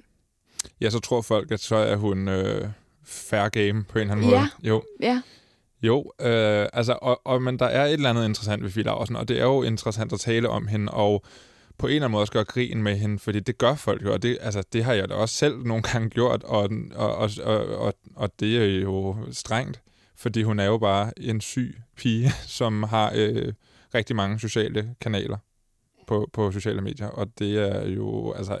Ja, 0.80 0.90
så 0.90 1.00
tror 1.00 1.22
folk, 1.22 1.50
at 1.50 1.60
så 1.60 1.76
er 1.76 1.96
hun 1.96 2.28
øh, 2.28 2.68
fair 3.04 3.48
game 3.48 3.84
på 3.84 3.98
en 3.98 4.02
eller 4.02 4.12
anden 4.12 4.30
ja. 4.30 4.38
måde. 4.38 4.48
Jo. 4.62 4.82
Ja. 5.00 5.22
Jo, 5.82 6.12
øh, 6.20 6.66
altså, 6.72 6.98
og, 7.02 7.20
og, 7.24 7.42
men 7.42 7.58
der 7.58 7.66
er 7.66 7.86
et 7.86 7.92
eller 7.92 8.10
andet 8.10 8.24
interessant 8.24 8.62
ved 8.62 8.70
Fie 8.70 8.82
Laursen, 8.82 9.16
og 9.16 9.28
det 9.28 9.38
er 9.38 9.44
jo 9.44 9.62
interessant 9.62 10.12
at 10.12 10.20
tale 10.20 10.48
om 10.48 10.66
hende, 10.66 10.92
og 10.92 11.24
på 11.78 11.86
en 11.86 11.92
eller 11.92 12.04
anden 12.04 12.12
måde 12.12 12.22
også 12.22 12.32
gøre 12.32 12.44
grin 12.44 12.82
med 12.82 12.96
hende, 12.96 13.18
fordi 13.18 13.40
det 13.40 13.58
gør 13.58 13.74
folk 13.74 14.04
jo, 14.04 14.12
og 14.12 14.22
det, 14.22 14.38
altså, 14.40 14.62
det 14.72 14.84
har 14.84 14.92
jeg 14.92 15.08
da 15.08 15.14
også 15.14 15.34
selv 15.34 15.58
nogle 15.58 15.82
gange 15.82 16.10
gjort, 16.16 16.42
og, 16.42 16.70
og, 16.94 17.30
og, 17.42 17.66
og, 17.78 17.94
og, 18.14 18.40
det 18.40 18.56
er 18.56 18.80
jo 18.80 19.16
strengt, 19.32 19.82
fordi 20.16 20.42
hun 20.42 20.58
er 20.58 20.64
jo 20.64 20.78
bare 20.78 21.12
en 21.16 21.40
syg 21.40 21.76
pige, 21.96 22.30
som 22.58 22.82
har 22.82 23.12
øh, 23.14 23.52
rigtig 23.94 24.16
mange 24.16 24.40
sociale 24.40 24.94
kanaler 25.00 25.36
på, 26.06 26.28
på 26.32 26.52
sociale 26.52 26.80
medier, 26.80 27.08
og 27.08 27.38
det 27.38 27.58
er 27.58 27.88
jo, 27.88 28.32
altså, 28.32 28.60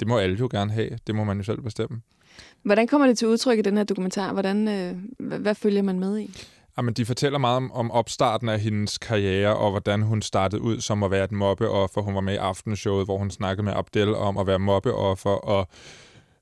det 0.00 0.08
må 0.08 0.18
alle 0.18 0.36
jo 0.38 0.48
gerne 0.50 0.72
have, 0.72 0.98
det 1.06 1.14
må 1.14 1.24
man 1.24 1.36
jo 1.36 1.42
selv 1.42 1.60
bestemme. 1.60 2.00
Hvordan 2.62 2.86
kommer 2.86 3.06
det 3.06 3.18
til 3.18 3.28
udtryk 3.28 3.58
i 3.58 3.62
den 3.62 3.76
her 3.76 3.84
dokumentar? 3.84 4.32
Hvordan, 4.32 4.68
øh, 4.68 4.96
hvad, 5.18 5.38
hvad 5.38 5.54
følger 5.54 5.82
man 5.82 5.98
med 5.98 6.18
i? 6.18 6.30
Jamen, 6.78 6.94
de 6.94 7.04
fortæller 7.04 7.38
meget 7.38 7.56
om, 7.56 7.72
om 7.72 7.90
opstarten 7.90 8.48
af 8.48 8.60
hendes 8.60 8.98
karriere, 8.98 9.56
og 9.56 9.70
hvordan 9.70 10.02
hun 10.02 10.22
startede 10.22 10.62
ud 10.62 10.80
som 10.80 11.02
at 11.02 11.10
være 11.10 11.24
et 11.24 11.32
mobbeoffer. 11.32 12.00
Hun 12.00 12.14
var 12.14 12.20
med 12.20 12.34
i 12.34 12.36
aftenshowet, 12.36 13.06
hvor 13.06 13.18
hun 13.18 13.30
snakkede 13.30 13.64
med 13.64 13.72
Abdel 13.76 14.14
om 14.14 14.38
at 14.38 14.46
være 14.46 14.58
mobbeoffer, 14.58 15.30
og 15.30 15.68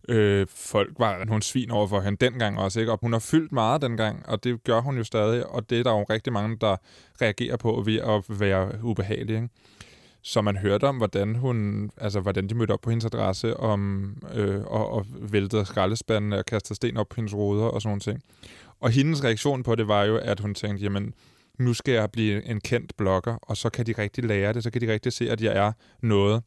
øh, 0.08 0.46
folk 0.50 0.94
var 0.98 1.24
nogle 1.24 1.42
svin 1.42 1.70
over 1.70 1.86
for 1.86 2.00
hende 2.00 2.24
dengang 2.24 2.58
også. 2.58 2.80
Ikke? 2.80 2.92
Og 2.92 2.98
hun 3.02 3.12
har 3.12 3.20
fyldt 3.20 3.52
meget 3.52 3.82
dengang, 3.82 4.28
og 4.28 4.44
det 4.44 4.64
gør 4.64 4.80
hun 4.80 4.96
jo 4.96 5.04
stadig, 5.04 5.46
og 5.46 5.70
det 5.70 5.78
er 5.78 5.82
der 5.82 5.90
jo 5.90 6.06
rigtig 6.10 6.32
mange, 6.32 6.56
der 6.60 6.76
reagerer 7.22 7.56
på 7.56 7.82
ved 7.86 7.96
at 7.96 8.40
være 8.40 8.70
ubehagelig. 8.82 9.36
Ikke? 9.36 9.48
Så 10.22 10.42
man 10.42 10.56
hørte 10.56 10.84
om, 10.84 10.96
hvordan 10.96 11.34
hun, 11.34 11.90
altså 11.96 12.20
hvordan 12.20 12.48
de 12.48 12.54
mødte 12.54 12.72
op 12.72 12.80
på 12.80 12.90
hendes 12.90 13.04
adresse 13.04 13.56
om, 13.56 14.12
øh, 14.34 14.60
og, 14.64 14.90
og 14.90 15.06
væltede 15.08 15.64
skraldespanden 15.64 16.32
og 16.32 16.46
kastede 16.46 16.76
sten 16.76 16.96
op 16.96 17.08
på 17.08 17.14
hendes 17.16 17.34
ruder 17.34 17.64
og 17.64 17.82
sådan 17.82 17.90
noget 17.90 18.02
ting. 18.02 18.22
Og 18.86 18.92
hendes 18.92 19.24
reaktion 19.24 19.62
på 19.62 19.74
det 19.74 19.88
var 19.88 20.04
jo, 20.04 20.16
at 20.16 20.40
hun 20.40 20.54
tænkte, 20.54 20.84
jamen, 20.84 21.14
nu 21.58 21.74
skal 21.74 21.94
jeg 21.94 22.10
blive 22.10 22.44
en 22.44 22.60
kendt 22.60 22.96
blogger, 22.96 23.34
og 23.42 23.56
så 23.56 23.70
kan 23.70 23.86
de 23.86 23.94
rigtig 23.98 24.24
lære 24.24 24.52
det, 24.52 24.62
så 24.62 24.70
kan 24.70 24.80
de 24.80 24.92
rigtig 24.92 25.12
se, 25.12 25.30
at 25.30 25.40
jeg 25.40 25.56
er 25.56 25.72
noget 26.02 26.42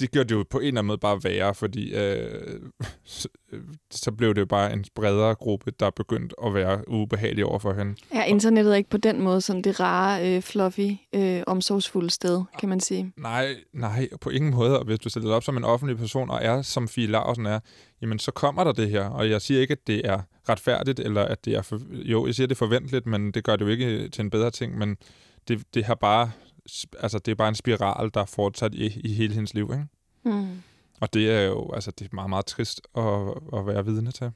det 0.00 0.10
gjorde 0.10 0.28
det 0.28 0.34
jo 0.34 0.44
på 0.50 0.58
en 0.58 0.64
eller 0.64 0.80
anden 0.80 0.86
måde 0.86 0.98
bare 0.98 1.24
værre, 1.24 1.54
fordi 1.54 1.94
øh, 1.94 2.60
så, 3.04 3.28
så 3.90 4.12
blev 4.12 4.34
det 4.34 4.40
jo 4.40 4.46
bare 4.46 4.72
en 4.72 4.84
bredere 4.94 5.34
gruppe, 5.34 5.70
der 5.80 5.90
begyndte 5.90 6.34
at 6.46 6.54
være 6.54 6.88
ubehagelig 6.88 7.44
over 7.44 7.58
for 7.58 7.72
hende. 7.72 7.94
Ja, 8.14 8.24
internettet 8.24 8.72
er 8.72 8.76
ikke 8.76 8.90
på 8.90 8.96
den 8.96 9.22
måde 9.22 9.40
sådan 9.40 9.62
det 9.62 9.80
rare, 9.80 10.36
øh, 10.36 10.42
fluffy, 10.42 10.90
øh, 11.14 11.42
omsorgsfulde 11.46 12.10
sted, 12.10 12.42
kan 12.58 12.68
man 12.68 12.80
sige. 12.80 13.12
Nej, 13.16 13.54
nej, 13.72 14.08
på 14.20 14.30
ingen 14.30 14.54
måde. 14.54 14.78
Og 14.78 14.84
hvis 14.84 14.98
du 14.98 15.08
sætter 15.08 15.28
dig 15.28 15.36
op 15.36 15.44
som 15.44 15.56
en 15.56 15.64
offentlig 15.64 15.98
person 15.98 16.30
og 16.30 16.38
er, 16.42 16.62
som 16.62 16.88
Fie 16.88 17.06
Larsen 17.06 17.46
er, 17.46 17.60
jamen 18.02 18.18
så 18.18 18.30
kommer 18.30 18.64
der 18.64 18.72
det 18.72 18.90
her. 18.90 19.04
Og 19.04 19.30
jeg 19.30 19.42
siger 19.42 19.60
ikke, 19.60 19.72
at 19.72 19.86
det 19.86 20.00
er 20.04 20.20
retfærdigt, 20.48 21.00
eller 21.00 21.22
at 21.22 21.44
det 21.44 21.54
er... 21.54 21.62
For, 21.62 21.78
jo, 21.92 22.26
jeg 22.26 22.34
siger, 22.34 22.46
det 22.46 22.54
er 22.54 22.58
forventeligt, 22.58 23.06
men 23.06 23.32
det 23.32 23.44
gør 23.44 23.56
det 23.56 23.64
jo 23.64 23.70
ikke 23.70 24.08
til 24.08 24.22
en 24.22 24.30
bedre 24.30 24.50
ting, 24.50 24.78
men 24.78 24.96
det, 25.48 25.62
det 25.74 25.84
har 25.84 25.94
bare 25.94 26.30
altså, 26.98 27.18
det 27.18 27.30
er 27.30 27.34
bare 27.34 27.48
en 27.48 27.54
spiral, 27.54 28.10
der 28.14 28.20
er 28.20 28.24
fortsat 28.24 28.74
i, 28.74 29.00
i 29.00 29.12
hele 29.12 29.34
hendes 29.34 29.54
liv, 29.54 29.70
ikke? 29.72 29.86
Mm. 30.24 30.62
Og 31.00 31.14
det 31.14 31.30
er 31.30 31.42
jo 31.42 31.70
altså, 31.72 31.90
det 31.90 32.04
er 32.04 32.08
meget, 32.12 32.30
meget 32.30 32.46
trist 32.46 32.80
at, 32.96 33.02
at 33.58 33.66
være 33.66 33.84
vidne 33.84 34.10
til. 34.10 34.30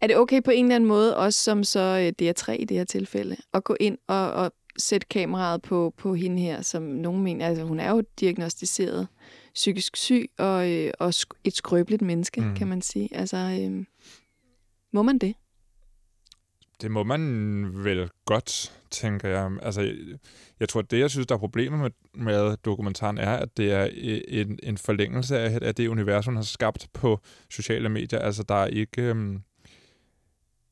Er 0.00 0.06
det 0.06 0.16
okay 0.16 0.42
på 0.42 0.50
en 0.50 0.64
eller 0.64 0.76
anden 0.76 0.88
måde, 0.88 1.16
også 1.16 1.40
som 1.40 1.64
så 1.64 1.80
øh, 1.80 2.28
DR3 2.28 2.52
i 2.52 2.64
det 2.64 2.76
her 2.76 2.84
tilfælde, 2.84 3.36
at 3.54 3.64
gå 3.64 3.76
ind 3.80 3.98
og, 4.06 4.32
og 4.32 4.52
sætte 4.78 5.06
kameraet 5.10 5.62
på, 5.62 5.94
på 5.96 6.14
hende 6.14 6.42
her, 6.42 6.62
som 6.62 6.82
nogen 6.82 7.22
mener, 7.22 7.46
altså 7.46 7.64
hun 7.64 7.80
er 7.80 7.90
jo 7.90 8.02
diagnostiseret 8.20 9.08
psykisk 9.54 9.96
syg 9.96 10.30
og, 10.38 10.70
øh, 10.70 10.92
og 10.98 11.14
et 11.44 11.56
skrøbeligt 11.56 12.02
menneske, 12.02 12.40
mm. 12.40 12.54
kan 12.54 12.66
man 12.66 12.82
sige. 12.82 13.16
Altså, 13.16 13.36
øh, 13.36 13.84
må 14.92 15.02
man 15.02 15.18
det? 15.18 15.34
Det 16.80 16.90
må 16.90 17.02
man 17.02 17.84
vel 17.84 18.10
godt, 18.24 18.72
tænker 18.90 19.28
jeg. 19.28 19.50
Altså, 19.62 19.94
jeg 20.60 20.68
tror, 20.68 20.82
det, 20.82 20.98
jeg 20.98 21.10
synes, 21.10 21.26
der 21.26 21.34
er 21.34 21.38
problemet 21.38 21.80
med, 21.80 21.90
med 22.14 22.56
dokumentaren, 22.56 23.18
er, 23.18 23.36
at 23.36 23.56
det 23.56 23.72
er 23.72 23.88
en, 24.28 24.58
en 24.62 24.78
forlængelse 24.78 25.38
af, 25.38 25.58
af 25.62 25.74
det 25.74 25.88
univers, 25.88 26.26
hun 26.26 26.36
har 26.36 26.42
skabt 26.42 26.88
på 26.92 27.20
sociale 27.50 27.88
medier. 27.88 28.18
Altså, 28.18 28.42
der 28.42 28.54
er 28.54 28.66
ikke... 28.66 29.02
Øhm, 29.02 29.42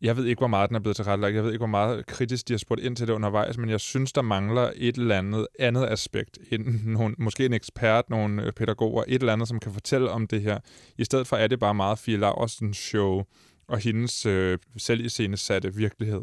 jeg 0.00 0.16
ved 0.16 0.24
ikke, 0.24 0.40
hvor 0.40 0.46
meget 0.46 0.68
den 0.68 0.76
er 0.76 0.80
blevet 0.80 0.96
tilrettelagt. 0.96 1.34
Jeg 1.34 1.44
ved 1.44 1.50
ikke, 1.50 1.60
hvor 1.60 1.66
meget 1.66 2.06
kritisk 2.06 2.48
de 2.48 2.52
har 2.52 2.58
spurgt 2.58 2.80
ind 2.80 2.96
til 2.96 3.08
det 3.08 3.12
undervejs, 3.12 3.58
men 3.58 3.70
jeg 3.70 3.80
synes, 3.80 4.12
der 4.12 4.22
mangler 4.22 4.70
et 4.76 4.96
eller 4.96 5.18
andet 5.18 5.46
andet 5.58 5.86
aspekt. 5.86 6.38
En, 6.50 6.82
nogle, 6.84 7.14
måske 7.18 7.46
en 7.46 7.52
ekspert, 7.52 8.10
nogle 8.10 8.42
øh, 8.42 8.52
pædagoger, 8.52 9.04
et 9.08 9.20
eller 9.20 9.32
andet, 9.32 9.48
som 9.48 9.60
kan 9.60 9.72
fortælle 9.72 10.10
om 10.10 10.26
det 10.26 10.42
her. 10.42 10.58
I 10.98 11.04
stedet 11.04 11.26
for 11.26 11.36
er 11.36 11.46
det 11.46 11.58
bare 11.58 11.74
meget 11.74 11.98
Fie 11.98 12.16
Laversens 12.16 12.76
show 12.76 13.22
og 13.68 13.78
hendes 13.78 14.26
øh, 14.26 14.58
selviscenesatte 14.76 15.74
virkelighed 15.74 16.22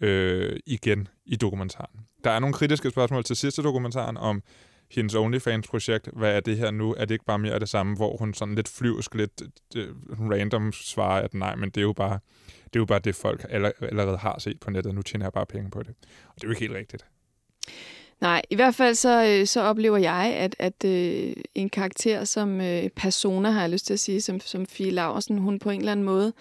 øh, 0.00 0.60
igen 0.66 1.08
i 1.26 1.36
dokumentaren. 1.36 2.00
Der 2.24 2.30
er 2.30 2.38
nogle 2.38 2.54
kritiske 2.54 2.90
spørgsmål 2.90 3.24
til 3.24 3.36
sidste 3.36 3.62
dokumentaren 3.62 4.16
om 4.16 4.42
hendes 4.90 5.14
OnlyFans-projekt. 5.14 6.08
Hvad 6.12 6.36
er 6.36 6.40
det 6.40 6.56
her 6.56 6.70
nu? 6.70 6.94
Er 6.94 7.04
det 7.04 7.14
ikke 7.14 7.24
bare 7.24 7.38
mere 7.38 7.52
af 7.52 7.60
det 7.60 7.68
samme, 7.68 7.96
hvor 7.96 8.16
hun 8.16 8.34
sådan 8.34 8.54
lidt 8.54 8.68
flyvsk, 8.68 9.14
lidt 9.14 9.42
øh, 9.76 9.88
random 10.30 10.72
svarer, 10.72 11.22
at 11.22 11.34
nej, 11.34 11.54
men 11.54 11.70
det 11.70 11.76
er 11.76 11.82
jo 11.82 11.92
bare 11.92 12.18
det, 12.64 12.76
er 12.76 12.80
jo 12.80 12.84
bare 12.84 12.98
det 12.98 13.14
folk 13.14 13.46
allerede 13.50 14.16
har 14.16 14.38
set 14.38 14.60
på 14.60 14.70
nettet. 14.70 14.94
Nu 14.94 15.02
tjener 15.02 15.26
jeg 15.26 15.32
bare 15.32 15.46
penge 15.46 15.70
på 15.70 15.82
det. 15.82 15.94
Og 16.28 16.34
det 16.34 16.44
er 16.44 16.48
jo 16.48 16.50
ikke 16.50 16.60
helt 16.60 16.74
rigtigt. 16.74 17.06
Nej, 18.20 18.42
i 18.50 18.54
hvert 18.54 18.74
fald 18.74 18.94
så, 18.94 19.24
øh, 19.24 19.46
så 19.46 19.60
oplever 19.60 19.96
jeg, 19.96 20.34
at, 20.36 20.56
at 20.58 20.84
øh, 20.84 21.32
en 21.54 21.70
karakter 21.70 22.24
som 22.24 22.60
øh, 22.60 22.88
persona, 22.88 23.50
har 23.50 23.60
jeg 23.60 23.70
lyst 23.70 23.86
til 23.86 23.92
at 23.92 24.00
sige, 24.00 24.20
som, 24.20 24.40
som 24.40 24.66
Fie 24.66 24.90
Laversen, 24.90 25.38
hun 25.38 25.58
på 25.58 25.70
en 25.70 25.78
eller 25.80 25.92
anden 25.92 26.06
måde 26.06 26.32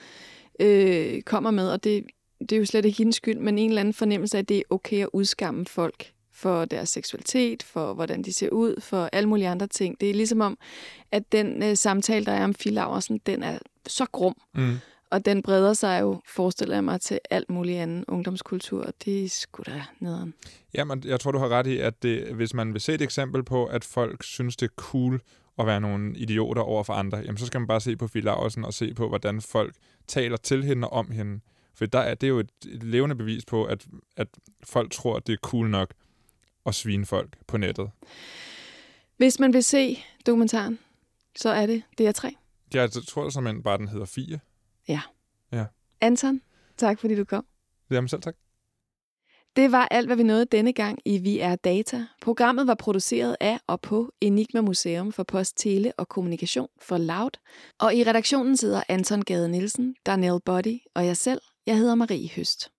øh, 0.60 1.22
kommer 1.22 1.52
med, 1.52 1.70
og 1.70 1.84
det, 1.84 2.04
det 2.40 2.52
er 2.52 2.58
jo 2.58 2.66
slet 2.66 2.86
ikke 2.86 2.98
hendes 2.98 3.16
skyld, 3.16 3.40
men 3.40 3.58
en 3.58 3.70
eller 3.70 3.80
anden 3.80 3.94
fornemmelse 3.94 4.38
af, 4.38 4.42
at 4.42 4.50
det 4.50 4.58
er 4.58 4.64
okay 4.70 5.02
at 5.02 5.10
udskamme 5.14 5.66
folk 5.66 6.12
for 6.34 6.66
deres 6.66 6.90
seksualitet, 6.90 7.64
for 7.64 7.94
hvordan 7.94 8.22
de 8.22 8.34
ser 8.34 8.50
ud, 8.50 8.82
for 8.82 9.10
alle 9.14 9.30
mulige 9.30 9.50
andre 9.50 9.68
ting. 9.68 10.02
Det 10.02 10.10
er 10.10 10.14
ligesom 10.14 10.42
om, 10.42 10.58
at 11.12 11.32
den 11.32 11.64
øh, 11.64 11.78
samtale, 11.78 12.26
der 12.26 12.32
er 12.32 12.44
om 12.44 12.54
Fie 12.54 12.72
Laversen, 12.72 13.18
den 13.26 13.44
er 13.44 13.58
så 13.88 14.06
grum. 14.12 14.36
Mm. 14.56 14.76
Og 15.14 15.26
den 15.26 15.42
breder 15.42 15.74
sig 15.74 16.02
jo, 16.02 16.22
forestiller 16.26 16.76
jeg 16.76 16.84
mig, 16.84 17.02
til 17.02 17.20
alt 17.30 17.50
muligt 17.50 17.80
anden 17.80 18.06
ungdomskultur. 18.08 18.92
Det 19.06 19.24
er 19.24 19.30
sgu 19.30 19.64
da 19.66 19.84
nederen. 20.00 20.34
Jamen, 20.74 21.04
jeg 21.06 21.20
tror, 21.20 21.32
du 21.32 21.38
har 21.38 21.50
ret 21.50 21.68
i, 21.68 21.78
at 21.78 22.04
det, 22.04 22.34
hvis 22.34 22.54
man 22.54 22.74
vil 22.74 22.82
se 22.82 22.94
et 22.94 23.02
eksempel 23.02 23.44
på, 23.44 23.66
at 23.66 23.84
folk 23.84 24.24
synes, 24.24 24.56
det 24.56 24.66
er 24.66 24.74
cool 24.76 25.22
at 25.60 25.66
være 25.66 25.82
nogle 25.82 26.18
idioter 26.18 26.62
over 26.62 26.84
for 26.84 26.94
andre, 26.94 27.18
jamen, 27.18 27.38
så 27.38 27.46
skal 27.46 27.62
man 27.62 27.68
bare 27.68 27.82
se 27.82 27.96
på 27.96 28.08
Fie 28.08 28.22
Laursen 28.22 28.66
og 28.66 28.74
se 28.74 28.94
på, 28.94 29.08
hvordan 29.08 29.42
folk 29.42 29.76
taler 30.08 30.38
til 30.38 30.64
hende 30.64 30.88
og 30.88 30.94
om 30.94 31.12
hende. 31.12 31.40
For 31.76 31.86
der 31.86 32.00
er, 32.00 32.14
det 32.14 32.28
er 32.28 32.32
jo 32.32 32.40
et, 32.40 32.52
et 32.68 32.84
levende 32.84 33.16
bevis 33.16 33.46
på, 33.46 33.66
at, 33.66 33.86
at 34.18 34.28
folk 34.64 34.92
tror, 34.92 35.16
at 35.16 35.28
det 35.28 35.34
er 35.34 35.38
cool 35.38 35.70
nok 35.70 35.94
at 36.66 36.76
svine 36.76 37.06
folk 37.06 37.38
på 37.48 37.58
nettet. 37.58 37.90
Hvis 39.18 39.40
man 39.40 39.54
vil 39.54 39.64
se 39.64 39.98
dokumentaren, 40.26 40.80
så 41.36 41.50
er 41.50 41.66
det 41.66 41.84
DR3. 42.02 42.30
Ja, 42.74 42.82
jeg 42.82 42.92
tror 42.92 43.30
simpelthen 43.30 43.64
bare, 43.64 43.78
den 43.78 43.88
hedder 43.88 44.06
Fie. 44.06 44.40
Ja. 44.88 45.02
Ja. 45.52 45.66
Anton, 46.02 46.42
tak 46.78 47.00
fordi 47.00 47.16
du 47.16 47.26
kom. 47.26 47.46
Jamen 47.92 48.08
selv 48.08 48.22
tak. 48.22 48.36
Det 49.56 49.72
var 49.72 49.88
alt, 49.92 50.08
hvad 50.08 50.18
vi 50.18 50.24
nåede 50.24 50.46
denne 50.46 50.74
gang 50.74 51.00
i 51.06 51.18
Vi 51.18 51.40
er 51.40 51.56
Data. 51.56 52.06
Programmet 52.22 52.68
var 52.68 52.76
produceret 52.76 53.38
af 53.40 53.60
og 53.68 53.82
på 53.82 54.12
Enigma 54.22 54.62
Museum 54.62 55.12
for 55.12 55.24
Post, 55.24 55.58
Tele 55.58 55.94
og 55.98 56.10
Kommunikation 56.10 56.68
for 56.82 56.98
Loud. 56.98 57.32
Og 57.80 57.96
i 57.96 58.04
redaktionen 58.04 58.58
sidder 58.58 58.84
Anton 58.90 59.22
Gade 59.22 59.50
Nielsen, 59.50 59.96
Darnell 60.06 60.40
Body 60.46 60.80
og 60.96 61.06
jeg 61.06 61.18
selv. 61.18 61.42
Jeg 61.66 61.78
hedder 61.78 61.96
Marie 61.96 62.30
Høst. 62.30 62.73